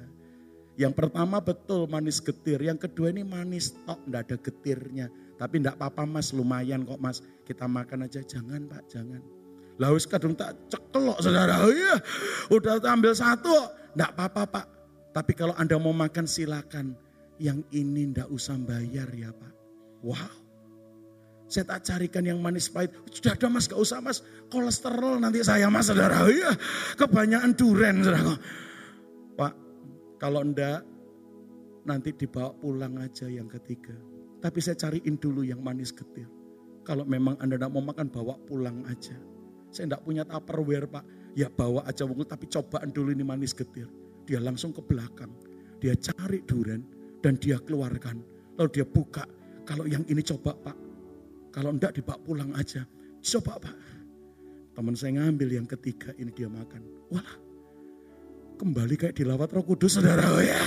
Yang 0.75 0.93
pertama 0.99 1.39
betul 1.39 1.87
manis 1.87 2.19
getir, 2.19 2.59
yang 2.59 2.77
kedua 2.77 3.15
ini 3.15 3.23
manis 3.23 3.73
tok, 3.87 4.03
enggak 4.05 4.23
ada 4.29 4.37
getirnya. 4.43 5.07
Tapi 5.35 5.61
enggak 5.63 5.77
apa-apa 5.81 6.07
mas, 6.07 6.31
lumayan 6.31 6.87
kok 6.87 7.03
mas. 7.03 7.21
Kita 7.43 7.67
makan 7.67 8.07
aja, 8.07 8.23
jangan 8.23 8.71
pak, 8.71 8.87
jangan. 8.87 9.23
Laus 9.83 10.07
kadung 10.07 10.39
tak 10.39 10.55
cekelok 10.71 11.19
saudara, 11.19 11.67
oh 11.67 11.73
iya 11.75 11.99
udah 12.47 12.79
ambil 12.95 13.11
satu, 13.11 13.51
enggak 13.99 14.11
apa-apa 14.15 14.43
pak. 14.47 14.67
Tapi 15.15 15.33
kalau 15.35 15.55
anda 15.55 15.79
mau 15.79 15.95
makan 15.95 16.27
silakan. 16.27 16.99
Yang 17.35 17.67
ini 17.75 18.15
enggak 18.15 18.31
usah 18.31 18.55
bayar 18.63 19.11
ya 19.11 19.35
pak. 19.35 19.53
Wow. 20.07 20.31
Saya 21.51 21.67
tak 21.67 21.83
carikan 21.83 22.23
yang 22.23 22.39
manis 22.39 22.71
pahit. 22.71 22.95
Sudah 23.11 23.35
ada 23.35 23.47
mas, 23.51 23.67
gak 23.67 23.79
usah 23.79 23.99
mas. 23.99 24.23
Kolesterol 24.55 25.19
nanti 25.19 25.43
saya 25.43 25.67
mas 25.67 25.91
saudara. 25.91 26.23
Oh 26.25 26.31
iya, 26.31 26.55
kebanyakan 26.95 27.53
duren 27.59 28.07
saudara. 28.07 28.39
Pak, 29.35 29.53
kalau 30.23 30.47
enggak, 30.47 30.87
nanti 31.83 32.15
dibawa 32.15 32.55
pulang 32.55 33.03
aja 33.03 33.27
yang 33.27 33.51
ketiga. 33.51 34.14
Tapi 34.45 34.61
saya 34.61 34.77
cariin 34.77 35.17
dulu 35.17 35.41
yang 35.41 35.65
manis 35.65 35.89
getir. 35.89 36.29
Kalau 36.85 37.09
memang 37.09 37.41
Anda 37.41 37.57
tidak 37.57 37.73
mau 37.73 37.81
makan, 37.81 38.13
bawa 38.13 38.37
pulang 38.45 38.85
aja. 38.85 39.17
Saya 39.73 39.89
tidak 39.89 40.05
punya 40.05 40.29
tupperware 40.29 40.85
pak. 40.85 41.05
Ya 41.33 41.49
bawa 41.49 41.81
aja 41.89 42.05
wungkul, 42.05 42.29
tapi 42.29 42.45
cobaan 42.53 42.93
dulu 42.93 43.17
ini 43.17 43.25
manis 43.25 43.57
getir. 43.57 43.89
Dia 44.29 44.45
langsung 44.45 44.77
ke 44.77 44.85
belakang. 44.85 45.33
Dia 45.81 45.97
cari 45.97 46.45
durian 46.45 46.85
dan 47.25 47.41
dia 47.41 47.57
keluarkan. 47.57 48.21
Lalu 48.61 48.69
dia 48.69 48.85
buka. 48.85 49.25
Kalau 49.65 49.89
yang 49.89 50.05
ini 50.13 50.21
coba 50.21 50.53
pak. 50.61 50.77
Kalau 51.49 51.73
enggak 51.73 51.97
dibawa 51.97 52.21
pulang 52.21 52.53
aja. 52.53 52.85
Coba 53.25 53.57
pak. 53.57 53.77
Teman 54.77 54.93
saya 54.93 55.25
ngambil 55.25 55.57
yang 55.57 55.67
ketiga 55.67 56.13
ini 56.21 56.29
dia 56.37 56.53
makan. 56.53 56.85
Wah 57.09 57.31
kembali 58.55 58.95
kayak 58.95 59.17
dilawat 59.19 59.51
roh 59.51 59.65
kudus 59.67 59.99
saudara 59.99 60.29
ya. 60.45 60.61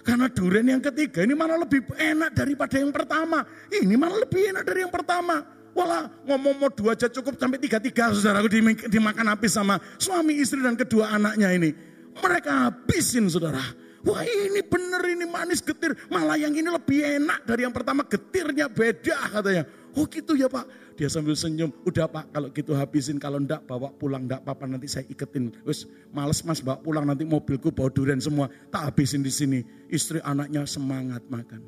Karena 0.00 0.26
durian 0.32 0.66
yang 0.78 0.82
ketiga 0.82 1.24
ini 1.24 1.36
mana 1.36 1.60
lebih 1.60 1.84
enak 1.96 2.32
daripada 2.32 2.80
yang 2.80 2.92
pertama. 2.92 3.44
Ini 3.68 3.94
mana 3.96 4.16
lebih 4.16 4.52
enak 4.54 4.64
dari 4.64 4.80
yang 4.84 4.92
pertama. 4.92 5.44
Walah 5.70 6.10
ngomong 6.26 6.54
mau 6.58 6.70
dua 6.72 6.98
aja 6.98 7.06
cukup 7.06 7.38
sampai 7.38 7.62
tiga-tiga 7.62 8.10
saudaraku 8.10 8.50
dimakan 8.90 9.26
habis 9.30 9.54
sama 9.54 9.78
suami 10.02 10.42
istri 10.42 10.58
dan 10.64 10.74
kedua 10.74 11.14
anaknya 11.14 11.54
ini. 11.54 11.70
Mereka 12.18 12.50
habisin 12.68 13.30
saudara. 13.30 13.62
Wah 14.00 14.24
ini 14.24 14.64
bener 14.64 15.04
ini 15.04 15.28
manis 15.28 15.60
getir. 15.60 15.92
Malah 16.08 16.40
yang 16.40 16.56
ini 16.56 16.66
lebih 16.66 17.20
enak 17.20 17.44
dari 17.44 17.68
yang 17.68 17.74
pertama 17.76 18.02
getirnya 18.02 18.66
beda 18.66 19.30
katanya. 19.30 19.62
Oh 19.94 20.08
gitu 20.08 20.34
ya 20.34 20.48
pak. 20.48 20.66
Dia 21.00 21.08
sambil 21.08 21.32
senyum, 21.32 21.72
udah 21.88 22.04
pak 22.12 22.28
kalau 22.28 22.52
gitu 22.52 22.76
habisin, 22.76 23.16
kalau 23.16 23.40
ndak 23.40 23.64
bawa 23.64 23.88
pulang, 23.96 24.28
ndak 24.28 24.44
apa-apa 24.44 24.68
nanti 24.68 24.84
saya 24.84 25.08
iketin. 25.08 25.48
Wes 25.64 25.88
males 26.12 26.44
mas 26.44 26.60
bawa 26.60 26.76
pulang 26.76 27.08
nanti 27.08 27.24
mobilku 27.24 27.72
bawa 27.72 27.88
durian 27.88 28.20
semua, 28.20 28.52
tak 28.68 28.92
habisin 28.92 29.24
di 29.24 29.32
sini. 29.32 29.64
Istri 29.88 30.20
anaknya 30.20 30.68
semangat 30.68 31.24
makan. 31.32 31.64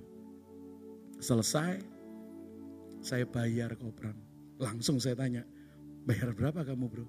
Selesai, 1.17 1.81
saya 3.01 3.25
bayar 3.25 3.73
kopram. 3.81 4.21
Langsung 4.61 5.01
saya 5.01 5.17
tanya, 5.17 5.49
bayar 6.05 6.37
berapa 6.37 6.61
kamu 6.61 6.93
bro? 6.93 7.09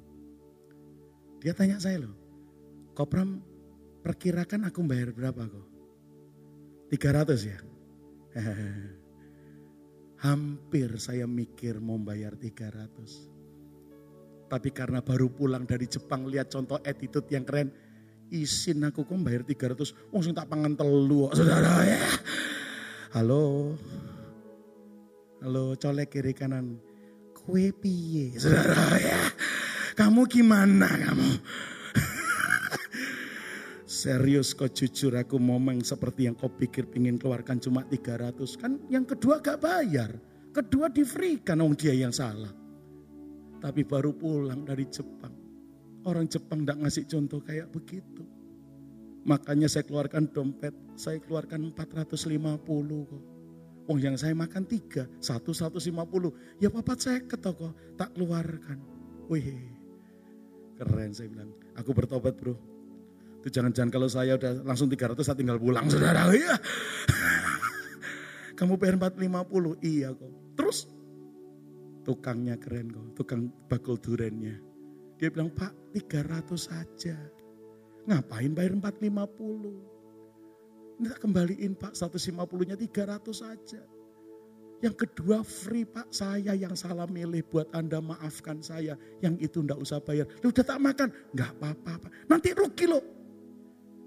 Dia 1.43 1.51
tanya 1.51 1.75
saya 1.75 2.07
loh, 2.07 2.15
kopram 2.95 3.43
perkirakan 3.99 4.63
aku 4.71 4.79
bayar 4.87 5.11
berapa 5.11 5.43
kok? 5.43 5.67
300 6.87 7.51
ya? 7.51 7.59
Hampir 10.23 11.03
saya 11.03 11.27
mikir 11.27 11.83
mau 11.83 11.99
bayar 11.99 12.39
300. 12.39 14.47
Tapi 14.47 14.71
karena 14.71 15.03
baru 15.03 15.27
pulang 15.27 15.67
dari 15.67 15.83
Jepang 15.83 16.31
lihat 16.31 16.47
contoh 16.47 16.79
attitude 16.79 17.27
yang 17.27 17.43
keren. 17.43 17.67
Isin 18.31 18.87
aku 18.87 19.03
kok 19.03 19.19
bayar 19.19 19.43
300. 19.43 20.15
Oh 20.15 20.23
tak 20.23 20.47
pangan 20.47 20.79
telu 20.79 21.27
saudara 21.35 21.83
ya. 21.83 21.99
Halo. 23.19 23.75
Halo 25.43 25.75
colek 25.75 26.15
kiri 26.15 26.31
kanan. 26.31 26.79
Kue 27.35 27.75
piye 27.75 28.31
saudara 28.39 28.95
ya. 29.03 29.19
Kamu 29.99 30.23
gimana 30.31 30.87
kamu? 30.87 31.31
Serius 34.03 34.51
kau 34.51 34.67
jujur 34.67 35.15
aku 35.15 35.39
ngomong 35.39 35.79
seperti 35.79 36.27
yang 36.27 36.35
kau 36.35 36.51
pikir 36.51 36.91
pingin 36.91 37.15
keluarkan 37.15 37.55
cuma 37.63 37.87
300. 37.87 38.35
Kan 38.59 38.75
yang 38.91 39.07
kedua 39.07 39.39
gak 39.39 39.63
bayar. 39.63 40.11
Kedua 40.51 40.91
di 40.91 41.07
free 41.07 41.39
kan 41.39 41.63
orang 41.63 41.79
dia 41.79 41.95
yang 41.95 42.11
salah. 42.11 42.51
Tapi 43.63 43.87
baru 43.87 44.11
pulang 44.11 44.67
dari 44.67 44.83
Jepang. 44.91 45.31
Orang 46.03 46.27
Jepang 46.27 46.67
gak 46.67 46.83
ngasih 46.83 47.07
contoh 47.07 47.39
kayak 47.47 47.71
begitu. 47.71 48.27
Makanya 49.23 49.71
saya 49.71 49.87
keluarkan 49.87 50.27
dompet, 50.35 50.75
saya 50.99 51.23
keluarkan 51.23 51.71
450 51.71 52.59
kok. 53.07 53.23
Oh 53.87 53.95
yang 53.95 54.19
saya 54.19 54.35
makan 54.35 54.67
tiga, 54.67 55.07
satu 55.23 55.55
satu 55.55 55.79
lima 55.79 56.03
puluh. 56.03 56.31
Ya 56.59 56.67
papat 56.67 56.99
saya 56.99 57.19
ke 57.23 57.39
toko, 57.39 57.71
tak 57.95 58.11
keluarkan. 58.15 58.83
Wih, 59.31 59.47
keren 60.75 61.15
saya 61.15 61.31
bilang. 61.31 61.51
Aku 61.75 61.91
bertobat 61.95 62.35
bro, 62.39 62.55
itu 63.43 63.59
jangan-jangan 63.59 63.91
kalau 63.91 64.07
saya 64.07 64.39
udah 64.39 64.63
langsung 64.63 64.87
300 64.87 65.19
saya 65.19 65.35
tinggal 65.35 65.59
pulang 65.59 65.83
saudara. 65.91 66.31
Iya. 66.31 66.55
Kamu 68.57 68.79
bayar 68.79 68.95
450? 68.95 69.83
Iya 69.83 70.15
kok. 70.15 70.31
Terus 70.55 70.87
tukangnya 72.07 72.55
keren 72.55 72.95
kok. 72.95 73.19
Tukang 73.19 73.51
bakul 73.67 73.99
durennya. 73.99 74.55
Dia 75.19 75.27
bilang 75.27 75.51
pak 75.51 75.75
300 75.91 76.55
saja. 76.55 77.19
Ngapain 78.07 78.55
bayar 78.55 78.79
450? 78.79 81.03
Ini 81.03 81.11
tak 81.11 81.19
kembaliin 81.19 81.75
pak 81.75 81.99
150 81.99 82.39
nya 82.63 82.79
300 82.79 83.27
saja. 83.35 83.83
Yang 84.79 84.95
kedua 85.03 85.43
free 85.43 85.83
pak 85.83 86.15
saya 86.15 86.55
yang 86.55 86.79
salah 86.79 87.11
milih 87.11 87.43
buat 87.51 87.67
anda 87.75 87.99
maafkan 87.99 88.63
saya. 88.63 88.95
Yang 89.19 89.51
itu 89.51 89.67
ndak 89.67 89.83
usah 89.83 89.99
bayar. 89.99 90.31
Lu 90.39 90.47
udah 90.47 90.63
tak 90.63 90.79
makan? 90.79 91.11
Nggak 91.35 91.59
apa-apa. 91.59 92.07
Nanti 92.31 92.55
rugi 92.55 92.87
loh. 92.87 93.22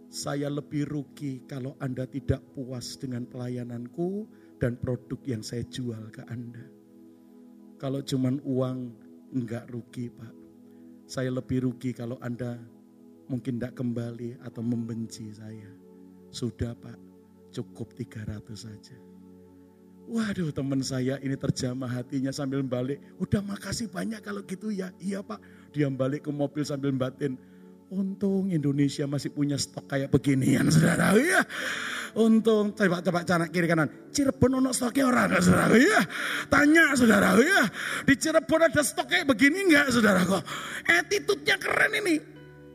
Saya 0.06 0.46
lebih 0.46 0.86
rugi 0.86 1.42
kalau 1.50 1.74
Anda 1.82 2.06
tidak 2.06 2.38
puas 2.54 2.94
dengan 2.94 3.26
pelayananku 3.26 4.26
dan 4.62 4.78
produk 4.78 5.18
yang 5.26 5.42
saya 5.42 5.66
jual 5.66 6.08
ke 6.14 6.22
Anda. 6.30 6.62
Kalau 7.76 8.00
cuman 8.00 8.40
uang, 8.46 8.78
enggak 9.34 9.68
rugi 9.68 10.08
Pak. 10.08 10.32
Saya 11.06 11.34
lebih 11.34 11.66
rugi 11.66 11.90
kalau 11.92 12.16
Anda 12.22 12.56
mungkin 13.26 13.58
tidak 13.58 13.76
kembali 13.76 14.38
atau 14.46 14.62
membenci 14.62 15.34
saya. 15.34 15.68
Sudah 16.30 16.72
Pak, 16.78 16.96
cukup 17.50 17.92
300 17.98 18.42
saja. 18.54 18.96
Waduh 20.06 20.54
teman 20.54 20.86
saya 20.86 21.18
ini 21.18 21.34
terjamah 21.34 21.90
hatinya 21.90 22.30
sambil 22.30 22.62
balik. 22.62 23.02
Udah 23.18 23.42
makasih 23.42 23.90
banyak 23.90 24.22
kalau 24.22 24.38
gitu 24.46 24.70
ya. 24.70 24.94
Iya 25.02 25.18
Pak. 25.18 25.42
Dia 25.74 25.90
balik 25.90 26.24
ke 26.24 26.30
mobil 26.30 26.62
sambil 26.62 26.94
batin 26.94 27.34
Untung 27.86 28.50
Indonesia 28.50 29.06
masih 29.06 29.30
punya 29.30 29.54
stok 29.54 29.86
kayak 29.86 30.10
beginian 30.10 30.66
saudara. 30.74 31.14
Ya. 31.14 31.46
Untung 32.18 32.74
coba 32.74 32.98
coba 32.98 33.22
cara 33.22 33.46
kiri 33.46 33.70
kanan. 33.70 34.10
Cirebon 34.10 34.58
ono 34.58 34.74
stoknya 34.74 35.06
orang 35.06 35.38
saudara? 35.38 35.78
Ya. 35.78 36.02
Tanya 36.50 36.98
saudara 36.98 37.38
ya. 37.38 37.62
Di 38.02 38.18
Cirebon 38.18 38.66
ada 38.66 38.82
stok 38.82 39.06
kayak 39.06 39.30
begini 39.30 39.70
enggak 39.70 39.94
saudara 39.94 40.26
kok? 40.26 40.42
Attitude-nya 40.82 41.56
keren 41.62 41.92
ini. 42.02 42.16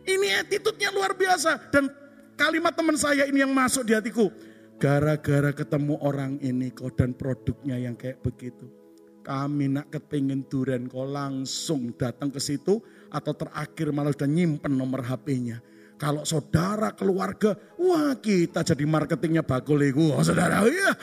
Ini 0.07 0.27
attitude-nya 0.47 0.95
luar 0.95 1.11
biasa 1.19 1.59
dan 1.75 1.91
kalimat 2.39 2.71
teman 2.71 2.95
saya 2.95 3.27
ini 3.27 3.43
yang 3.43 3.51
masuk 3.51 3.83
di 3.83 3.91
hatiku. 3.91 4.31
Gara-gara 4.79 5.51
ketemu 5.51 5.99
orang 5.99 6.39
ini 6.39 6.71
kok 6.71 6.95
dan 6.95 7.11
produknya 7.13 7.75
yang 7.77 7.99
kayak 7.99 8.23
begitu. 8.23 8.65
Kami 9.21 9.75
nak 9.75 9.91
kepingin 9.91 10.47
duren 10.47 10.87
kok 10.87 11.05
langsung 11.05 11.93
datang 11.99 12.31
ke 12.33 12.41
situ 12.41 12.81
atau 13.11 13.35
terakhir 13.35 13.91
malah 13.91 14.15
sudah 14.15 14.31
nyimpen 14.31 14.73
nomor 14.73 15.03
HP-nya. 15.03 15.59
Kalau 15.99 16.25
saudara, 16.25 16.89
keluarga, 16.97 17.53
wah 17.77 18.17
kita 18.17 18.65
jadi 18.65 18.89
marketingnya 18.89 19.45
bakul 19.45 19.77
itu. 19.85 20.09
Oh, 20.09 20.23
saudara, 20.25 20.65
iya. 20.65 20.97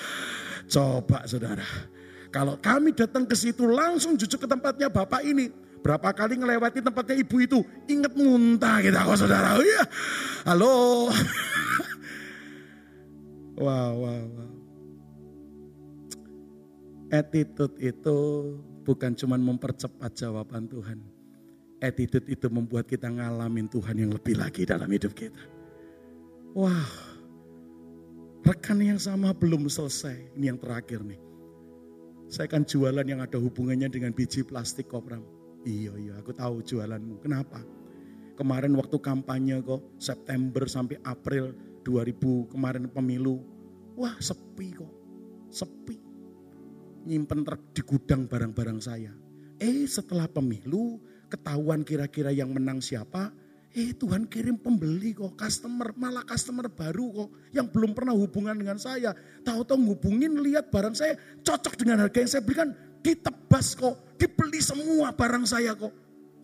Coba 0.66 1.22
saudara. 1.22 1.62
Kalau 2.34 2.58
kami 2.58 2.90
datang 2.90 3.22
ke 3.22 3.38
situ 3.38 3.62
langsung 3.70 4.18
jujur 4.18 4.42
ke 4.42 4.48
tempatnya 4.50 4.90
bapak 4.90 5.22
ini. 5.22 5.54
Berapa 5.78 6.10
kali 6.10 6.34
ngelewati 6.42 6.82
tempatnya 6.82 7.14
ibu 7.14 7.36
itu. 7.38 7.62
Ingat 7.86 8.12
muntah 8.18 8.82
kita 8.82 9.06
kok 9.06 9.22
saudara. 9.22 9.54
Iya. 9.62 9.82
Halo. 10.50 11.08
wow, 13.62 13.92
wow, 13.94 14.22
wow. 14.34 14.50
Attitude 17.14 17.78
itu 17.78 18.18
bukan 18.82 19.14
cuma 19.14 19.38
mempercepat 19.38 20.10
jawaban 20.18 20.66
Tuhan 20.66 21.17
attitude 21.78 22.26
itu 22.26 22.46
membuat 22.50 22.90
kita 22.90 23.06
ngalamin 23.06 23.70
Tuhan 23.70 23.96
yang 23.98 24.10
lebih 24.14 24.38
lagi 24.38 24.66
dalam 24.66 24.90
hidup 24.90 25.14
kita. 25.14 25.40
Wah, 26.54 26.90
rekan 28.42 28.82
yang 28.82 28.98
sama 28.98 29.30
belum 29.34 29.70
selesai. 29.70 30.34
Ini 30.34 30.54
yang 30.54 30.58
terakhir 30.58 31.04
nih. 31.06 31.20
Saya 32.28 32.50
kan 32.50 32.66
jualan 32.66 33.06
yang 33.08 33.24
ada 33.24 33.40
hubungannya 33.40 33.88
dengan 33.88 34.12
biji 34.12 34.44
plastik 34.44 34.92
kopram. 34.92 35.24
Iya, 35.64 35.96
iya, 35.96 36.14
aku 36.20 36.36
tahu 36.36 36.60
jualanmu. 36.60 37.24
Kenapa? 37.24 37.64
Kemarin 38.36 38.76
waktu 38.78 38.96
kampanye 39.02 39.58
kok, 39.64 39.82
September 39.98 40.68
sampai 40.68 41.00
April 41.02 41.56
2000 41.82 42.52
kemarin 42.52 42.86
pemilu. 42.92 43.42
Wah 43.98 44.14
sepi 44.20 44.76
kok, 44.76 44.92
sepi. 45.50 45.96
Nyimpen 47.08 47.42
di 47.72 47.82
gudang 47.82 48.28
barang-barang 48.28 48.78
saya. 48.78 49.10
Eh 49.58 49.88
setelah 49.90 50.30
pemilu 50.30 51.02
ketahuan 51.28 51.84
kira-kira 51.84 52.32
yang 52.32 52.50
menang 52.50 52.80
siapa, 52.80 53.30
eh 53.76 53.92
Tuhan 53.94 54.26
kirim 54.26 54.58
pembeli 54.58 55.12
kok, 55.14 55.36
customer, 55.36 55.92
malah 55.94 56.24
customer 56.24 56.66
baru 56.72 57.24
kok, 57.24 57.28
yang 57.52 57.68
belum 57.68 57.92
pernah 57.92 58.16
hubungan 58.16 58.56
dengan 58.56 58.80
saya. 58.80 59.12
Tahu-tahu 59.44 59.94
hubungin, 59.94 60.40
lihat 60.40 60.72
barang 60.72 60.96
saya 60.96 61.14
cocok 61.44 61.78
dengan 61.78 62.02
harga 62.02 62.18
yang 62.18 62.30
saya 62.32 62.42
berikan, 62.42 62.68
ditebas 63.04 63.76
kok, 63.76 64.18
dibeli 64.18 64.58
semua 64.58 65.14
barang 65.14 65.44
saya 65.44 65.76
kok. 65.76 65.92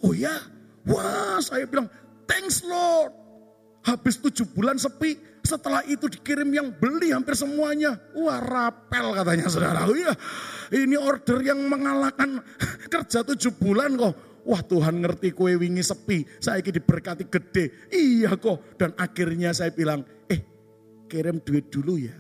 Oh 0.05 0.13
ya, 0.13 0.37
wah 0.85 1.41
saya 1.41 1.65
bilang, 1.65 1.89
thanks 2.29 2.63
Lord. 2.63 3.11
Habis 3.85 4.17
tujuh 4.17 4.49
bulan 4.57 4.81
sepi, 4.81 5.21
setelah 5.45 5.85
itu 5.85 6.09
dikirim 6.09 6.49
yang 6.49 6.73
beli 6.73 7.13
hampir 7.13 7.37
semuanya. 7.37 8.01
Wah 8.17 8.41
rapel 8.41 9.13
katanya 9.13 9.47
saudara. 9.53 9.85
Iya, 9.85 10.17
ini 10.73 10.97
order 10.97 11.45
yang 11.45 11.61
mengalahkan 11.69 12.41
kerja 12.93 13.21
tujuh 13.29 13.53
bulan 13.61 13.93
kok. 14.01 14.34
Wah 14.45 14.61
Tuhan 14.61 15.01
ngerti 15.01 15.33
kue 15.33 15.57
wingi 15.57 15.81
sepi, 15.81 16.29
saya 16.37 16.61
ini 16.61 16.77
diberkati 16.77 17.25
gede. 17.33 17.89
Iya 17.89 18.37
kok. 18.37 18.77
Dan 18.77 18.93
akhirnya 19.01 19.57
saya 19.57 19.73
bilang, 19.73 20.05
eh 20.29 20.45
kirim 21.09 21.41
duit 21.41 21.73
dulu 21.73 21.97
ya. 21.97 22.17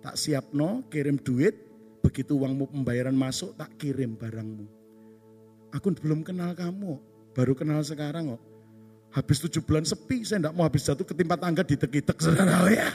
Tak 0.00 0.16
siap 0.16 0.56
no, 0.56 0.88
kirim 0.88 1.20
duit. 1.20 1.54
Begitu 2.00 2.38
uangmu 2.38 2.72
pembayaran 2.72 3.12
masuk, 3.12 3.52
tak 3.58 3.76
kirim 3.76 4.16
barangmu. 4.16 4.64
Aku 5.76 5.92
belum 5.92 6.24
kenal 6.24 6.56
kamu, 6.56 6.96
baru 7.36 7.52
kenal 7.52 7.84
sekarang 7.84 8.32
kok. 8.32 8.42
Habis 9.12 9.44
tujuh 9.44 9.60
bulan 9.64 9.84
sepi, 9.84 10.24
saya 10.24 10.44
tidak 10.44 10.54
mau 10.56 10.64
habis 10.64 10.84
jatuh 10.84 11.04
ketimpa 11.04 11.36
tangga 11.36 11.64
di 11.64 11.76
ditek 11.76 12.16
saudara 12.20 12.68
ya. 12.68 12.88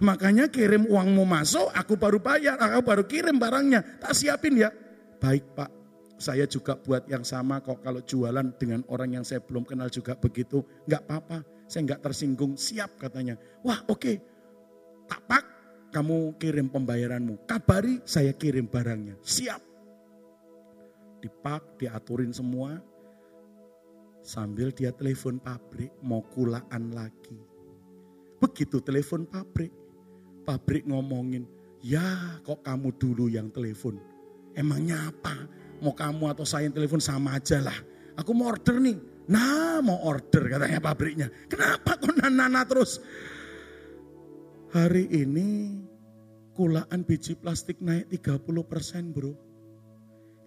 Makanya 0.00 0.48
kirim 0.52 0.88
uangmu 0.88 1.24
masuk, 1.24 1.72
aku 1.72 1.96
baru 1.96 2.20
bayar, 2.20 2.56
aku 2.56 2.80
baru 2.84 3.02
kirim 3.04 3.36
barangnya. 3.36 3.84
Tak 4.00 4.12
siapin 4.16 4.60
ya. 4.60 4.72
Baik 5.16 5.44
pak, 5.56 5.72
saya 6.16 6.48
juga 6.48 6.76
buat 6.80 7.04
yang 7.06 7.22
sama 7.22 7.60
kok 7.60 7.84
kalau 7.84 8.00
jualan 8.00 8.56
dengan 8.56 8.80
orang 8.88 9.20
yang 9.20 9.24
saya 9.24 9.40
belum 9.44 9.68
kenal 9.68 9.92
juga 9.92 10.16
begitu. 10.16 10.64
Enggak 10.88 11.04
apa-apa, 11.08 11.38
saya 11.68 11.80
enggak 11.86 12.02
tersinggung, 12.04 12.56
siap 12.56 12.96
katanya. 12.96 13.36
Wah 13.64 13.84
oke, 13.86 14.00
okay. 14.00 14.16
tak 15.06 15.20
pak, 15.28 15.44
kamu 15.92 16.34
kirim 16.40 16.72
pembayaranmu. 16.72 17.44
Kabari, 17.44 18.00
saya 18.08 18.32
kirim 18.32 18.68
barangnya. 18.68 19.16
Siap. 19.20 19.62
Dipak, 21.20 21.80
diaturin 21.80 22.30
semua, 22.30 22.78
Sambil 24.26 24.74
dia 24.74 24.90
telepon 24.90 25.38
pabrik 25.38 25.94
mau 26.02 26.18
kulaan 26.34 26.90
lagi. 26.90 27.38
Begitu 28.42 28.82
telepon 28.82 29.22
pabrik, 29.22 29.70
pabrik 30.42 30.82
ngomongin, 30.82 31.46
ya 31.78 32.34
kok 32.42 32.58
kamu 32.66 32.90
dulu 32.98 33.30
yang 33.30 33.54
telepon. 33.54 34.02
Emangnya 34.58 35.14
apa? 35.14 35.46
Mau 35.80 35.92
kamu 35.92 36.32
atau 36.32 36.44
saya 36.48 36.68
yang 36.68 36.74
telepon 36.74 37.02
sama 37.02 37.36
aja 37.36 37.60
lah. 37.60 37.76
Aku 38.16 38.32
mau 38.32 38.48
order 38.48 38.80
nih. 38.80 38.96
Nah 39.28 39.82
mau 39.82 40.00
order 40.06 40.46
katanya 40.46 40.80
pabriknya. 40.80 41.28
Kenapa 41.50 41.98
kok 41.98 42.14
nana 42.16 42.62
terus? 42.64 43.02
Hari 44.72 45.08
ini 45.12 45.78
kulaan 46.56 47.04
biji 47.04 47.36
plastik 47.36 47.80
naik 47.84 48.08
30 48.08 48.44
persen 48.64 49.12
bro. 49.12 49.36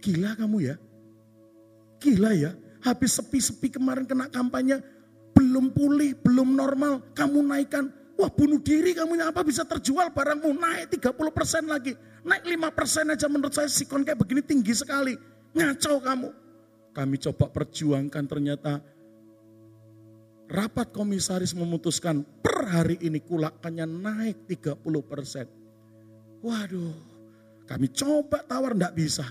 Gila 0.02 0.34
kamu 0.40 0.58
ya? 0.66 0.76
Gila 2.00 2.32
ya? 2.34 2.52
Habis 2.80 3.20
sepi-sepi 3.20 3.76
kemarin 3.76 4.08
kena 4.08 4.32
kampanye, 4.32 4.80
belum 5.36 5.76
pulih, 5.76 6.16
belum 6.24 6.56
normal, 6.56 7.12
kamu 7.12 7.44
naikkan. 7.44 7.92
Wah 8.20 8.32
bunuh 8.32 8.60
diri 8.60 8.92
kamu 8.96 9.20
apa 9.24 9.44
bisa 9.48 9.64
terjual 9.64 10.12
barangmu 10.12 10.52
naik 10.56 10.92
30% 11.00 11.68
lagi. 11.68 11.96
Naik 12.26 12.44
5% 12.44 13.16
aja 13.16 13.28
menurut 13.32 13.54
saya 13.56 13.70
sikon 13.72 14.04
kayak 14.04 14.20
begini 14.20 14.42
tinggi 14.44 14.74
sekali. 14.76 15.16
Ngacau 15.56 16.04
kamu. 16.04 16.30
Kami 16.94 17.16
coba 17.22 17.46
perjuangkan 17.48 18.26
ternyata 18.28 18.82
rapat 20.50 20.90
komisaris 20.90 21.54
memutuskan 21.54 22.26
per 22.42 22.66
hari 22.68 22.98
ini 23.00 23.22
kulakannya 23.24 23.86
naik 23.88 24.50
30%. 24.50 26.44
Waduh, 26.44 26.96
kami 27.70 27.88
coba 27.94 28.44
tawar 28.44 28.74
enggak 28.76 28.98
bisa. 28.98 29.26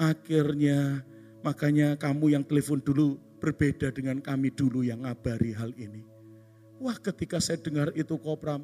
Akhirnya 0.00 1.04
Makanya 1.42 1.98
kamu 1.98 2.38
yang 2.38 2.44
telepon 2.46 2.78
dulu 2.78 3.18
berbeda 3.42 3.90
dengan 3.90 4.22
kami 4.22 4.54
dulu 4.54 4.86
yang 4.86 5.02
ngabari 5.02 5.50
hal 5.50 5.74
ini. 5.74 6.06
Wah 6.78 6.94
ketika 7.02 7.42
saya 7.42 7.58
dengar 7.58 7.90
itu 7.98 8.14
kopram, 8.14 8.62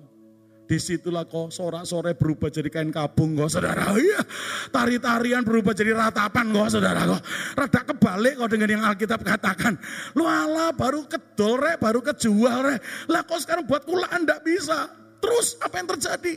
di 0.69 0.77
situlah 0.77 1.25
kok 1.25 1.49
sorak-sore 1.49 2.13
berubah 2.13 2.53
jadi 2.53 2.69
kain 2.69 2.93
kabung 2.93 3.41
kok 3.41 3.49
saudara. 3.49 3.97
Iya, 3.97 4.21
tari-tarian 4.69 5.41
berubah 5.41 5.73
jadi 5.73 5.97
ratapan 5.97 6.53
kok 6.53 6.69
saudara 6.77 7.09
kok. 7.09 7.23
Rada 7.57 7.81
kebalik 7.89 8.35
kok 8.37 8.51
dengan 8.53 8.69
yang 8.69 8.85
Alkitab 8.85 9.25
katakan. 9.25 9.81
Lu 10.13 10.29
ala 10.29 10.77
baru 10.77 11.09
kedol 11.09 11.57
re, 11.57 11.81
baru 11.81 12.05
kejual 12.05 12.59
re. 12.69 12.77
Lah 13.09 13.25
kok 13.25 13.41
sekarang 13.41 13.65
buat 13.65 13.89
kulaan 13.89 14.29
ndak 14.29 14.45
bisa. 14.45 14.93
Terus 15.25 15.57
apa 15.65 15.81
yang 15.81 15.89
terjadi? 15.97 16.37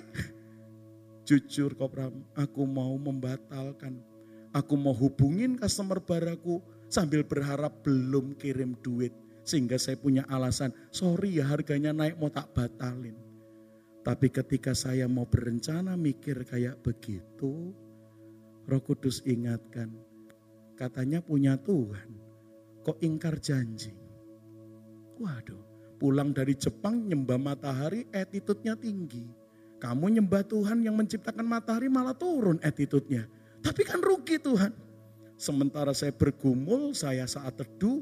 Jujur 1.28 1.76
kopram, 1.76 2.26
aku 2.34 2.66
mau 2.66 2.96
membatalkan 2.98 4.00
Aku 4.52 4.76
mau 4.76 4.92
hubungin 4.92 5.56
customer 5.56 6.04
baraku 6.04 6.60
sambil 6.92 7.24
berharap 7.24 7.72
belum 7.88 8.36
kirim 8.36 8.76
duit. 8.84 9.16
Sehingga 9.48 9.80
saya 9.80 9.96
punya 9.96 10.28
alasan, 10.28 10.76
sorry 10.92 11.40
ya 11.40 11.48
harganya 11.48 11.96
naik 11.96 12.20
mau 12.20 12.28
tak 12.28 12.52
batalin. 12.52 13.16
Tapi 14.02 14.34
ketika 14.34 14.74
saya 14.74 15.06
mau 15.06 15.30
berencana 15.30 15.94
mikir 15.94 16.42
kayak 16.42 16.82
begitu, 16.82 17.70
Roh 18.66 18.82
Kudus 18.82 19.22
ingatkan, 19.30 19.94
katanya 20.74 21.22
punya 21.22 21.54
Tuhan, 21.62 22.10
kok 22.82 22.98
ingkar 23.06 23.38
janji. 23.38 23.94
Waduh, 25.22 25.62
pulang 26.02 26.34
dari 26.34 26.58
Jepang 26.58 27.06
nyembah 27.06 27.38
matahari 27.38 28.10
attitude-nya 28.10 28.74
tinggi. 28.74 29.30
Kamu 29.78 30.18
nyembah 30.18 30.50
Tuhan 30.50 30.82
yang 30.82 30.98
menciptakan 30.98 31.46
matahari 31.46 31.86
malah 31.86 32.18
turun 32.18 32.58
attitude-nya. 32.66 33.30
Tapi 33.62 33.86
kan 33.86 34.02
rugi 34.02 34.42
Tuhan. 34.42 34.74
Sementara 35.38 35.94
saya 35.94 36.14
bergumul, 36.14 36.98
saya 36.98 37.26
saat 37.30 37.58
teduh, 37.58 38.02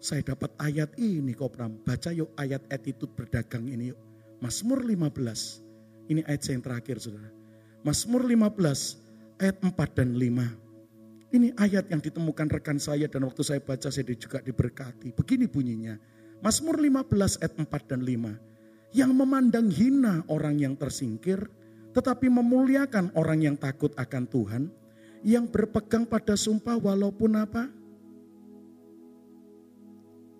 saya 0.00 0.24
dapat 0.24 0.52
ayat 0.60 0.92
ini 1.00 1.32
Kopram. 1.32 1.80
Baca 1.84 2.12
yuk 2.12 2.32
ayat 2.36 2.64
attitude 2.68 3.12
berdagang 3.12 3.68
ini 3.68 3.92
yuk. 3.92 4.07
Mazmur 4.38 4.86
15. 4.86 6.08
Ini 6.08 6.22
ayat 6.24 6.42
yang 6.48 6.62
terakhir 6.62 6.96
saudara. 7.02 7.30
Mazmur 7.82 8.22
15 8.22 9.42
ayat 9.42 9.56
4 9.60 9.98
dan 9.98 10.14
5. 10.14 11.34
Ini 11.34 11.52
ayat 11.60 11.92
yang 11.92 12.00
ditemukan 12.00 12.48
rekan 12.48 12.80
saya 12.80 13.04
dan 13.10 13.26
waktu 13.28 13.42
saya 13.44 13.60
baca 13.60 13.92
saya 13.92 14.06
juga 14.16 14.40
diberkati. 14.40 15.12
Begini 15.12 15.44
bunyinya. 15.50 15.98
Mazmur 16.40 16.78
15 16.78 17.42
ayat 17.42 17.54
4 17.58 17.90
dan 17.90 18.00
5. 18.06 18.94
Yang 18.96 19.12
memandang 19.12 19.68
hina 19.68 20.24
orang 20.32 20.56
yang 20.56 20.72
tersingkir, 20.78 21.44
tetapi 21.92 22.32
memuliakan 22.32 23.12
orang 23.18 23.44
yang 23.44 23.56
takut 23.58 23.92
akan 23.98 24.24
Tuhan, 24.24 24.62
yang 25.26 25.50
berpegang 25.50 26.06
pada 26.06 26.38
sumpah 26.38 26.78
walaupun 26.78 27.36
apa? 27.36 27.68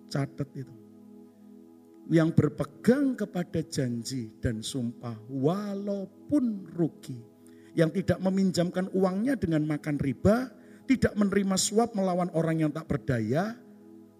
Catat 0.09 0.49
itu. 0.57 0.78
Yang 2.09 2.29
berpegang 2.33 3.13
kepada 3.13 3.61
janji 3.61 4.33
dan 4.41 4.65
sumpah 4.65 5.13
walaupun 5.29 6.65
rugi. 6.73 7.21
Yang 7.77 8.01
tidak 8.01 8.19
meminjamkan 8.25 8.89
uangnya 8.97 9.37
dengan 9.37 9.63
makan 9.69 10.01
riba, 10.01 10.49
tidak 10.89 11.13
menerima 11.13 11.53
suap 11.53 11.93
melawan 11.93 12.33
orang 12.33 12.65
yang 12.65 12.71
tak 12.73 12.89
berdaya. 12.89 13.53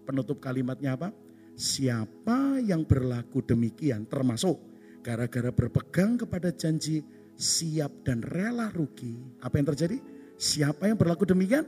Penutup 0.06 0.38
kalimatnya 0.38 0.94
apa? 0.94 1.10
Siapa 1.58 2.62
yang 2.62 2.86
berlaku 2.86 3.42
demikian 3.42 4.06
termasuk 4.06 4.56
gara-gara 5.02 5.50
berpegang 5.50 6.14
kepada 6.14 6.54
janji 6.54 7.02
siap 7.40 8.04
dan 8.04 8.20
rela 8.20 8.68
rugi. 8.70 9.16
Apa 9.40 9.58
yang 9.58 9.66
terjadi? 9.72 9.98
Siapa 10.36 10.88
yang 10.88 10.96
berlaku 10.96 11.24
demikian? 11.24 11.64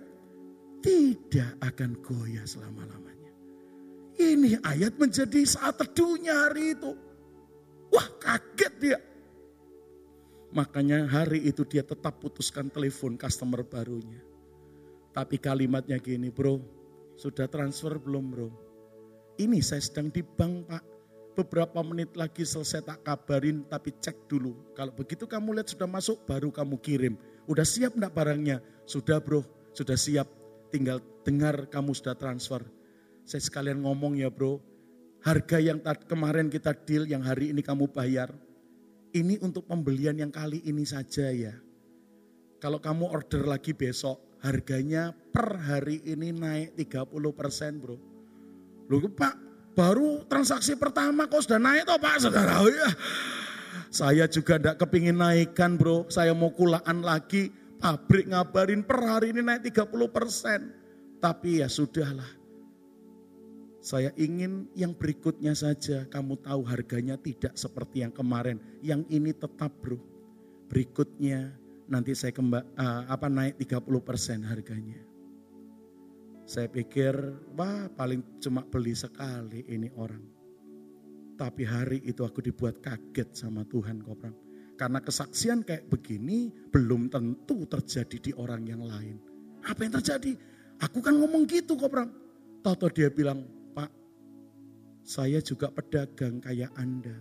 Tidak 0.85 1.61
akan 1.61 1.91
goyah 2.05 2.45
selama-lamanya. 2.45 3.12
Ini 4.21 4.61
ayat 4.61 5.01
menjadi 5.01 5.41
saat 5.47 5.81
teduhnya 5.81 6.49
hari 6.49 6.77
itu. 6.77 6.93
Wah 7.93 8.09
kaget 8.21 8.75
dia. 8.81 8.99
Makanya 10.53 11.09
hari 11.09 11.49
itu 11.49 11.65
dia 11.65 11.81
tetap 11.81 12.21
putuskan 12.21 12.69
telepon 12.69 13.17
customer 13.17 13.65
barunya. 13.65 14.21
Tapi 15.13 15.41
kalimatnya 15.41 15.97
gini 16.01 16.29
bro, 16.29 16.61
sudah 17.17 17.49
transfer 17.49 17.97
belum 17.97 18.25
bro? 18.33 18.49
Ini 19.41 19.65
saya 19.65 19.81
sedang 19.81 20.13
di 20.13 20.21
bank 20.21 20.69
pak. 20.69 20.85
Beberapa 21.33 21.81
menit 21.81 22.13
lagi 22.13 22.45
selesai 22.45 22.85
tak 22.85 23.01
kabarin 23.09 23.65
tapi 23.65 23.97
cek 23.97 24.29
dulu. 24.29 24.77
Kalau 24.77 24.93
begitu 24.93 25.25
kamu 25.25 25.57
lihat 25.57 25.73
sudah 25.73 25.89
masuk 25.89 26.21
baru 26.29 26.53
kamu 26.53 26.77
kirim. 26.85 27.17
Udah 27.49 27.65
siap 27.65 27.97
enggak 27.97 28.13
barangnya? 28.13 28.61
Sudah 28.85 29.17
bro, 29.25 29.41
sudah 29.73 29.97
siap. 29.97 30.29
Tinggal 30.69 31.01
dengar 31.25 31.69
kamu 31.73 31.97
sudah 31.97 32.13
transfer. 32.13 32.61
Saya 33.23 33.43
sekalian 33.43 33.83
ngomong 33.87 34.19
ya 34.19 34.29
bro, 34.29 34.59
harga 35.23 35.63
yang 35.63 35.79
kemarin 36.11 36.51
kita 36.51 36.75
deal, 36.75 37.07
yang 37.07 37.23
hari 37.23 37.55
ini 37.55 37.63
kamu 37.63 37.91
bayar, 37.91 38.35
ini 39.15 39.39
untuk 39.41 39.69
pembelian 39.69 40.19
yang 40.19 40.33
kali 40.35 40.61
ini 40.67 40.83
saja 40.83 41.31
ya. 41.31 41.55
Kalau 42.59 42.79
kamu 42.79 43.11
order 43.11 43.47
lagi 43.47 43.75
besok, 43.75 44.39
harganya 44.43 45.15
per 45.35 45.59
hari 45.59 46.03
ini 46.07 46.35
naik 46.35 46.75
30% 46.79 47.83
bro. 47.83 47.97
Loh 48.91 49.03
pak, 49.11 49.35
baru 49.75 50.27
transaksi 50.27 50.75
pertama 50.79 51.27
kok 51.31 51.47
sudah 51.47 51.59
naik 51.63 51.87
toh 51.87 51.99
pak 51.99 52.23
saudara. 52.23 52.63
Oh, 52.63 52.71
ya. 52.71 52.91
Saya 53.93 54.25
juga 54.29 54.57
tidak 54.57 54.81
kepingin 54.81 55.21
naikkan 55.21 55.79
bro, 55.79 56.07
saya 56.11 56.35
mau 56.35 56.51
kulaan 56.51 57.03
lagi. 57.03 57.53
Pabrik 57.83 58.31
ngabarin 58.31 58.87
per 58.87 59.03
hari 59.03 59.35
ini 59.35 59.43
naik 59.43 59.75
30 59.75 59.91
persen. 60.15 60.71
Tapi 61.19 61.63
ya 61.63 61.67
sudahlah. 61.67 62.42
Saya 63.83 64.15
ingin 64.15 64.71
yang 64.79 64.95
berikutnya 64.95 65.59
saja 65.59 66.07
kamu 66.07 66.39
tahu 66.39 66.63
harganya 66.63 67.19
tidak 67.19 67.59
seperti 67.59 68.07
yang 68.07 68.15
kemarin. 68.15 68.63
Yang 68.79 69.11
ini 69.11 69.35
tetap 69.35 69.75
bro. 69.83 69.99
Berikutnya 70.71 71.51
nanti 71.91 72.15
saya 72.15 72.31
kemba, 72.31 72.63
uh, 72.79 73.03
apa 73.11 73.27
naik 73.27 73.59
30% 73.59 74.47
harganya. 74.47 75.03
Saya 76.47 76.71
pikir 76.71 77.11
wah 77.59 77.91
paling 77.99 78.23
cuma 78.39 78.63
beli 78.63 78.95
sekali 78.95 79.67
ini 79.67 79.91
orang. 79.99 80.23
Tapi 81.35 81.67
hari 81.67 81.99
itu 82.07 82.23
aku 82.23 82.39
dibuat 82.39 82.79
kaget 82.79 83.35
sama 83.35 83.67
Tuhan 83.67 83.99
Kopram. 83.99 84.39
Karena 84.79 85.03
kesaksian 85.03 85.67
kayak 85.67 85.91
begini 85.91 86.55
belum 86.71 87.11
tentu 87.11 87.67
terjadi 87.67 88.31
di 88.31 88.33
orang 88.39 88.63
yang 88.63 88.87
lain. 88.87 89.19
Apa 89.67 89.83
yang 89.83 89.99
terjadi? 89.99 90.39
Aku 90.87 91.03
kan 91.03 91.19
ngomong 91.19 91.51
gitu 91.51 91.75
Kopram. 91.75 92.15
Toto 92.63 92.87
dia 92.87 93.11
bilang, 93.11 93.43
saya 95.03 95.43
juga 95.43 95.71
pedagang 95.75 96.39
kayak 96.39 96.71
Anda. 96.79 97.15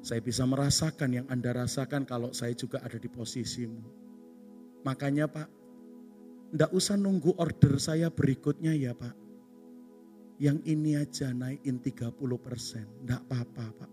Saya 0.00 0.24
bisa 0.24 0.48
merasakan 0.48 1.10
yang 1.20 1.26
Anda 1.28 1.52
rasakan 1.52 2.08
kalau 2.08 2.32
saya 2.32 2.56
juga 2.56 2.80
ada 2.80 2.96
di 2.96 3.12
posisimu. 3.12 3.84
Makanya 4.88 5.28
Pak, 5.28 5.48
ndak 6.56 6.72
usah 6.72 6.96
nunggu 6.96 7.36
order 7.36 7.76
saya 7.76 8.08
berikutnya 8.08 8.72
ya 8.72 8.96
Pak. 8.96 9.14
Yang 10.38 10.58
ini 10.70 10.96
aja 10.96 11.34
naikin 11.34 11.82
30 11.82 12.14
persen, 12.40 12.86
ndak 13.04 13.20
apa-apa 13.26 13.66
Pak. 13.84 13.90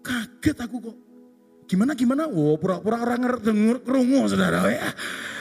Kaget 0.00 0.58
aku 0.58 0.76
kok. 0.80 0.98
Gimana 1.70 1.94
gimana? 1.94 2.26
Wow, 2.26 2.58
pura-pura 2.58 2.98
orang 2.98 3.38
denger 3.38 3.86
kerungu 3.86 4.26
saudara 4.26 4.66
ya. 4.66 4.90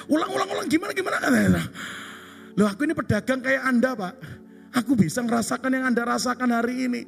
Ulang-ulang 0.06 0.52
ulang 0.52 0.68
gimana 0.70 0.94
gimana? 0.94 1.18
Loh 2.54 2.68
aku 2.70 2.86
ini 2.86 2.94
pedagang 2.94 3.42
kayak 3.42 3.66
Anda 3.66 3.98
Pak. 3.98 4.39
Aku 4.76 4.94
bisa 4.94 5.26
merasakan 5.26 5.74
yang 5.74 5.86
Anda 5.90 6.06
rasakan 6.06 6.50
hari 6.54 6.86
ini. 6.86 7.02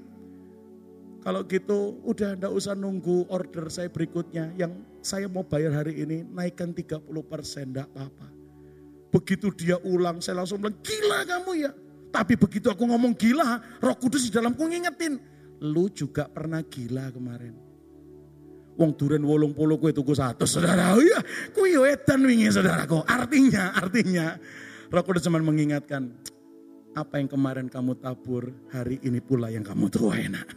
Kalau 1.22 1.46
gitu 1.46 2.02
udah 2.02 2.34
enggak 2.34 2.50
usah 2.50 2.74
nunggu 2.74 3.30
order 3.30 3.70
saya 3.70 3.94
berikutnya. 3.94 4.58
Yang 4.58 4.82
saya 5.06 5.30
mau 5.30 5.46
bayar 5.46 5.86
hari 5.86 6.02
ini 6.02 6.26
naikkan 6.26 6.74
30 6.74 7.06
persen 7.30 7.70
enggak 7.70 7.86
apa-apa. 7.94 8.28
Begitu 9.14 9.54
dia 9.54 9.78
ulang 9.86 10.18
saya 10.24 10.42
langsung 10.42 10.58
bilang 10.58 10.82
gila 10.82 11.20
kamu 11.30 11.52
ya. 11.62 11.72
Tapi 12.12 12.34
begitu 12.36 12.68
aku 12.74 12.84
ngomong 12.90 13.14
gila 13.14 13.62
roh 13.80 13.96
kudus 14.02 14.26
di 14.26 14.32
dalamku 14.34 14.66
ngingetin. 14.66 15.22
Lu 15.62 15.86
juga 15.94 16.26
pernah 16.26 16.66
gila 16.66 17.14
kemarin. 17.14 17.54
Wong 18.82 18.98
duren 18.98 19.22
wolong 19.22 19.54
polo 19.54 19.78
kue 19.78 19.94
tuku 19.94 20.18
satu 20.18 20.50
saudara. 20.50 20.98
Oh 20.98 21.04
iya 21.04 21.22
kue 21.54 21.70
edan 21.86 22.26
wingi 22.26 22.50
saudaraku. 22.50 23.06
Artinya, 23.06 23.78
artinya 23.78 24.42
roh 24.90 25.04
kudus 25.06 25.22
cuma 25.22 25.38
mengingatkan 25.38 26.18
apa 26.92 27.24
yang 27.24 27.30
kemarin 27.32 27.68
kamu 27.72 27.96
tabur, 28.04 28.52
hari 28.72 29.00
ini 29.08 29.24
pula 29.24 29.48
yang 29.48 29.64
kamu 29.64 29.88
tuai 29.88 30.28
nak. 30.28 30.50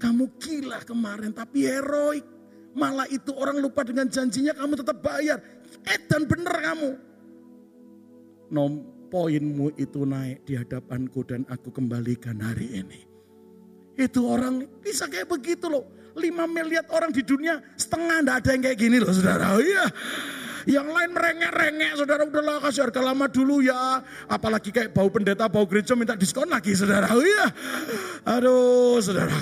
Kamu 0.00 0.40
gila 0.40 0.82
kemarin 0.82 1.30
tapi 1.30 1.68
heroik. 1.68 2.24
Malah 2.70 3.06
itu 3.10 3.34
orang 3.34 3.58
lupa 3.58 3.82
dengan 3.82 4.06
janjinya 4.06 4.54
kamu 4.54 4.80
tetap 4.80 4.98
bayar. 5.02 5.38
Edan 5.86 6.24
bener 6.26 6.54
kamu. 6.54 6.90
Nom 8.50 8.72
poinmu 9.10 9.74
itu 9.78 10.06
naik 10.06 10.46
di 10.46 10.54
hadapanku 10.58 11.26
dan 11.26 11.42
aku 11.50 11.74
kembalikan 11.74 12.38
hari 12.40 12.80
ini. 12.80 13.00
Itu 13.98 14.30
orang 14.30 14.66
bisa 14.80 15.10
kayak 15.10 15.28
begitu 15.28 15.66
loh. 15.68 15.84
5 16.10 16.26
miliar 16.50 16.82
orang 16.90 17.14
di 17.14 17.22
dunia 17.22 17.62
setengah 17.78 18.26
enggak 18.26 18.36
ada 18.42 18.50
yang 18.50 18.62
kayak 18.66 18.78
gini 18.78 18.96
loh 18.98 19.14
saudara. 19.14 19.54
Oh 19.54 19.62
iya. 19.62 19.86
Yang 20.68 20.88
lain 20.92 21.10
merengek-rengek, 21.16 21.92
saudara 21.96 22.22
udahlah 22.26 22.60
kasih 22.60 22.88
harga 22.88 23.00
lama 23.00 23.26
dulu 23.30 23.64
ya. 23.64 24.04
Apalagi 24.28 24.74
kayak 24.74 24.92
bau 24.92 25.08
pendeta, 25.08 25.48
bau 25.48 25.64
gereja 25.64 25.96
minta 25.96 26.18
diskon 26.18 26.48
lagi 26.48 26.76
saudara. 26.76 27.08
Oh 27.12 27.24
iya. 27.24 27.46
Aduh 28.28 29.00
saudara. 29.00 29.32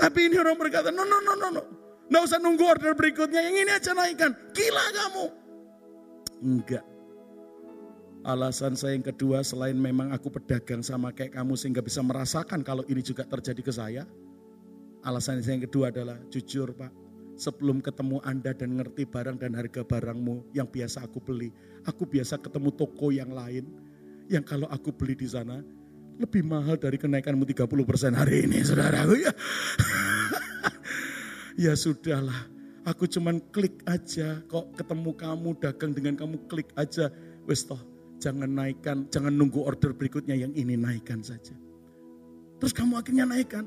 Tapi 0.00 0.32
ini 0.32 0.36
orang 0.40 0.56
berkata, 0.56 0.88
no, 0.88 1.04
no, 1.04 1.20
no, 1.20 1.32
no, 1.36 1.48
no. 1.52 1.62
Nggak 2.08 2.22
usah 2.28 2.38
nunggu 2.40 2.64
order 2.64 2.92
berikutnya, 2.92 3.40
yang 3.40 3.56
ini 3.56 3.72
aja 3.72 3.96
naikkan. 3.96 4.36
Gila 4.52 4.84
kamu. 4.92 5.24
Enggak. 6.42 6.84
Alasan 8.22 8.78
saya 8.78 8.94
yang 8.94 9.02
kedua 9.02 9.42
selain 9.42 9.74
memang 9.74 10.14
aku 10.14 10.30
pedagang 10.30 10.78
sama 10.78 11.10
kayak 11.10 11.34
kamu 11.34 11.58
sehingga 11.58 11.82
bisa 11.82 12.06
merasakan 12.06 12.62
kalau 12.62 12.86
ini 12.86 13.02
juga 13.02 13.26
terjadi 13.26 13.62
ke 13.66 13.72
saya. 13.74 14.06
Alasan 15.02 15.42
saya 15.42 15.58
yang 15.58 15.66
kedua 15.66 15.90
adalah 15.90 16.14
jujur 16.30 16.70
Pak, 16.70 17.01
sebelum 17.42 17.82
ketemu 17.82 18.22
Anda 18.22 18.54
dan 18.54 18.78
ngerti 18.78 19.02
barang 19.10 19.42
dan 19.42 19.58
harga 19.58 19.82
barangmu 19.82 20.54
yang 20.54 20.70
biasa 20.70 21.02
aku 21.02 21.18
beli. 21.18 21.50
Aku 21.82 22.06
biasa 22.06 22.38
ketemu 22.38 22.70
toko 22.70 23.10
yang 23.10 23.34
lain 23.34 23.66
yang 24.30 24.46
kalau 24.46 24.70
aku 24.70 24.94
beli 24.94 25.18
di 25.18 25.26
sana 25.26 25.58
lebih 26.22 26.46
mahal 26.46 26.78
dari 26.78 26.94
kenaikanmu 26.94 27.42
30% 27.42 27.66
hari 28.14 28.46
ini 28.46 28.62
saudaraku 28.62 29.18
ya. 29.18 29.32
ya 31.66 31.72
sudahlah, 31.74 32.46
aku 32.86 33.10
cuman 33.10 33.42
klik 33.50 33.82
aja 33.90 34.38
kok 34.46 34.70
ketemu 34.78 35.10
kamu 35.18 35.50
dagang 35.58 35.90
dengan 35.90 36.14
kamu 36.14 36.46
klik 36.46 36.70
aja. 36.78 37.10
Wes 37.50 37.66
toh 37.66 37.82
jangan 38.22 38.46
naikkan, 38.46 39.10
jangan 39.10 39.34
nunggu 39.34 39.66
order 39.66 39.90
berikutnya 39.90 40.38
yang 40.38 40.54
ini 40.54 40.78
naikkan 40.78 41.18
saja. 41.26 41.58
Terus 42.62 42.70
kamu 42.70 43.02
akhirnya 43.02 43.26
naikkan. 43.26 43.66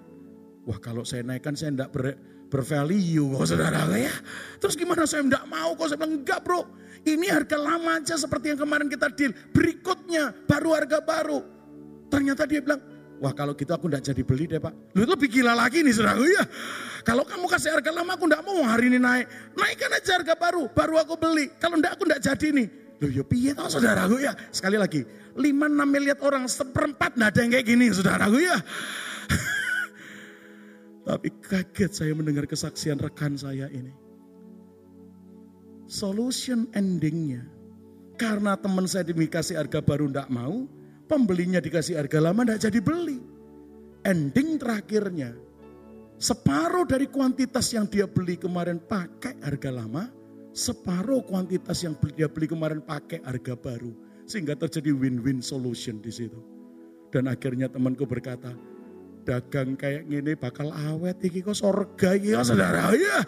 Wah 0.63 0.79
kalau 0.79 1.03
saya 1.03 1.27
naikkan 1.27 1.59
saya 1.59 1.75
enggak 1.75 1.91
ber, 1.91 2.15
bervalue 2.47 3.25
kok 3.35 3.45
saudara 3.49 3.85
ya. 3.95 4.13
Terus 4.61 4.75
gimana 4.77 5.03
saya 5.09 5.25
enggak 5.25 5.45
mau 5.49 5.73
kok 5.73 5.91
saya 5.91 5.97
bilang 5.99 6.21
enggak 6.21 6.39
bro. 6.45 6.61
Ini 7.05 7.27
harga 7.29 7.57
lama 7.61 8.01
aja 8.01 8.17
seperti 8.17 8.55
yang 8.55 8.59
kemarin 8.65 8.89
kita 8.89 9.13
deal. 9.13 9.29
Berikutnya 9.53 10.33
baru 10.49 10.73
harga 10.73 10.99
baru. 11.05 11.39
Ternyata 12.09 12.49
dia 12.49 12.65
bilang, 12.65 12.81
wah 13.21 13.29
kalau 13.33 13.53
gitu 13.53 13.69
aku 13.69 13.85
enggak 13.85 14.09
jadi 14.09 14.21
beli 14.25 14.49
deh 14.49 14.57
pak. 14.57 14.73
Lu 14.97 15.05
lebih 15.05 15.29
gila 15.29 15.53
lagi 15.53 15.85
nih 15.85 15.93
saudara 15.93 16.21
ya. 16.25 16.43
Kalau 17.05 17.21
kamu 17.21 17.45
kasih 17.45 17.77
harga 17.77 17.91
lama 17.93 18.17
aku 18.17 18.25
enggak 18.25 18.41
mau 18.41 18.57
hari 18.65 18.89
ini 18.89 18.97
naik. 18.97 19.29
Naikkan 19.53 19.91
aja 19.93 20.11
harga 20.17 20.33
baru, 20.33 20.65
baru 20.73 20.95
aku 20.97 21.13
beli. 21.19 21.53
Kalau 21.61 21.77
enggak 21.77 21.93
aku 21.93 22.09
enggak 22.09 22.21
jadi 22.25 22.47
nih. 22.57 22.67
Loh 23.03 23.11
ya 23.11 23.23
piye 23.27 23.51
tau 23.53 23.69
saudaraku 23.69 24.23
ya. 24.23 24.33
Sekali 24.49 24.79
lagi, 24.79 25.05
5-6 25.35 25.43
miliar 25.85 26.17
orang 26.23 26.49
seperempat 26.49 27.19
enggak 27.19 27.29
ada 27.35 27.39
yang 27.45 27.51
kayak 27.53 27.67
gini 27.67 27.85
saudaraku 27.93 28.37
ya. 28.41 28.57
Tapi 31.05 31.29
kaget 31.37 31.91
saya 31.93 32.17
mendengar 32.17 32.49
kesaksian 32.49 32.97
rekan 32.97 33.37
saya 33.37 33.69
ini. 33.69 33.93
Solution 35.85 36.65
endingnya. 36.73 37.45
Karena 38.17 38.57
teman 38.57 38.89
saya 38.89 39.05
dikasih 39.05 39.61
harga 39.61 39.85
baru 39.85 40.09
tidak 40.09 40.33
mau, 40.33 40.65
pembelinya 41.05 41.61
dikasih 41.61 42.01
harga 42.01 42.17
lama 42.17 42.41
tidak 42.41 42.59
jadi 42.65 42.79
beli. 42.81 43.19
Ending 44.01 44.57
terakhirnya, 44.57 45.37
separuh 46.17 46.89
dari 46.89 47.05
kuantitas 47.05 47.69
yang 47.69 47.85
dia 47.85 48.09
beli 48.09 48.33
kemarin 48.33 48.81
pakai 48.81 49.37
harga 49.45 49.69
lama, 49.69 50.09
separuh 50.57 51.21
kuantitas 51.21 51.85
yang 51.85 51.93
dia 52.17 52.25
beli 52.25 52.49
kemarin 52.49 52.81
pakai 52.81 53.21
harga 53.21 53.53
baru. 53.53 53.93
Sehingga 54.25 54.57
terjadi 54.57 54.89
win-win 54.89 55.37
solution 55.37 56.01
di 56.01 56.09
situ. 56.09 56.41
Dan 57.13 57.29
akhirnya 57.29 57.69
temanku 57.69 58.09
berkata, 58.09 58.57
dagang 59.25 59.73
kayak 59.73 60.05
gini 60.05 60.37
bakal 60.37 60.69
awet 60.69 61.17
iki 61.25 61.41
kok 61.41 61.57
sorga 61.57 62.13
iki 62.13 62.37
ya 62.37 62.45
saudara 62.45 62.93
ya. 62.93 63.25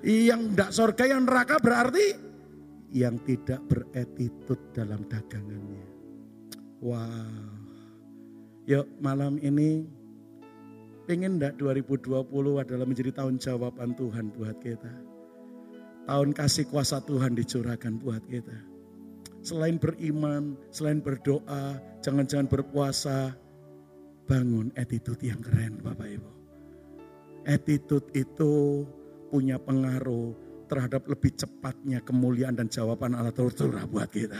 Yang 0.00 0.40
ndak 0.56 0.70
sorga 0.72 1.04
yang 1.04 1.28
neraka 1.28 1.60
berarti 1.60 2.16
yang 2.90 3.20
tidak 3.22 3.60
beretitut 3.68 4.58
dalam 4.72 5.04
dagangannya. 5.06 5.86
Wow. 6.80 7.60
Yuk 8.64 8.88
malam 9.04 9.36
ini 9.44 9.84
pengen 11.04 11.36
ndak 11.36 11.60
2020 11.60 12.08
adalah 12.56 12.86
menjadi 12.88 13.10
tahun 13.12 13.36
jawaban 13.36 13.92
Tuhan 13.98 14.32
buat 14.32 14.56
kita. 14.62 14.94
Tahun 16.08 16.30
kasih 16.32 16.66
kuasa 16.72 17.04
Tuhan 17.04 17.36
dicurahkan 17.36 18.00
buat 18.00 18.24
kita. 18.26 18.56
Selain 19.40 19.80
beriman, 19.80 20.56
selain 20.72 21.00
berdoa, 21.00 21.80
jangan-jangan 22.04 22.48
berpuasa, 22.48 23.36
bangun 24.30 24.70
attitude 24.78 25.26
yang 25.26 25.42
keren 25.42 25.82
Bapak 25.82 26.06
Ibu. 26.06 26.30
Attitude 27.50 28.14
itu 28.14 28.86
punya 29.26 29.58
pengaruh 29.58 30.38
terhadap 30.70 31.10
lebih 31.10 31.34
cepatnya 31.34 31.98
kemuliaan 32.06 32.54
dan 32.54 32.70
jawaban 32.70 33.18
Allah 33.18 33.34
tercurah 33.34 33.90
buat 33.90 34.06
kita. 34.06 34.38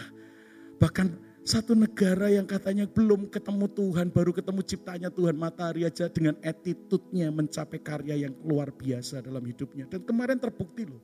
Bahkan 0.78 1.30
satu 1.42 1.74
negara 1.74 2.30
yang 2.30 2.46
katanya 2.46 2.86
belum 2.86 3.34
ketemu 3.34 3.66
Tuhan, 3.74 4.14
baru 4.14 4.30
ketemu 4.30 4.60
ciptanya 4.62 5.10
Tuhan 5.10 5.34
matahari 5.34 5.82
aja 5.82 6.06
dengan 6.06 6.38
attitude-nya 6.46 7.34
mencapai 7.34 7.82
karya 7.82 8.30
yang 8.30 8.38
luar 8.46 8.70
biasa 8.70 9.26
dalam 9.26 9.42
hidupnya. 9.42 9.90
Dan 9.90 10.06
kemarin 10.06 10.38
terbukti 10.38 10.86
loh, 10.86 11.02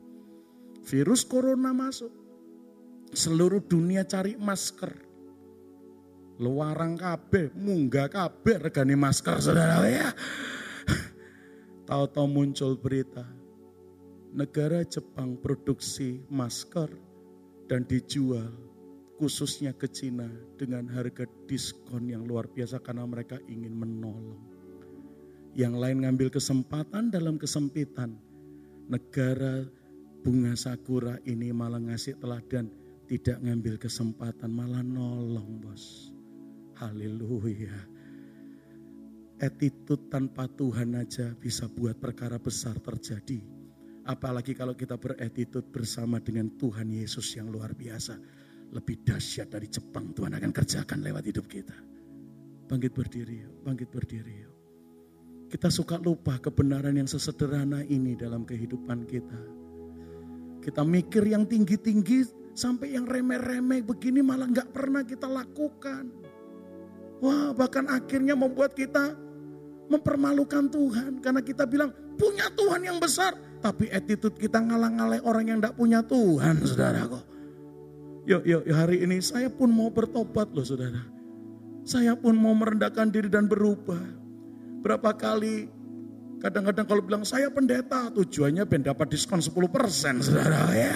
virus 0.87 1.27
corona 1.27 1.75
masuk. 1.75 2.15
Seluruh 3.11 3.63
dunia 3.63 4.07
cari 4.07 4.39
masker. 4.39 5.06
Luarang 6.37 7.01
kabeh, 7.01 7.49
munggah 7.57 8.13
kabeh 8.13 8.69
regani 8.69 8.93
masker 8.93 9.41
saudara 9.41 9.81
ya. 9.89 10.13
Tahu-tahu 11.89 12.29
muncul 12.29 12.77
berita. 12.77 13.25
Negara 14.37 14.85
Jepang 14.85 15.41
produksi 15.41 16.21
masker 16.29 16.93
dan 17.73 17.89
dijual 17.89 18.53
khususnya 19.17 19.73
ke 19.73 19.89
Cina 19.89 20.29
dengan 20.61 20.85
harga 20.93 21.25
diskon 21.49 22.13
yang 22.13 22.29
luar 22.29 22.45
biasa 22.53 22.85
karena 22.85 23.09
mereka 23.09 23.41
ingin 23.49 23.73
menolong. 23.73 24.37
Yang 25.57 25.75
lain 25.81 25.99
ngambil 26.05 26.29
kesempatan 26.29 27.09
dalam 27.09 27.41
kesempitan. 27.41 28.13
Negara 28.93 29.65
bunga 30.21 30.53
sakura 30.53 31.17
ini 31.25 31.49
malah 31.49 31.81
ngasih 31.81 32.21
teladan 32.21 32.69
tidak 33.07 33.39
ngambil 33.41 33.81
kesempatan 33.81 34.51
malah 34.53 34.85
nolong 34.85 35.65
bos. 35.65 36.16
Haleluya. 36.77 37.73
Attitude 39.41 40.13
tanpa 40.13 40.45
Tuhan 40.45 40.93
aja 40.93 41.33
bisa 41.33 41.65
buat 41.73 41.97
perkara 41.97 42.37
besar 42.37 42.77
terjadi. 42.85 43.41
Apalagi 44.05 44.53
kalau 44.53 44.77
kita 44.77 45.01
beretitude 45.01 45.73
bersama 45.73 46.21
dengan 46.21 46.53
Tuhan 46.61 46.93
Yesus 46.93 47.33
yang 47.33 47.49
luar 47.49 47.73
biasa 47.73 48.21
lebih 48.77 49.01
dahsyat 49.09 49.57
dari 49.57 49.73
Jepang 49.73 50.13
Tuhan 50.13 50.37
akan 50.37 50.53
kerjakan 50.53 51.01
lewat 51.01 51.25
hidup 51.25 51.49
kita. 51.49 51.77
Bangkit 52.69 52.93
berdiri 52.93 53.41
bangkit 53.65 53.89
berdiri. 53.89 54.37
Kita 55.49 55.73
suka 55.73 55.97
lupa 55.97 56.37
kebenaran 56.37 57.01
yang 57.01 57.09
sesederhana 57.09 57.89
ini 57.89 58.13
dalam 58.21 58.45
kehidupan 58.45 59.09
kita. 59.09 59.41
Kita 60.61 60.85
mikir 60.85 61.25
yang 61.25 61.49
tinggi-tinggi 61.49 62.53
sampai 62.53 63.01
yang 63.01 63.09
remeh-remeh 63.09 63.81
begini 63.81 64.21
malah 64.21 64.51
nggak 64.51 64.77
pernah 64.77 65.07
kita 65.09 65.25
lakukan. 65.25 66.26
Wah 67.21 67.57
bahkan 67.57 67.89
akhirnya 67.89 68.37
membuat 68.37 68.77
kita 68.77 69.17
mempermalukan 69.89 70.69
Tuhan. 70.69 71.23
Karena 71.23 71.41
kita 71.41 71.65
bilang 71.65 71.95
punya 72.19 72.51
Tuhan 72.53 72.83
yang 72.85 72.99
besar. 72.99 73.35
Tapi 73.63 73.89
attitude 73.91 74.37
kita 74.37 74.61
ngalang-ngalai 74.61 75.21
orang 75.25 75.45
yang 75.49 75.59
tidak 75.59 75.75
punya 75.75 76.01
Tuhan 76.05 76.61
saudara 76.63 77.09
kok. 77.09 77.25
Yuk, 78.27 78.43
yuk, 78.43 78.63
hari 78.75 79.07
ini 79.07 79.23
saya 79.23 79.47
pun 79.47 79.71
mau 79.71 79.89
bertobat 79.89 80.51
loh 80.51 80.67
saudara. 80.67 80.99
Saya 81.87 82.19
pun 82.19 82.35
mau 82.35 82.53
merendahkan 82.53 83.07
diri 83.15 83.31
dan 83.31 83.47
berubah. 83.47 84.03
Berapa 84.83 85.15
kali 85.15 85.71
kadang-kadang 86.43 86.87
kalau 86.87 87.03
bilang 87.07 87.23
saya 87.23 87.47
pendeta 87.49 88.11
tujuannya 88.11 88.67
ben 88.67 88.83
dapat 88.83 89.15
diskon 89.15 89.39
10% 89.39 90.27
saudara 90.27 90.67
ya. 90.75 90.95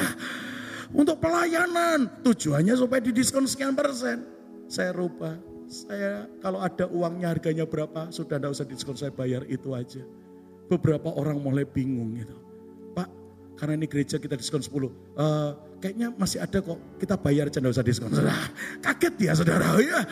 Untuk 0.90 1.22
pelayanan 1.22 2.22
tujuannya 2.26 2.74
supaya 2.74 2.98
didiskon 2.98 3.46
sekian 3.46 3.78
persen. 3.78 4.26
Saya 4.66 4.90
rubah. 4.90 5.49
Saya 5.70 6.26
kalau 6.42 6.58
ada 6.58 6.90
uangnya 6.90 7.30
harganya 7.30 7.62
berapa 7.62 8.10
sudah 8.10 8.42
tidak 8.42 8.50
usah 8.58 8.66
diskon 8.66 8.98
saya 8.98 9.14
bayar 9.14 9.46
itu 9.46 9.70
aja. 9.70 10.02
Beberapa 10.66 11.14
orang 11.14 11.38
mulai 11.38 11.62
bingung 11.62 12.18
gitu. 12.18 12.34
Pak 12.90 13.06
karena 13.54 13.78
ini 13.78 13.86
gereja 13.86 14.18
kita 14.18 14.34
diskon 14.34 14.66
10. 14.66 14.74
Uh, 14.74 14.82
eh, 14.82 14.90
kayaknya 15.78 16.10
masih 16.18 16.42
ada 16.42 16.58
kok. 16.58 16.74
Kita 16.98 17.14
bayar 17.22 17.54
aja 17.54 17.62
usah 17.62 17.86
diskon. 17.86 18.10
Saudara, 18.10 18.34
kaget 18.82 19.14
ya 19.30 19.32
saudara. 19.38 19.66
Ya. 19.86 20.02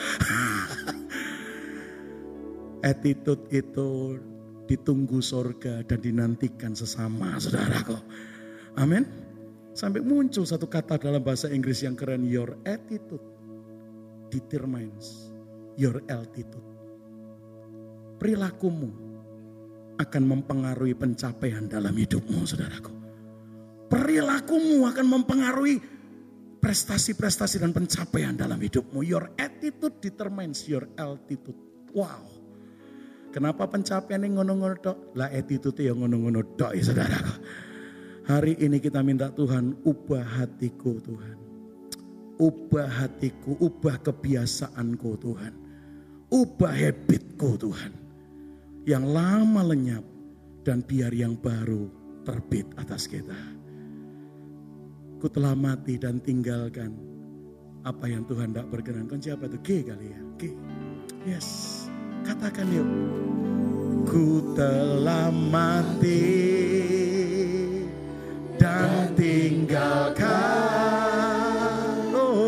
Attitude 2.79 3.51
itu 3.51 4.15
ditunggu 4.71 5.19
sorga 5.19 5.83
dan 5.83 5.99
dinantikan 5.99 6.71
sesama 6.79 7.35
saudara 7.43 7.83
kok. 7.83 8.03
Amin. 8.79 9.03
Sampai 9.75 10.07
muncul 10.07 10.47
satu 10.47 10.71
kata 10.71 11.03
dalam 11.03 11.19
bahasa 11.19 11.51
Inggris 11.51 11.83
yang 11.83 11.99
keren. 11.99 12.23
Your 12.23 12.55
attitude 12.63 13.23
determines 14.31 15.28
your 15.79 16.03
altitude. 16.11 16.67
Perilakumu 18.19 18.91
akan 19.99 20.23
mempengaruhi 20.27 20.99
pencapaian 20.99 21.71
dalam 21.71 21.95
hidupmu 21.95 22.43
saudaraku. 22.43 22.93
Perilakumu 23.87 24.85
akan 24.91 25.07
mempengaruhi 25.07 25.79
prestasi-prestasi 26.59 27.63
dan 27.63 27.71
pencapaian 27.71 28.35
dalam 28.35 28.59
hidupmu. 28.59 29.07
Your 29.07 29.31
attitude 29.39 30.03
determines 30.03 30.67
your 30.67 30.91
altitude. 30.99 31.57
Wow. 31.95 32.27
Kenapa 33.31 33.71
pencapaian 33.71 34.27
yang 34.27 34.43
ngono-ngono 34.43 34.75
dok? 34.83 35.15
Lah 35.15 35.31
attitude 35.31 35.87
yang 35.87 36.03
ngono-ngono 36.03 36.43
dok 36.59 36.75
ya 36.75 36.83
saudara. 36.83 37.23
Hari 38.29 38.61
ini 38.61 38.77
kita 38.83 39.01
minta 39.01 39.31
Tuhan 39.33 39.87
ubah 39.87 40.27
hatiku 40.27 41.01
Tuhan. 41.01 41.37
Ubah 42.39 42.87
hatiku, 42.87 43.57
ubah 43.59 43.99
kebiasaanku 44.05 45.11
Tuhan. 45.17 45.68
Ubah 46.29 46.75
habitku 46.77 47.57
Tuhan. 47.57 47.93
Yang 48.89 49.05
lama 49.09 49.63
lenyap 49.65 50.05
dan 50.65 50.81
biar 50.85 51.13
yang 51.13 51.37
baru 51.37 51.89
terbit 52.25 52.69
atas 52.77 53.09
kita 53.09 53.59
ku 55.19 55.27
telah 55.27 55.51
mati 55.59 55.99
dan 55.99 56.23
tinggalkan 56.23 56.95
apa 57.83 58.07
yang 58.07 58.23
Tuhan 58.27 58.55
tidak 58.55 58.71
berkenan. 58.71 59.11
Kunci 59.11 59.35
apa 59.35 59.51
itu? 59.51 59.59
G 59.63 59.69
kali 59.83 60.07
ya. 60.15 60.21
G. 60.39 60.43
Yes. 61.27 61.49
Katakan 62.23 62.71
yuk. 62.71 62.87
Ku 64.07 64.55
telah 64.55 65.35
mati 65.35 66.23
dan 68.63 69.11
tinggalkan. 69.19 70.23
Oh. 72.15 72.39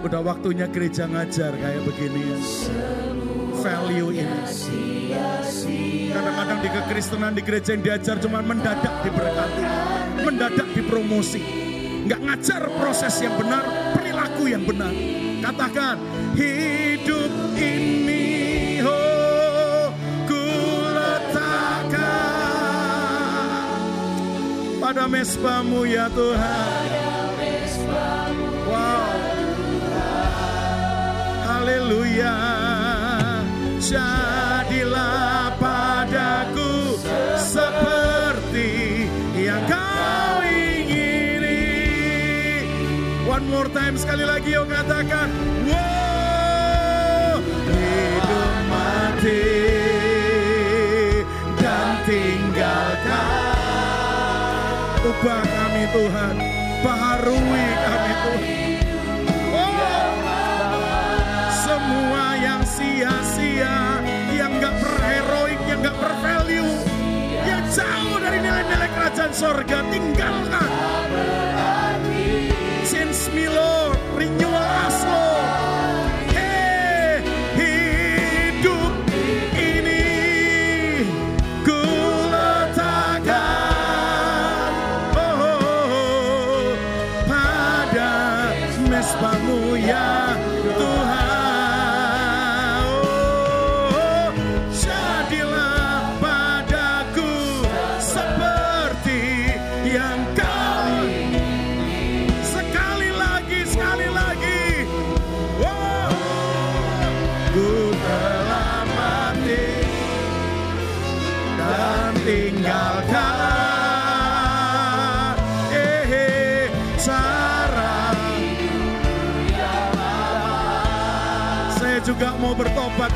Udah 0.00 0.24
waktunya 0.24 0.64
gereja 0.64 1.04
ngajar 1.04 1.52
kayak 1.60 1.84
begini. 1.84 2.40
Value 3.60 4.16
ini. 4.16 4.32
Kadang-kadang 6.08 6.58
di 6.64 6.68
kekristenan 6.72 7.36
di 7.36 7.42
gereja 7.44 7.76
yang 7.76 7.84
diajar 7.84 8.16
cuma 8.16 8.40
mendadak 8.40 9.04
diberkati, 9.04 9.64
mendadak 10.24 10.68
dipromosi. 10.72 11.44
Nggak 12.08 12.20
ngajar 12.24 12.62
proses 12.80 13.12
yang 13.20 13.36
benar, 13.36 13.92
perilaku 13.92 14.48
yang 14.48 14.64
benar. 14.64 14.88
Katakan, 15.44 16.00
hidup 16.32 17.32
ini 17.60 18.80
oh, 18.80 19.92
ku 20.24 20.44
letakkan 20.96 21.92
pada 24.80 25.04
mesbamu 25.04 25.84
ya 25.84 26.08
Tuhan. 26.08 26.99
Haleluya. 31.90 32.38
Jadilah 33.82 35.50
padaku 35.58 36.94
seperti 37.34 39.10
yang 39.34 39.58
kau 39.66 40.38
ingini. 40.46 41.66
One 43.26 43.42
more 43.50 43.66
time 43.74 43.98
sekali 43.98 44.22
lagi 44.22 44.54
yuk 44.54 44.70
katakan. 44.70 45.34
Wow, 45.66 47.42
hidup 47.74 48.54
mati 48.70 49.50
dan 51.58 52.06
tinggalkan. 52.06 53.18
Ubah 55.10 55.42
kami 55.42 55.90
Tuhan, 55.90 56.38
baharui 56.86 57.66
kerajaan 69.20 69.36
sorga, 69.36 69.84
tinggalkan. 69.92 70.70
Change 72.88 73.36
me 73.36 73.52
Lord, 73.52 74.00
renewal 74.16 74.49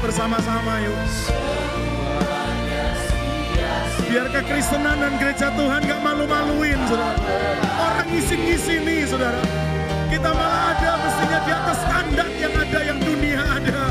bersama-sama 0.03 0.81
yuk. 0.83 0.99
Biar 4.11 4.31
kekristenan 4.31 5.03
dan 5.03 5.19
gereja 5.19 5.51
Tuhan 5.59 5.83
gak 5.91 5.99
malu-maluin, 5.99 6.79
saudara. 6.87 7.19
Orang 7.83 8.07
ngisi-ngisini, 8.15 9.11
saudara. 9.11 9.43
Kita 10.07 10.31
malah 10.31 10.71
ada 10.71 11.03
mestinya 11.03 11.43
di 11.43 11.51
atas 11.51 11.79
standar 11.83 12.31
yang 12.39 12.55
ada, 12.55 12.79
yang 12.87 13.03
dunia 13.03 13.43
ada. 13.43 13.91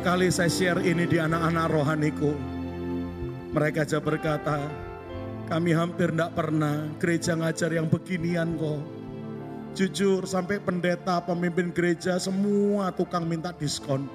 Kali 0.00 0.32
saya 0.32 0.48
share 0.48 0.80
ini 0.80 1.04
di 1.04 1.20
anak-anak 1.20 1.76
rohaniku. 1.76 2.32
Mereka 3.52 3.84
aja 3.84 4.00
berkata, 4.00 4.56
kami 5.44 5.76
hampir 5.76 6.08
tidak 6.08 6.32
pernah 6.32 6.88
gereja 6.96 7.36
ngajar 7.36 7.68
yang 7.68 7.84
beginian 7.84 8.56
kok. 8.56 8.80
Jujur 9.76 10.24
sampai 10.24 10.56
pendeta, 10.56 11.20
pemimpin 11.20 11.68
gereja, 11.68 12.16
semua 12.16 12.88
tukang 12.96 13.28
minta 13.28 13.52
diskon. 13.52 14.08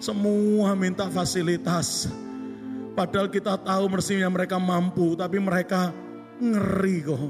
Semua 0.00 0.72
minta 0.72 1.12
fasilitas. 1.12 2.08
Padahal 2.96 3.28
kita 3.28 3.60
tahu 3.60 3.84
mestinya 3.92 4.32
mereka 4.32 4.56
mampu, 4.56 5.12
tapi 5.12 5.36
mereka 5.36 5.92
ngeri 6.40 7.04
kok. 7.04 7.28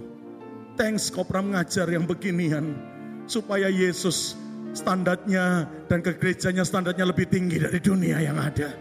Thanks 0.79 1.11
Kopram 1.11 1.51
ngajar 1.51 1.91
yang 1.91 2.07
beginian. 2.07 2.79
Supaya 3.27 3.67
Yesus 3.67 4.39
standarnya 4.73 5.67
dan 5.89 5.99
ke 6.05 6.17
gerejanya 6.17 6.65
standarnya 6.65 7.09
lebih 7.09 7.29
tinggi 7.29 7.61
dari 7.61 7.81
dunia 7.81 8.21
yang 8.21 8.37
ada. 8.37 8.73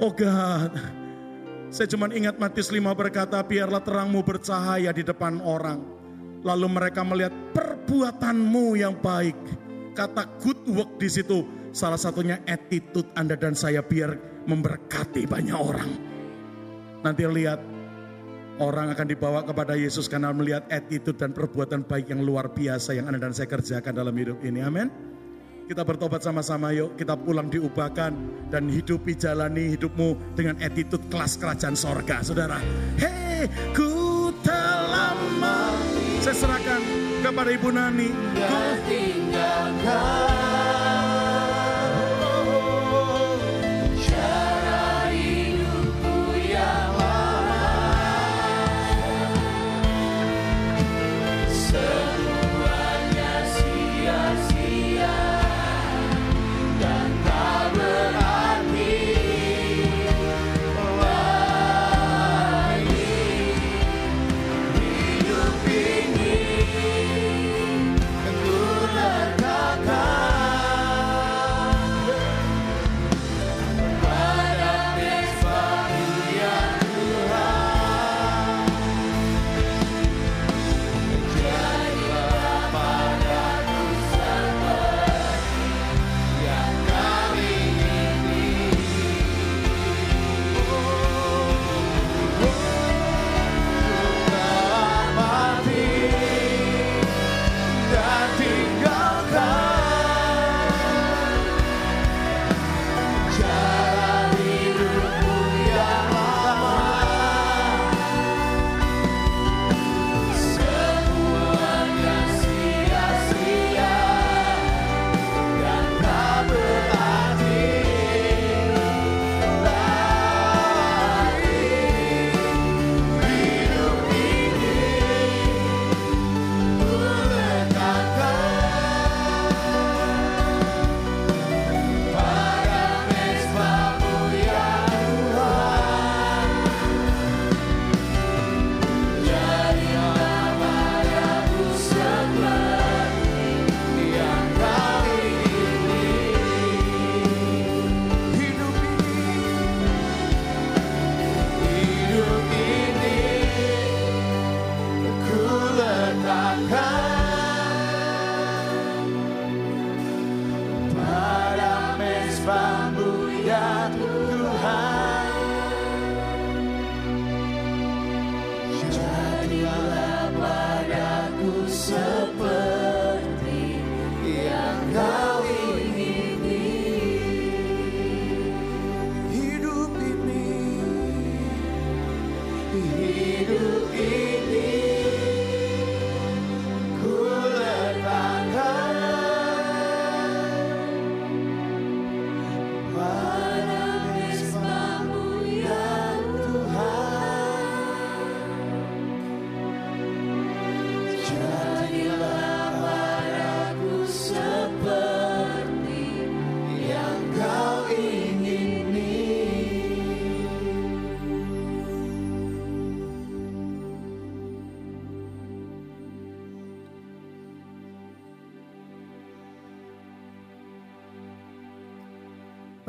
Oh 0.00 0.12
God, 0.12 0.76
saya 1.72 1.88
cuma 1.90 2.08
ingat 2.12 2.38
Matius 2.38 2.70
5 2.70 2.80
berkata, 2.94 3.40
biarlah 3.42 3.82
terangmu 3.82 4.22
bercahaya 4.22 4.94
di 4.94 5.02
depan 5.02 5.40
orang. 5.42 5.82
Lalu 6.46 6.66
mereka 6.70 7.02
melihat 7.02 7.34
perbuatanmu 7.52 8.78
yang 8.78 8.94
baik. 9.02 9.36
Kata 9.96 10.28
good 10.44 10.60
work 10.70 11.00
di 11.00 11.08
situ 11.08 11.42
salah 11.72 12.00
satunya 12.00 12.40
attitude 12.48 13.08
Anda 13.16 13.36
dan 13.36 13.56
saya 13.56 13.80
biar 13.84 14.44
memberkati 14.46 15.28
banyak 15.28 15.58
orang. 15.58 15.90
Nanti 17.02 17.22
lihat 17.28 17.75
orang 18.60 18.92
akan 18.92 19.06
dibawa 19.08 19.40
kepada 19.44 19.76
Yesus 19.76 20.08
karena 20.08 20.32
melihat 20.32 20.64
attitude 20.72 21.18
dan 21.20 21.32
perbuatan 21.36 21.84
baik 21.84 22.12
yang 22.12 22.24
luar 22.24 22.48
biasa 22.52 22.96
yang 22.96 23.08
Anda 23.08 23.20
dan 23.28 23.32
saya 23.36 23.48
kerjakan 23.50 23.92
dalam 23.92 24.14
hidup 24.16 24.40
ini. 24.44 24.64
Amin. 24.64 24.88
Kita 25.66 25.82
bertobat 25.82 26.22
sama-sama 26.22 26.70
yuk, 26.70 26.94
kita 26.94 27.18
pulang 27.18 27.50
diubahkan 27.50 28.14
dan 28.54 28.70
hidupi 28.70 29.18
jalani 29.18 29.74
hidupmu 29.74 30.38
dengan 30.38 30.54
attitude 30.62 31.02
kelas 31.10 31.34
kerajaan 31.42 31.74
sorga. 31.74 32.22
Saudara, 32.22 32.62
hei 33.02 33.50
ku 33.74 34.30
lama 34.86 35.74
saya 36.22 36.36
serahkan 36.38 36.82
kepada 37.26 37.50
Ibu 37.50 37.68
Nani. 37.74 38.10
Ku 38.38 38.86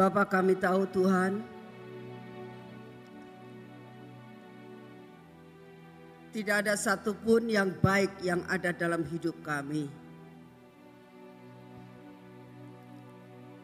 Bapak 0.08 0.40
kami 0.40 0.56
tahu 0.56 0.88
Tuhan, 0.88 1.44
Tidak 6.32 6.54
ada 6.54 6.78
satupun 6.78 7.50
yang 7.50 7.74
baik 7.82 8.22
yang 8.22 8.46
ada 8.46 8.70
dalam 8.70 9.02
hidup 9.10 9.42
kami. 9.42 9.90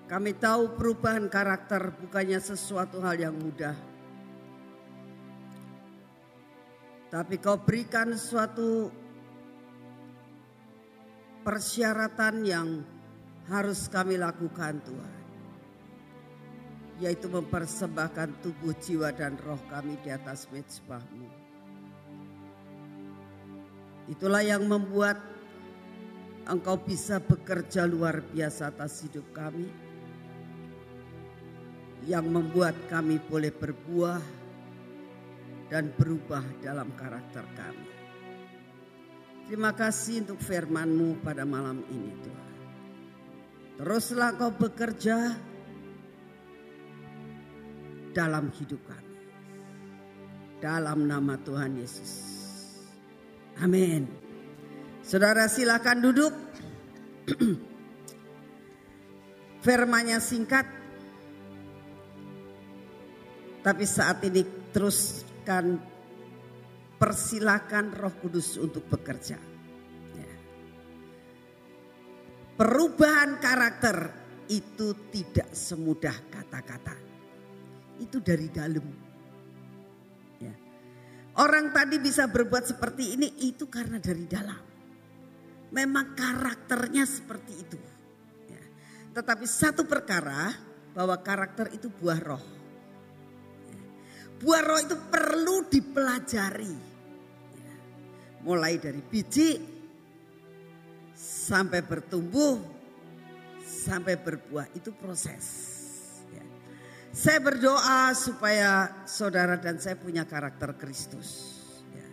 Kami 0.09 0.31
tahu 0.41 0.73
perubahan 0.73 1.29
karakter 1.29 1.93
bukannya 1.93 2.41
sesuatu 2.41 2.97
hal 3.05 3.13
yang 3.21 3.37
mudah. 3.37 3.77
Tapi 7.13 7.37
kau 7.37 7.61
berikan 7.61 8.17
suatu 8.17 8.89
persyaratan 11.45 12.35
yang 12.41 12.67
harus 13.53 13.85
kami 13.85 14.17
lakukan 14.17 14.81
Tuhan. 14.81 15.22
Yaitu 17.01 17.25
mempersembahkan 17.31 18.43
tubuh, 18.45 18.75
jiwa, 18.77 19.09
dan 19.13 19.37
roh 19.41 19.59
kami 19.71 19.97
di 20.05 20.13
atas 20.13 20.45
mezbahmu. 20.53 21.25
Itulah 24.11 24.43
yang 24.43 24.67
membuat 24.67 25.15
engkau 26.43 26.75
bisa 26.75 27.23
bekerja 27.23 27.87
luar 27.87 28.19
biasa 28.19 28.69
atas 28.69 29.01
hidup 29.07 29.25
kami. 29.31 29.71
Yang 32.03 32.25
membuat 32.27 32.75
kami 32.91 33.15
boleh 33.31 33.49
berbuah 33.49 34.19
dan 35.71 35.89
berubah 35.95 36.43
dalam 36.59 36.91
karakter 36.99 37.47
kami. 37.55 37.89
Terima 39.47 39.71
kasih 39.75 40.23
untuk 40.27 40.39
firman-Mu 40.39 41.23
pada 41.23 41.43
malam 41.43 41.83
ini 41.91 42.11
Tuhan. 42.21 42.53
Teruslah 43.79 44.35
kau 44.37 44.51
bekerja 44.53 45.35
dalam 48.14 48.53
hidup 48.53 48.80
kami. 48.86 49.18
Dalam 50.61 51.09
nama 51.09 51.36
Tuhan 51.41 51.76
Yesus. 51.76 52.11
Amin. 53.59 54.07
Saudara 55.03 55.51
silakan 55.51 55.99
duduk. 55.99 56.34
Firmanya 59.66 60.24
singkat. 60.24 60.64
Tapi 63.64 63.84
saat 63.88 64.24
ini 64.24 64.43
teruskan 64.72 65.80
persilakan 66.99 67.91
Roh 67.91 68.16
Kudus 68.20 68.55
untuk 68.59 68.88
bekerja. 68.88 69.39
Ya. 70.16 70.32
Perubahan 72.59 73.39
karakter 73.39 74.11
itu 74.51 74.95
tidak 75.11 75.51
semudah 75.55 76.16
kata-kata. 76.28 77.12
Itu 78.01 78.21
dari 78.23 78.47
dalam. 78.49 79.03
Orang 81.33 81.73
tadi 81.73 81.97
bisa 81.97 82.29
berbuat 82.29 82.69
seperti 82.69 83.17
ini 83.17 83.25
itu 83.41 83.65
karena 83.65 83.97
dari 83.97 84.29
dalam. 84.29 84.61
Memang 85.73 86.13
karakternya 86.13 87.09
seperti 87.09 87.53
itu. 87.57 87.79
Ya. 88.45 88.61
Tetapi 89.17 89.41
satu 89.49 89.81
perkara 89.89 90.53
bahwa 90.93 91.17
karakter 91.17 91.73
itu 91.73 91.89
buah 91.89 92.21
roh. 92.21 92.45
Ya. 93.65 93.81
Buah 94.37 94.61
roh 94.61 94.79
itu 94.85 94.93
perlu 95.09 95.65
dipelajari. 95.65 96.75
Ya. 97.57 97.75
Mulai 98.45 98.77
dari 98.77 99.01
biji 99.01 99.57
sampai 101.17 101.81
bertumbuh 101.81 102.61
sampai 103.65 104.21
berbuah 104.21 104.69
itu 104.77 104.93
proses. 104.93 105.72
Saya 107.14 107.38
berdoa 107.38 108.09
supaya 108.18 108.89
saudara 109.05 109.53
dan 109.61 109.78
saya 109.78 109.93
punya 109.93 110.26
karakter 110.26 110.74
Kristus. 110.82 111.61
Ya. 111.93 112.09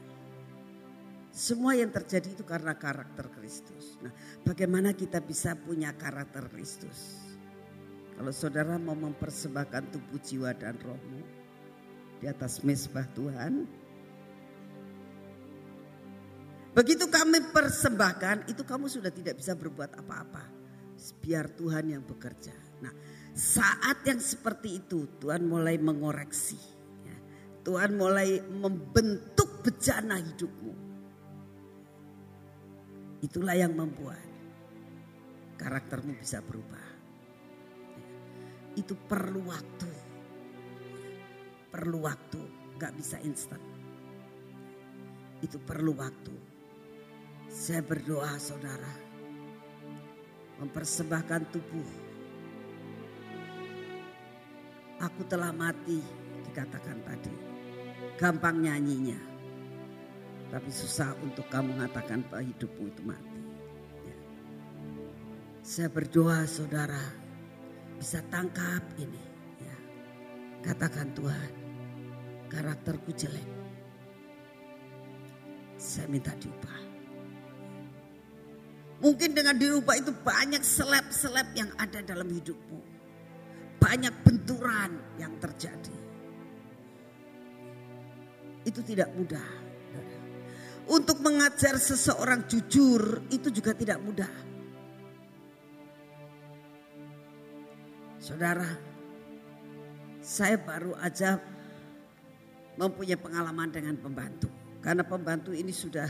Semua 1.33 1.73
yang 1.73 1.89
terjadi 1.89 2.37
itu 2.37 2.45
karena 2.45 2.77
karakter 2.77 3.33
Kristus. 3.33 3.97
Nah, 4.05 4.13
bagaimana 4.45 4.93
kita 4.93 5.25
bisa 5.25 5.57
punya 5.57 5.97
karakter 5.97 6.53
Kristus? 6.53 7.17
Kalau 8.13 8.29
saudara 8.29 8.77
mau 8.77 8.93
mempersembahkan 8.93 9.89
tubuh 9.89 10.21
jiwa 10.21 10.53
dan 10.53 10.77
rohmu 10.77 11.25
di 12.21 12.29
atas 12.29 12.61
mesbah 12.61 13.09
Tuhan. 13.17 13.65
Begitu 16.77 17.09
kami 17.09 17.49
persembahkan, 17.57 18.53
itu 18.53 18.69
kamu 18.69 18.93
sudah 18.93 19.09
tidak 19.09 19.41
bisa 19.41 19.57
berbuat 19.57 19.97
apa-apa. 19.97 20.45
Biar 21.25 21.49
Tuhan 21.57 21.89
yang 21.97 22.05
bekerja. 22.05 22.70
Saat 23.31 24.03
yang 24.05 24.19
seperti 24.19 24.83
itu 24.83 25.07
Tuhan 25.23 25.47
mulai 25.47 25.79
mengoreksi. 25.79 26.59
Ya. 27.07 27.17
Tuhan 27.63 27.95
mulai 27.95 28.43
membentuk 28.43 29.63
bejana 29.63 30.19
hidupmu. 30.19 30.75
Itulah 33.21 33.55
yang 33.55 33.77
membuat 33.77 34.21
karaktermu 35.61 36.17
bisa 36.17 36.41
berubah. 36.41 36.87
Itu 38.75 38.97
perlu 38.97 39.45
waktu. 39.45 39.91
Perlu 41.71 41.99
waktu, 42.03 42.41
gak 42.81 42.97
bisa 42.97 43.21
instan. 43.23 43.61
Itu 45.45 45.61
perlu 45.61 45.95
waktu. 45.95 46.35
Saya 47.47 47.85
berdoa 47.85 48.41
saudara, 48.41 48.95
mempersembahkan 50.59 51.43
tubuh 51.53 52.10
Aku 55.01 55.25
telah 55.25 55.49
mati 55.49 55.97
dikatakan 56.45 57.01
tadi. 57.09 57.33
Gampang 58.21 58.61
nyanyinya. 58.61 59.17
Tapi 60.53 60.69
susah 60.69 61.17
untuk 61.25 61.49
kamu 61.49 61.73
mengatakan 61.73 62.21
bahwa 62.29 62.45
hidupmu 62.45 62.85
itu 62.93 63.03
mati. 63.09 63.41
Ya. 64.05 64.17
Saya 65.65 65.89
berdoa 65.89 66.45
saudara 66.45 67.01
bisa 67.97 68.21
tangkap 68.29 68.85
ini. 69.01 69.23
Ya. 69.65 69.77
Katakan 70.69 71.17
Tuhan 71.17 71.51
karakterku 72.53 73.09
jelek. 73.17 73.49
Saya 75.81 76.13
minta 76.13 76.37
diubah. 76.37 76.81
Mungkin 79.01 79.33
dengan 79.33 79.57
dirubah 79.57 79.97
itu 79.97 80.13
banyak 80.13 80.61
seleb-seleb 80.61 81.57
yang 81.57 81.73
ada 81.81 82.05
dalam 82.05 82.29
hidupmu 82.29 82.90
benturan 84.31 84.95
yang 85.19 85.35
terjadi. 85.43 85.99
Itu 88.63 88.79
tidak 88.87 89.11
mudah. 89.19 89.49
Untuk 90.87 91.19
mengajar 91.19 91.75
seseorang 91.75 92.47
jujur 92.47 93.27
itu 93.35 93.51
juga 93.51 93.75
tidak 93.75 93.99
mudah. 93.99 94.31
Saudara, 98.23 98.71
saya 100.23 100.55
baru 100.63 100.95
aja 101.03 101.43
mempunyai 102.79 103.19
pengalaman 103.19 103.75
dengan 103.75 103.99
pembantu. 103.99 104.47
Karena 104.79 105.03
pembantu 105.03 105.51
ini 105.51 105.75
sudah 105.75 106.07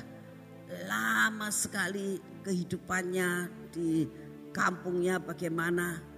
lama 0.84 1.48
sekali 1.48 2.20
kehidupannya 2.44 3.48
di 3.72 4.04
kampungnya 4.52 5.16
bagaimana 5.16 6.09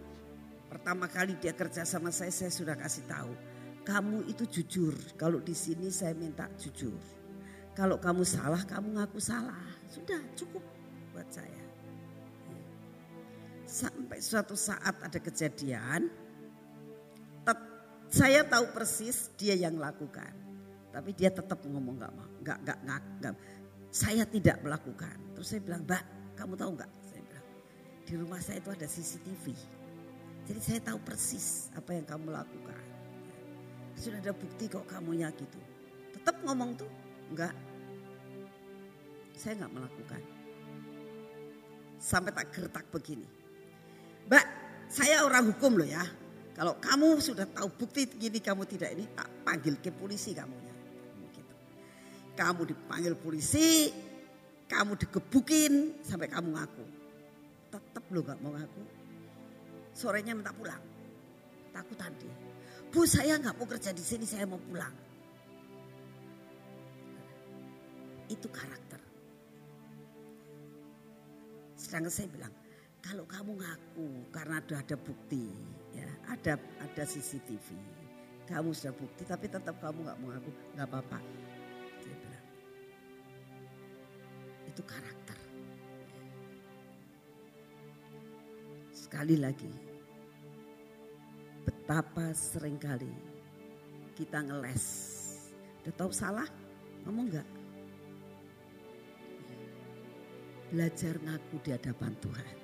Pertama 0.72 1.04
kali 1.04 1.36
dia 1.36 1.52
kerja 1.52 1.84
sama 1.84 2.08
saya, 2.08 2.32
saya 2.32 2.48
sudah 2.48 2.72
kasih 2.72 3.04
tahu. 3.04 3.36
Kamu 3.84 4.24
itu 4.24 4.48
jujur. 4.48 4.96
Kalau 5.20 5.36
di 5.36 5.52
sini 5.52 5.92
saya 5.92 6.16
minta 6.16 6.48
jujur. 6.56 6.96
Kalau 7.76 8.00
kamu 8.00 8.24
salah, 8.24 8.64
kamu 8.64 8.96
ngaku 8.96 9.20
salah. 9.20 9.68
Sudah 9.84 10.16
cukup 10.32 10.64
buat 11.12 11.28
saya. 11.28 11.60
Sampai 13.68 14.24
suatu 14.24 14.56
saat 14.56 14.96
ada 14.96 15.18
kejadian, 15.20 16.08
saya 18.12 18.44
tahu 18.44 18.72
persis 18.72 19.32
dia 19.36 19.56
yang 19.56 19.76
lakukan. 19.76 20.32
Tapi 20.92 21.16
dia 21.16 21.32
tetap 21.32 21.64
ngomong 21.64 21.96
gak 21.96 22.12
mau, 22.12 22.28
gak, 22.44 22.60
gak, 22.64 22.78
gak, 22.84 23.02
gak. 23.24 23.34
Saya 23.88 24.24
tidak 24.28 24.60
melakukan. 24.60 25.16
Terus 25.36 25.48
saya 25.52 25.60
bilang, 25.64 25.84
Mbak, 25.88 26.04
kamu 26.36 26.52
tahu 26.56 26.70
gak? 26.76 26.92
Saya 27.08 27.20
bilang, 27.24 27.46
di 28.04 28.14
rumah 28.20 28.40
saya 28.40 28.60
itu 28.60 28.68
ada 28.72 28.84
CCTV. 28.84 29.56
Jadi 30.42 30.58
saya 30.58 30.80
tahu 30.82 30.98
persis 31.06 31.70
apa 31.78 31.94
yang 31.94 32.02
kamu 32.02 32.34
lakukan. 32.34 32.80
Sudah 33.94 34.18
ada 34.18 34.34
bukti 34.34 34.66
kok 34.66 34.82
kamu 34.90 35.22
gitu. 35.38 35.60
Tetap 36.18 36.42
ngomong 36.42 36.74
tuh, 36.74 36.90
enggak. 37.30 37.54
Saya 39.38 39.62
enggak 39.62 39.72
melakukan. 39.78 40.20
Sampai 42.02 42.34
tak 42.34 42.50
gertak 42.50 42.84
begini. 42.90 43.26
Mbak, 44.26 44.46
saya 44.90 45.22
orang 45.22 45.54
hukum 45.54 45.78
loh 45.78 45.86
ya. 45.86 46.02
Kalau 46.58 46.74
kamu 46.82 47.22
sudah 47.22 47.46
tahu 47.46 47.70
bukti 47.78 48.10
gini 48.10 48.42
kamu 48.42 48.66
tidak 48.66 48.98
ini, 48.98 49.06
tak 49.14 49.30
panggil 49.46 49.78
ke 49.78 49.94
polisi 49.94 50.34
kamu 50.34 50.56
ya. 50.58 50.74
Gitu. 51.30 51.54
Kamu 52.34 52.66
dipanggil 52.66 53.14
polisi, 53.14 53.94
kamu 54.66 54.98
digebukin 54.98 56.02
sampai 56.02 56.26
kamu 56.26 56.58
ngaku. 56.58 56.84
Tetap 57.70 58.04
lo 58.10 58.20
gak 58.20 58.42
mau 58.42 58.52
ngaku 58.52 59.01
sorenya 59.92 60.32
minta 60.32 60.52
pulang. 60.52 60.80
Takut 61.72 61.96
tadi. 61.96 62.28
Bu 62.92 63.08
saya 63.08 63.40
nggak 63.40 63.56
mau 63.56 63.64
kerja 63.64 63.92
di 63.92 64.04
sini, 64.04 64.28
saya 64.28 64.44
mau 64.44 64.60
pulang. 64.60 64.92
Itu 68.28 68.48
karakter. 68.52 69.00
Sedangkan 71.76 72.12
saya 72.12 72.28
bilang, 72.28 72.52
kalau 73.00 73.24
kamu 73.24 73.58
ngaku 73.58 74.08
karena 74.32 74.60
ada 74.60 74.74
ada 74.80 74.96
bukti, 74.96 75.52
ya 75.96 76.08
ada 76.28 76.60
ada 76.80 77.02
CCTV, 77.04 77.74
kamu 78.48 78.70
sudah 78.76 78.94
bukti 78.94 79.24
tapi 79.24 79.48
tetap 79.48 79.76
kamu 79.80 80.06
nggak 80.06 80.18
mau 80.20 80.28
ngaku, 80.32 80.50
nggak 80.76 80.88
apa-apa. 80.88 81.18
Saya 82.00 82.16
bilang, 82.16 82.46
itu 84.68 84.82
karakter. 84.84 85.11
Sekali 89.12 89.36
lagi, 89.36 89.68
betapa 91.68 92.32
sering 92.32 92.80
kali 92.80 93.12
kita 94.16 94.40
ngeles. 94.40 94.84
Udah 95.84 95.92
tahu 96.00 96.08
salah, 96.08 96.48
ngomong 97.04 97.28
enggak? 97.28 97.44
Belajar 100.72 101.20
ngaku 101.28 101.60
di 101.60 101.76
hadapan 101.76 102.16
Tuhan. 102.24 102.54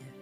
Ya. 0.00 0.12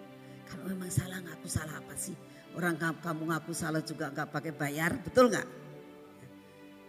Kalau 0.50 0.66
memang 0.66 0.90
salah 0.90 1.22
ngaku 1.22 1.46
salah 1.46 1.78
apa 1.78 1.94
sih? 1.94 2.18
Orang 2.58 2.74
kamu 2.82 3.30
ngaku 3.30 3.54
salah 3.54 3.86
juga 3.86 4.10
nggak 4.10 4.34
pakai 4.34 4.50
bayar, 4.50 4.98
betul 4.98 5.30
nggak? 5.30 5.46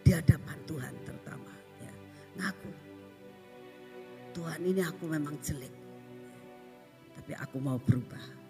Di 0.01 0.17
hadapan 0.17 0.57
Tuhan 0.65 0.93
terutama. 1.05 1.53
Ya. 1.77 1.93
Ngaku. 2.41 2.71
Tuhan 4.33 4.61
ini 4.65 4.81
aku 4.81 5.05
memang 5.05 5.37
jelek. 5.45 5.77
Tapi 7.21 7.37
aku 7.37 7.61
mau 7.61 7.77
berubah 7.77 8.46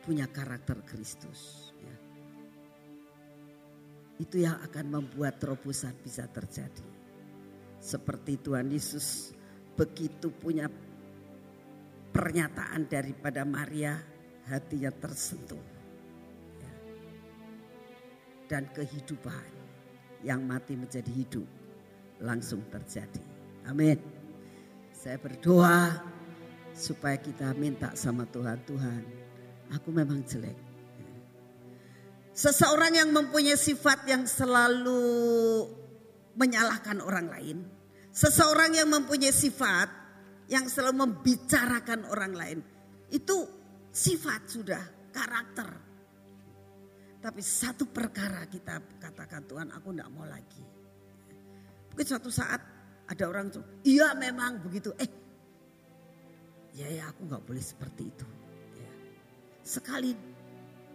punya 0.00 0.26
karakter 0.26 0.80
Kristus. 0.84 1.72
Ya. 1.80 1.96
Itu 4.20 4.36
yang 4.40 4.56
akan 4.64 4.86
membuat 5.00 5.40
terobosan 5.40 5.96
bisa 6.00 6.24
terjadi. 6.28 6.84
Seperti 7.80 8.36
Tuhan 8.40 8.68
Yesus 8.68 9.32
begitu 9.76 10.28
punya 10.32 10.68
pernyataan 12.12 12.84
daripada 12.88 13.44
Maria 13.44 13.96
hatinya 14.48 14.92
tersentuh. 14.92 15.64
Ya. 16.60 16.74
Dan 18.50 18.68
kehidupan 18.72 19.48
yang 20.20 20.44
mati 20.44 20.76
menjadi 20.76 21.08
hidup 21.08 21.48
langsung 22.20 22.60
terjadi. 22.68 23.24
Amin. 23.64 23.96
Saya 24.92 25.16
berdoa 25.16 25.96
supaya 26.76 27.16
kita 27.16 27.56
minta 27.56 27.96
sama 27.96 28.28
Tuhan, 28.28 28.60
Tuhan 28.68 29.19
aku 29.74 29.88
memang 29.94 30.22
jelek. 30.26 30.56
Seseorang 32.30 32.96
yang 32.96 33.10
mempunyai 33.12 33.58
sifat 33.58 34.06
yang 34.08 34.24
selalu 34.24 35.66
menyalahkan 36.38 37.02
orang 37.02 37.26
lain. 37.28 37.58
Seseorang 38.10 38.74
yang 38.74 38.88
mempunyai 38.88 39.34
sifat 39.34 39.88
yang 40.50 40.66
selalu 40.66 41.06
membicarakan 41.06 42.08
orang 42.08 42.32
lain. 42.34 42.58
Itu 43.12 43.46
sifat 43.90 44.48
sudah, 44.48 44.82
karakter. 45.12 45.68
Tapi 47.20 47.42
satu 47.44 47.84
perkara 47.92 48.48
kita 48.48 48.80
katakan 48.96 49.44
Tuhan 49.44 49.68
aku 49.76 49.92
tidak 49.92 50.08
mau 50.08 50.24
lagi. 50.24 50.64
Mungkin 51.92 52.06
suatu 52.06 52.32
saat 52.32 52.62
ada 53.04 53.24
orang 53.28 53.52
iya 53.84 54.16
memang 54.16 54.64
begitu. 54.64 54.94
Eh, 54.96 55.10
ya 56.72 56.88
ya 56.88 57.12
aku 57.12 57.28
nggak 57.28 57.44
boleh 57.44 57.60
seperti 57.60 58.08
itu. 58.08 58.39
Sekali 59.70 60.10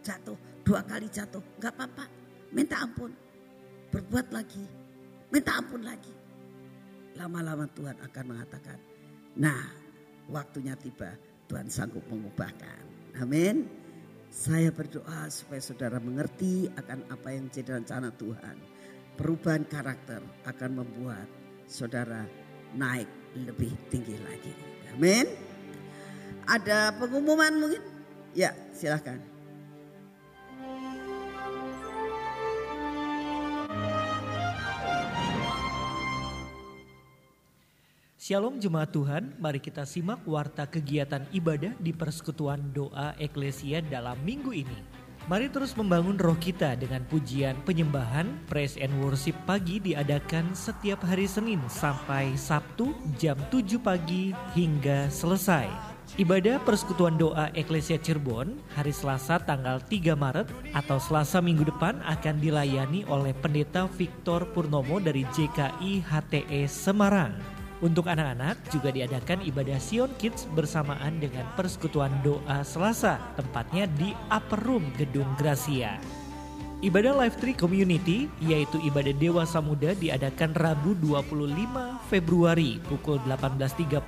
jatuh, 0.04 0.36
dua 0.68 0.84
kali 0.84 1.08
jatuh, 1.08 1.40
nggak 1.64 1.72
apa-apa. 1.80 2.12
Minta 2.52 2.84
ampun, 2.84 3.08
berbuat 3.88 4.36
lagi, 4.36 4.68
minta 5.32 5.56
ampun 5.56 5.80
lagi. 5.80 6.12
Lama-lama 7.16 7.72
Tuhan 7.72 7.96
akan 8.04 8.26
mengatakan, 8.36 8.76
nah 9.40 9.64
waktunya 10.28 10.76
tiba, 10.76 11.16
Tuhan 11.48 11.72
sanggup 11.72 12.04
mengubahkan. 12.12 12.84
Amin. 13.24 13.64
Saya 14.28 14.76
berdoa 14.76 15.32
supaya 15.32 15.64
saudara 15.64 15.96
mengerti 16.04 16.68
akan 16.76 17.08
apa 17.08 17.32
yang 17.32 17.48
jadi 17.48 17.80
rencana 17.80 18.12
Tuhan. 18.20 18.60
Perubahan 19.16 19.64
karakter 19.72 20.20
akan 20.44 20.84
membuat 20.84 21.32
saudara 21.64 22.28
naik 22.76 23.08
lebih 23.40 23.72
tinggi 23.88 24.20
lagi. 24.20 24.52
Amin. 24.92 25.32
Ada 26.44 26.92
pengumuman 27.00 27.56
mungkin? 27.56 27.95
Ya, 28.36 28.52
silahkan. 28.76 29.16
Shalom 38.20 38.60
Jemaat 38.60 38.92
Tuhan, 38.92 39.40
mari 39.40 39.64
kita 39.64 39.88
simak 39.88 40.28
warta 40.28 40.68
kegiatan 40.68 41.24
ibadah 41.32 41.80
di 41.80 41.96
persekutuan 41.96 42.76
doa 42.76 43.16
eklesia 43.24 43.80
dalam 43.80 44.20
minggu 44.28 44.52
ini. 44.52 44.80
Mari 45.32 45.48
terus 45.48 45.72
membangun 45.80 46.20
roh 46.20 46.36
kita 46.36 46.76
dengan 46.76 47.08
pujian 47.08 47.56
penyembahan, 47.64 48.28
praise 48.52 48.76
and 48.76 48.92
worship 49.00 49.38
pagi 49.48 49.80
diadakan 49.80 50.52
setiap 50.52 51.00
hari 51.08 51.24
Senin 51.24 51.64
sampai 51.72 52.36
Sabtu 52.36 52.92
jam 53.16 53.40
7 53.48 53.80
pagi 53.80 54.36
hingga 54.58 55.08
selesai. 55.08 55.95
Ibadah 56.14 56.62
Persekutuan 56.62 57.18
Doa 57.18 57.50
Eklesia 57.58 57.98
Cirebon 57.98 58.62
hari 58.78 58.94
Selasa 58.94 59.42
tanggal 59.42 59.82
3 59.82 60.14
Maret 60.14 60.46
atau 60.78 61.02
Selasa 61.02 61.42
minggu 61.42 61.66
depan 61.66 61.98
akan 62.06 62.38
dilayani 62.38 63.02
oleh 63.10 63.34
Pendeta 63.34 63.90
Victor 63.90 64.46
Purnomo 64.54 65.02
dari 65.02 65.26
JKI 65.26 66.06
HTE 66.06 66.70
Semarang. 66.70 67.34
Untuk 67.82 68.06
anak-anak 68.06 68.70
juga 68.70 68.94
diadakan 68.94 69.42
ibadah 69.50 69.82
Sion 69.82 70.14
Kids 70.22 70.46
bersamaan 70.54 71.18
dengan 71.18 71.50
Persekutuan 71.58 72.14
Doa 72.22 72.62
Selasa, 72.62 73.18
tempatnya 73.34 73.90
di 73.98 74.14
Upper 74.30 74.62
Room 74.62 74.86
Gedung 75.02 75.28
Gracia. 75.42 75.98
Ibadah 76.84 77.16
Live 77.16 77.40
Tree 77.40 77.56
Community 77.56 78.28
yaitu 78.44 78.76
ibadah 78.84 79.16
dewasa 79.16 79.64
muda 79.64 79.96
diadakan 79.96 80.52
Rabu 80.52 80.92
25 81.00 81.48
Februari 82.12 82.84
pukul 82.92 83.16
18.30 83.24 84.04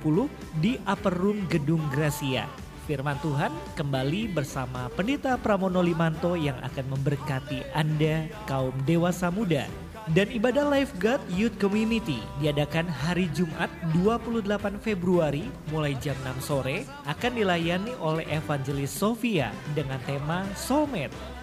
di 0.60 0.76
Upper 0.84 1.14
Room 1.16 1.48
Gedung 1.48 1.80
Gracia. 1.88 2.44
Firman 2.84 3.16
Tuhan 3.24 3.52
kembali 3.72 4.36
bersama 4.36 4.92
Pendeta 4.92 5.40
Pramono 5.40 5.80
Limanto 5.80 6.36
yang 6.36 6.60
akan 6.60 6.92
memberkati 6.92 7.72
Anda 7.72 8.28
kaum 8.44 8.76
dewasa 8.84 9.32
muda. 9.32 9.64
Dan 10.12 10.28
ibadah 10.32 10.68
Lifeguard 10.68 11.20
Youth 11.32 11.56
Community 11.60 12.20
diadakan 12.40 12.88
hari 12.88 13.32
Jumat 13.32 13.68
28 13.96 14.44
Februari 14.80 15.48
mulai 15.72 15.96
jam 16.00 16.16
6 16.24 16.44
sore 16.44 16.84
akan 17.08 17.32
dilayani 17.32 17.92
oleh 18.00 18.24
Evangelis 18.28 18.92
Sofia 18.92 19.52
dengan 19.72 20.00
tema 20.04 20.48
Soulmate. 20.56 21.37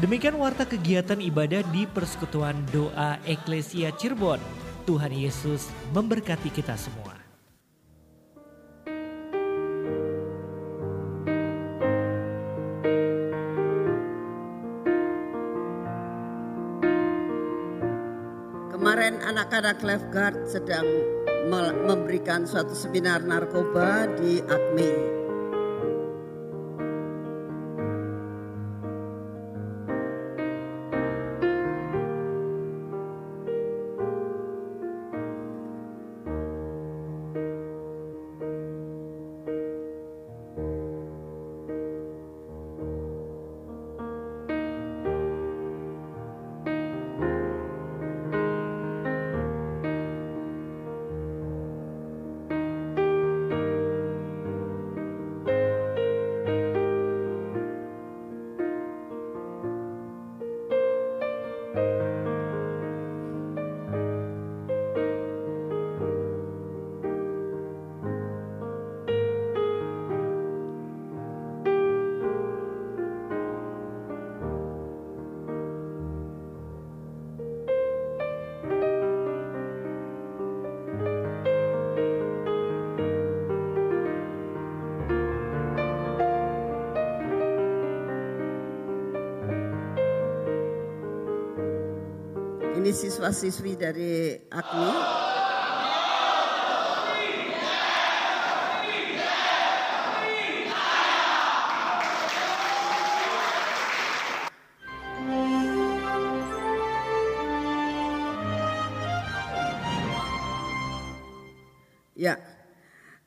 Demikian 0.00 0.40
warta 0.40 0.64
kegiatan 0.64 1.20
ibadah 1.20 1.60
di 1.68 1.84
Persekutuan 1.84 2.56
Doa 2.72 3.20
Eklesia 3.28 3.92
Cirebon. 3.92 4.40
Tuhan 4.88 5.12
Yesus 5.12 5.68
memberkati 5.92 6.48
kita 6.48 6.72
semua. 6.80 7.12
Kemarin 18.72 19.20
anak-anak 19.20 19.84
lifeguard 19.84 20.48
sedang 20.48 20.88
memberikan 21.84 22.48
suatu 22.48 22.72
seminar 22.72 23.20
narkoba 23.28 24.08
di 24.16 24.40
Akme. 24.48 25.21
Siswa-siswi 92.92 93.72
dari 93.72 94.36
Agni. 94.52 94.92
Ya, 112.12 112.36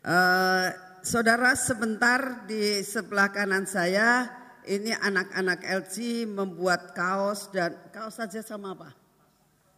uh, 0.06 0.70
saudara 1.02 1.58
sebentar 1.58 2.46
di 2.46 2.86
sebelah 2.86 3.34
kanan 3.34 3.66
saya 3.66 4.30
ini 4.70 4.94
anak-anak 4.94 5.66
LG 5.66 6.30
membuat 6.30 6.94
kaos 6.94 7.50
dan 7.50 7.76
kaos 7.92 8.22
saja 8.22 8.46
sama 8.46 8.78
apa? 8.78 9.05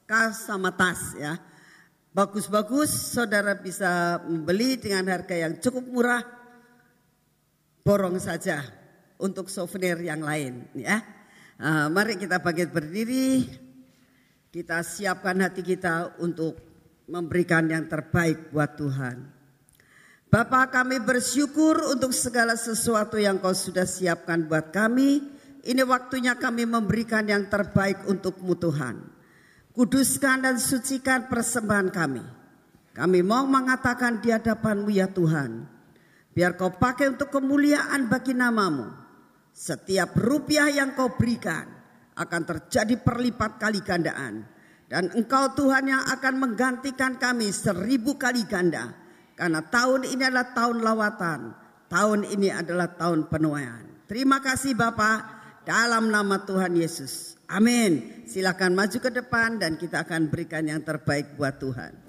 Kaos 0.07 0.47
sama 0.47 0.71
tas 0.71 1.19
ya. 1.19 1.35
Bagus-bagus, 2.15 3.11
saudara 3.11 3.59
bisa 3.59 4.23
membeli 4.23 4.79
dengan 4.79 5.11
harga 5.11 5.35
yang 5.35 5.59
cukup 5.59 5.83
murah. 5.83 6.23
Borong 7.83 8.15
saja 8.15 8.63
untuk 9.19 9.51
souvenir 9.51 9.99
yang 9.99 10.23
lain 10.23 10.63
ya. 10.79 11.03
Uh, 11.59 11.91
mari 11.91 12.15
kita 12.15 12.39
bangkit 12.39 12.71
berdiri. 12.71 13.51
Kita 14.47 14.79
siapkan 14.79 15.43
hati 15.43 15.59
kita 15.59 16.15
untuk 16.23 16.55
memberikan 17.11 17.67
yang 17.67 17.91
terbaik 17.91 18.55
buat 18.55 18.79
Tuhan. 18.79 19.27
Bapak 20.31 20.71
kami 20.71 21.03
bersyukur 21.03 21.83
untuk 21.91 22.15
segala 22.15 22.55
sesuatu 22.55 23.19
yang 23.19 23.43
kau 23.43 23.51
sudah 23.51 23.83
siapkan 23.83 24.47
buat 24.47 24.71
kami. 24.71 25.19
Ini 25.67 25.83
waktunya 25.83 26.39
kami 26.39 26.63
memberikan 26.63 27.27
yang 27.27 27.51
terbaik 27.51 28.07
untukmu 28.07 28.55
Tuhan. 28.55 29.16
Kuduskan 29.77 30.41
dan 30.41 30.57
sucikan 30.57 31.29
persembahan 31.29 31.93
kami. 31.93 32.25
Kami 32.97 33.19
mau 33.21 33.45
mengatakan 33.45 34.17
di 34.25 34.33
hadapanmu 34.33 34.89
ya 34.89 35.05
Tuhan. 35.05 35.69
Biar 36.33 36.57
kau 36.57 36.73
pakai 36.73 37.13
untuk 37.13 37.29
kemuliaan 37.29 38.09
bagi 38.09 38.33
namamu. 38.33 38.89
Setiap 39.53 40.17
rupiah 40.17 40.65
yang 40.73 40.97
kau 40.97 41.13
berikan 41.13 41.69
akan 42.17 42.41
terjadi 42.41 42.97
perlipat 42.97 43.61
kali 43.61 43.85
gandaan 43.85 44.49
dan 44.89 45.13
engkau 45.13 45.53
Tuhan 45.53 45.93
yang 45.93 46.03
akan 46.09 46.41
menggantikan 46.41 47.21
kami 47.21 47.53
seribu 47.53 48.17
kali 48.17 48.49
ganda. 48.49 48.97
Karena 49.37 49.61
tahun 49.61 50.09
ini 50.09 50.25
adalah 50.25 50.57
tahun 50.57 50.81
lawatan. 50.81 51.39
Tahun 51.85 52.19
ini 52.33 52.49
adalah 52.49 52.97
tahun 52.97 53.29
penuaian. 53.29 54.09
Terima 54.09 54.41
kasih 54.41 54.73
Bapak. 54.73 55.37
Dalam 55.69 56.09
nama 56.09 56.41
Tuhan 56.41 56.73
Yesus. 56.73 57.36
Amin. 57.47 58.23
Silakan 58.27 58.75
maju 58.75 58.97
ke 58.99 59.07
depan 59.07 59.55
dan 59.55 59.79
kita 59.79 60.03
akan 60.03 60.27
berikan 60.27 60.67
yang 60.67 60.83
terbaik 60.83 61.39
buat 61.39 61.55
Tuhan. 61.63 62.06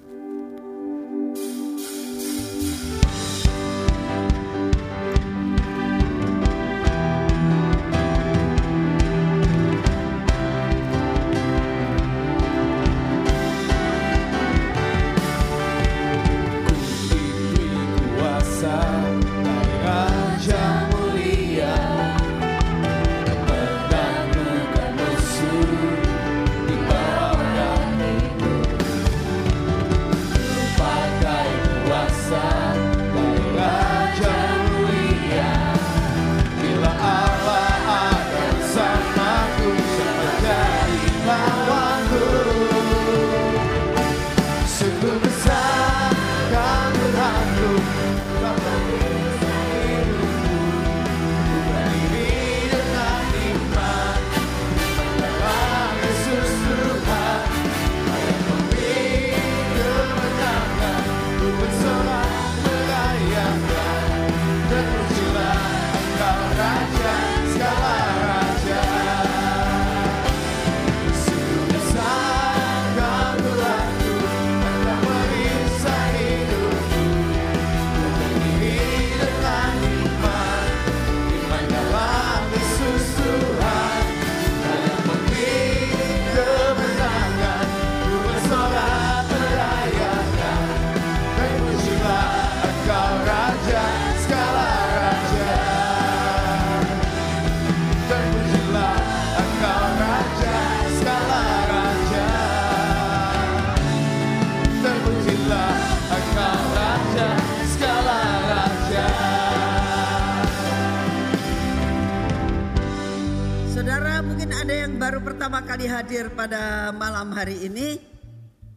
Malam 117.18 117.34
hari 117.34 117.66
ini. 117.66 117.98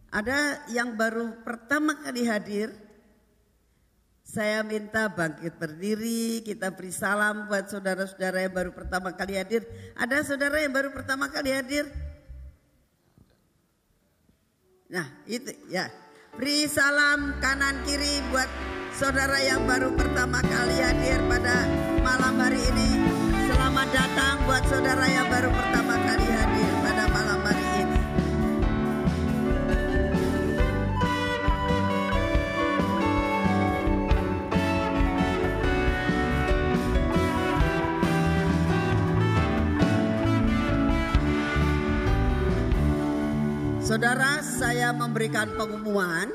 Ada 0.10 0.66
yang 0.74 0.98
baru 0.98 1.46
pertama 1.46 1.94
kali 2.02 2.26
hadir. 2.26 2.74
Saya 4.26 4.66
minta 4.66 5.14
bangkit 5.14 5.62
berdiri, 5.62 6.42
kita 6.42 6.74
beri 6.74 6.90
salam 6.90 7.46
buat 7.46 7.70
saudara-saudara 7.70 8.42
yang 8.42 8.50
baru 8.50 8.74
pertama 8.74 9.14
kali 9.14 9.38
hadir. 9.38 9.62
Ada 9.94 10.26
saudara 10.26 10.58
yang 10.58 10.74
baru 10.74 10.90
pertama 10.90 11.30
kali 11.30 11.54
hadir? 11.54 11.86
Nah, 14.90 15.06
itu 15.30 15.54
ya. 15.70 15.86
Beri 16.34 16.66
salam 16.66 17.38
kanan 17.46 17.78
kiri 17.86 18.26
buat 18.34 18.50
saudara 18.98 19.38
yang 19.38 19.70
baru 19.70 19.94
pertama 19.94 20.42
kali 20.42 20.82
hadir 20.82 21.22
pada 21.30 21.70
malam 22.02 22.42
hari 22.42 22.58
ini. 22.58 22.90
Selamat 23.54 23.86
datang 23.94 24.36
buat 24.50 24.66
saudara 24.66 25.06
yang 25.06 25.30
baru 25.30 25.54
pertama 25.54 25.94
kali 26.10 26.26
hadir. 26.26 26.61
Saudara, 43.92 44.40
saya 44.40 44.96
memberikan 44.96 45.52
pengumuman 45.60 46.32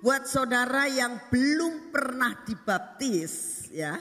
buat 0.00 0.24
saudara 0.24 0.88
yang 0.88 1.20
belum 1.28 1.92
pernah 1.92 2.32
dibaptis 2.48 3.68
ya. 3.68 4.00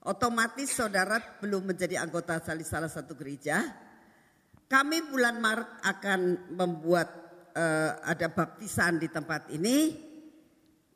Otomatis 0.00 0.72
saudara 0.72 1.20
belum 1.44 1.68
menjadi 1.68 2.00
anggota 2.00 2.40
salah 2.40 2.88
satu 2.88 3.12
gereja. 3.12 3.68
Kami 4.64 5.12
bulan 5.12 5.36
Maret 5.44 5.70
akan 5.84 6.20
membuat 6.56 7.08
uh, 7.52 8.00
ada 8.00 8.32
baptisan 8.32 8.96
di 8.96 9.12
tempat 9.12 9.52
ini. 9.52 9.92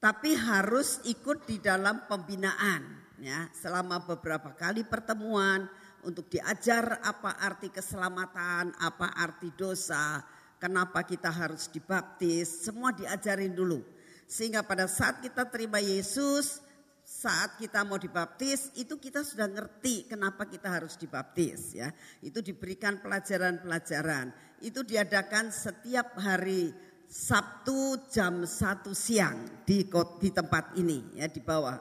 Tapi 0.01 0.41
harus 0.41 1.05
ikut 1.05 1.45
di 1.45 1.61
dalam 1.61 2.09
pembinaan 2.09 3.13
ya 3.21 3.45
selama 3.53 4.09
beberapa 4.09 4.57
kali 4.57 4.89
pertemuan 4.89 5.69
untuk 6.01 6.33
diajar 6.33 7.05
apa 7.05 7.37
arti 7.45 7.69
keselamatan, 7.69 8.73
apa 8.81 9.13
arti 9.21 9.53
dosa, 9.53 10.38
kenapa 10.59 11.07
kita 11.07 11.31
harus 11.31 11.71
dibaptis, 11.71 12.67
semua 12.67 12.93
diajarin 12.93 13.55
dulu. 13.55 13.81
Sehingga 14.29 14.61
pada 14.61 14.85
saat 14.85 15.25
kita 15.25 15.49
terima 15.49 15.81
Yesus, 15.81 16.61
saat 17.09 17.57
kita 17.57 17.89
mau 17.89 17.97
dibaptis 17.97 18.69
itu 18.77 19.01
kita 19.01 19.25
sudah 19.25 19.49
ngerti 19.49 20.13
kenapa 20.13 20.45
kita 20.45 20.69
harus 20.69 21.01
dibaptis 21.01 21.73
ya. 21.73 21.89
Itu 22.21 22.45
diberikan 22.45 23.01
pelajaran-pelajaran. 23.01 24.51
itu 24.59 24.83
diadakan 24.83 25.55
setiap 25.55 26.19
hari 26.19 26.75
Sabtu 27.07 28.11
jam 28.11 28.43
1 28.43 28.91
siang 28.91 29.63
di 29.63 29.87
di 30.19 30.29
tempat 30.35 30.75
ini 30.75 31.15
ya 31.15 31.31
di 31.31 31.39
bawah 31.39 31.79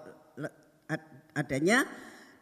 adanya 1.34 1.84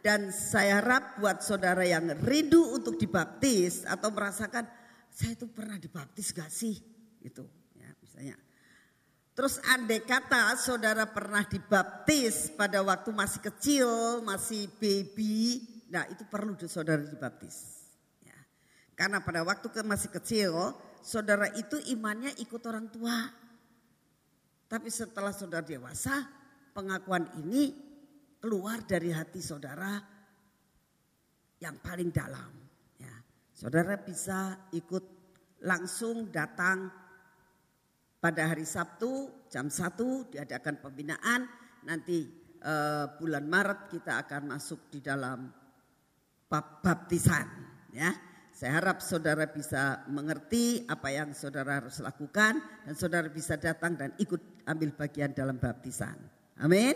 dan 0.06 0.30
saya 0.30 0.84
harap 0.84 1.18
buat 1.18 1.42
saudara 1.42 1.82
yang 1.82 2.14
rindu 2.22 2.78
untuk 2.78 3.00
dibaptis 3.00 3.88
atau 3.90 4.14
merasakan 4.14 4.70
saya 5.16 5.32
itu 5.40 5.48
pernah 5.48 5.80
dibaptis 5.80 6.36
gak 6.36 6.52
sih 6.52 6.76
itu 7.24 7.44
ya 7.80 7.88
misalnya 8.04 8.36
Terus 9.36 9.60
andai 9.68 10.00
kata 10.00 10.56
saudara 10.56 11.12
pernah 11.12 11.44
dibaptis 11.44 12.48
pada 12.56 12.80
waktu 12.80 13.12
masih 13.12 13.44
kecil, 13.44 13.90
masih 14.24 14.72
baby, 14.80 15.60
nah 15.92 16.08
itu 16.08 16.24
perlu 16.24 16.56
saudara 16.72 17.04
dibaptis. 17.04 17.84
Ya. 18.24 18.40
Karena 18.96 19.20
pada 19.20 19.44
waktu 19.44 19.68
masih 19.84 20.08
kecil, 20.08 20.72
saudara 21.04 21.52
itu 21.52 21.76
imannya 21.92 22.32
ikut 22.40 22.64
orang 22.64 22.88
tua. 22.88 23.28
Tapi 24.72 24.88
setelah 24.88 25.36
saudara 25.36 25.68
dewasa, 25.68 26.16
pengakuan 26.72 27.28
ini 27.44 27.76
keluar 28.40 28.88
dari 28.88 29.12
hati 29.12 29.44
saudara 29.44 30.00
yang 31.60 31.76
paling 31.84 32.08
dalam. 32.08 32.65
Saudara 33.56 33.96
bisa 33.96 34.68
ikut 34.76 35.08
langsung 35.64 36.28
datang 36.28 36.92
pada 38.20 38.52
hari 38.52 38.68
Sabtu 38.68 39.32
jam 39.48 39.72
1 39.72 40.36
diadakan 40.36 40.84
pembinaan. 40.84 41.48
Nanti 41.88 42.28
eh, 42.60 43.06
bulan 43.16 43.48
Maret 43.48 43.96
kita 43.96 44.28
akan 44.28 44.52
masuk 44.52 44.92
di 44.92 45.00
dalam 45.00 45.48
baptisan. 46.52 47.48
Ya, 47.96 48.12
saya 48.52 48.76
harap 48.76 49.00
saudara 49.00 49.48
bisa 49.48 50.04
mengerti 50.12 50.84
apa 50.92 51.16
yang 51.16 51.32
saudara 51.32 51.80
harus 51.80 52.04
lakukan 52.04 52.60
dan 52.60 52.94
saudara 53.00 53.32
bisa 53.32 53.56
datang 53.56 53.96
dan 53.96 54.12
ikut 54.20 54.68
ambil 54.68 54.92
bagian 55.00 55.32
dalam 55.32 55.56
baptisan. 55.56 56.20
Amin. 56.60 56.92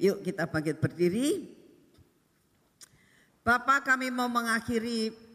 Yuk 0.00 0.24
kita 0.24 0.48
bangkit 0.48 0.80
berdiri. 0.80 1.52
Bapak 3.44 3.84
kami 3.92 4.08
mau 4.08 4.32
mengakhiri 4.32 5.27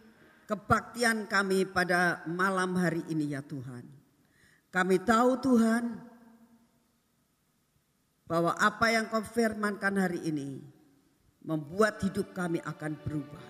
kebaktian 0.54 1.26
kami 1.26 1.66
pada 1.66 2.22
malam 2.30 2.78
hari 2.78 3.02
ini 3.10 3.34
ya 3.34 3.42
Tuhan. 3.42 3.82
Kami 4.70 5.02
tahu 5.02 5.42
Tuhan 5.42 5.98
bahwa 8.30 8.54
apa 8.62 8.94
yang 8.94 9.10
kau 9.10 9.26
firmankan 9.26 9.98
hari 9.98 10.22
ini 10.30 10.62
membuat 11.42 11.98
hidup 12.06 12.38
kami 12.38 12.62
akan 12.62 12.94
berubah. 13.02 13.46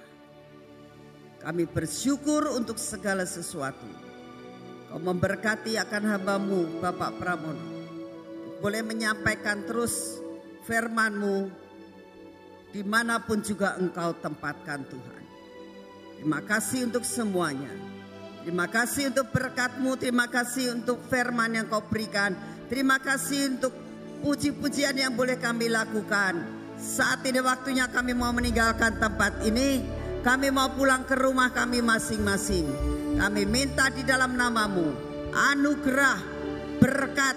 Kami 1.43 1.67
bersyukur 1.67 2.55
untuk 2.55 2.79
segala 2.79 3.27
sesuatu. 3.27 3.87
Kau 4.87 5.03
memberkati 5.03 5.75
akan 5.75 6.03
hambamu 6.07 6.79
Bapak 6.79 7.19
Pramono. 7.19 7.67
Boleh 8.63 8.79
menyampaikan 8.79 9.67
terus 9.67 10.23
firmanmu 10.63 11.51
di 12.71 12.79
mana 12.87 13.19
pun 13.19 13.43
juga 13.43 13.75
engkau 13.75 14.15
tempatkan 14.23 14.87
Tuhan. 14.87 15.22
Terima 16.23 16.39
kasih 16.39 16.87
untuk 16.87 17.03
semuanya. 17.03 17.67
Terima 18.47 18.63
kasih 18.71 19.11
untuk 19.11 19.27
berkatmu, 19.35 19.99
terima 19.99 20.31
kasih 20.31 20.71
untuk 20.71 21.03
firman 21.11 21.51
yang 21.51 21.67
kau 21.67 21.83
berikan. 21.83 22.31
Terima 22.71 22.95
kasih 22.95 23.51
untuk 23.51 23.75
puji-pujian 24.23 24.95
yang 24.95 25.19
boleh 25.19 25.35
kami 25.35 25.67
lakukan. 25.67 26.47
Saat 26.79 27.27
ini 27.27 27.43
waktunya 27.43 27.91
kami 27.91 28.15
mau 28.15 28.31
meninggalkan 28.31 29.03
tempat 29.03 29.43
ini. 29.43 29.83
Kami 30.23 30.47
mau 30.47 30.71
pulang 30.71 31.03
ke 31.03 31.19
rumah 31.19 31.51
kami 31.51 31.83
masing-masing. 31.83 32.71
Kami 33.19 33.43
minta 33.43 33.91
di 33.91 34.07
dalam 34.07 34.39
namamu 34.39 34.95
anugerah 35.35 36.23
berkat 36.79 37.35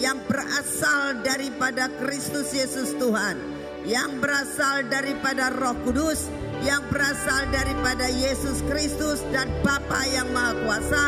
yang 0.00 0.16
berasal 0.24 1.20
daripada 1.20 1.92
Kristus 2.00 2.48
Yesus 2.56 2.96
Tuhan. 2.96 3.36
Yang 3.84 4.24
berasal 4.24 4.88
daripada 4.88 5.52
roh 5.52 5.76
kudus 5.84 6.32
yang 6.62 6.86
berasal 6.88 7.50
daripada 7.50 8.06
Yesus 8.06 8.62
Kristus 8.70 9.20
dan 9.34 9.50
Bapa 9.66 10.06
yang 10.06 10.30
Maha 10.30 10.54
Kuasa 10.62 11.04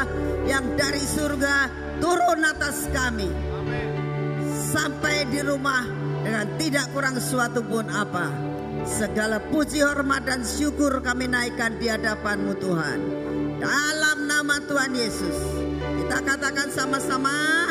yang 0.50 0.74
dari 0.74 1.00
surga 1.00 1.70
turun 2.02 2.42
atas 2.42 2.90
kami. 2.90 3.30
Sampai 4.74 5.30
di 5.30 5.38
rumah 5.46 5.86
dengan 6.26 6.46
tidak 6.58 6.90
kurang 6.90 7.16
suatu 7.22 7.62
pun 7.62 7.86
apa. 7.86 8.26
Segala 8.84 9.40
puji 9.40 9.80
hormat 9.80 10.26
dan 10.26 10.42
syukur 10.44 11.00
kami 11.00 11.30
naikkan 11.30 11.78
di 11.78 11.88
hadapanmu 11.88 12.52
Tuhan. 12.58 12.98
Dalam 13.62 14.18
nama 14.26 14.60
Tuhan 14.66 14.92
Yesus. 14.92 15.38
Kita 16.04 16.20
katakan 16.20 16.68
sama-sama. 16.68 17.70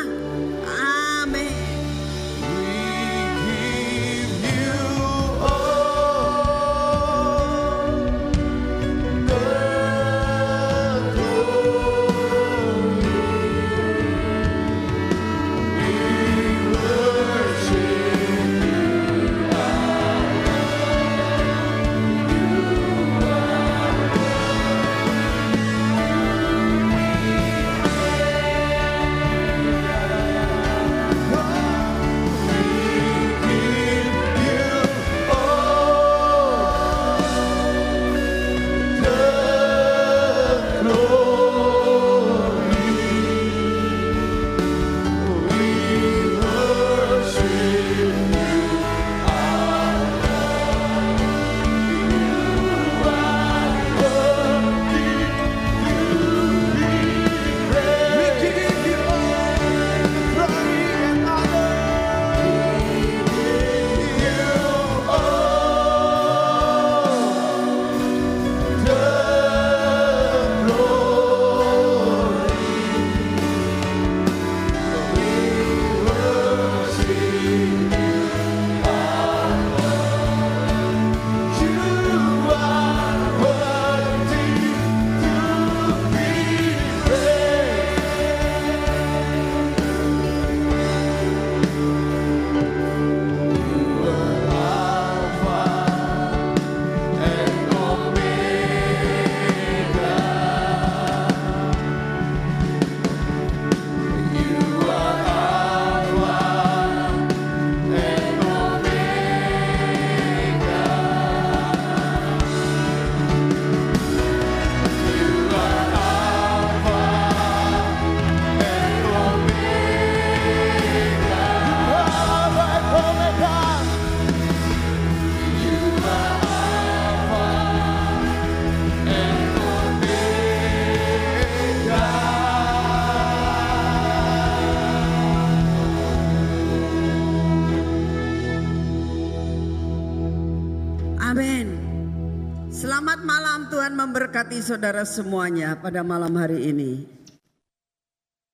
Saudara 144.58 145.06
semuanya 145.06 145.78
pada 145.78 146.02
malam 146.02 146.34
hari 146.34 146.74
ini. 146.74 147.13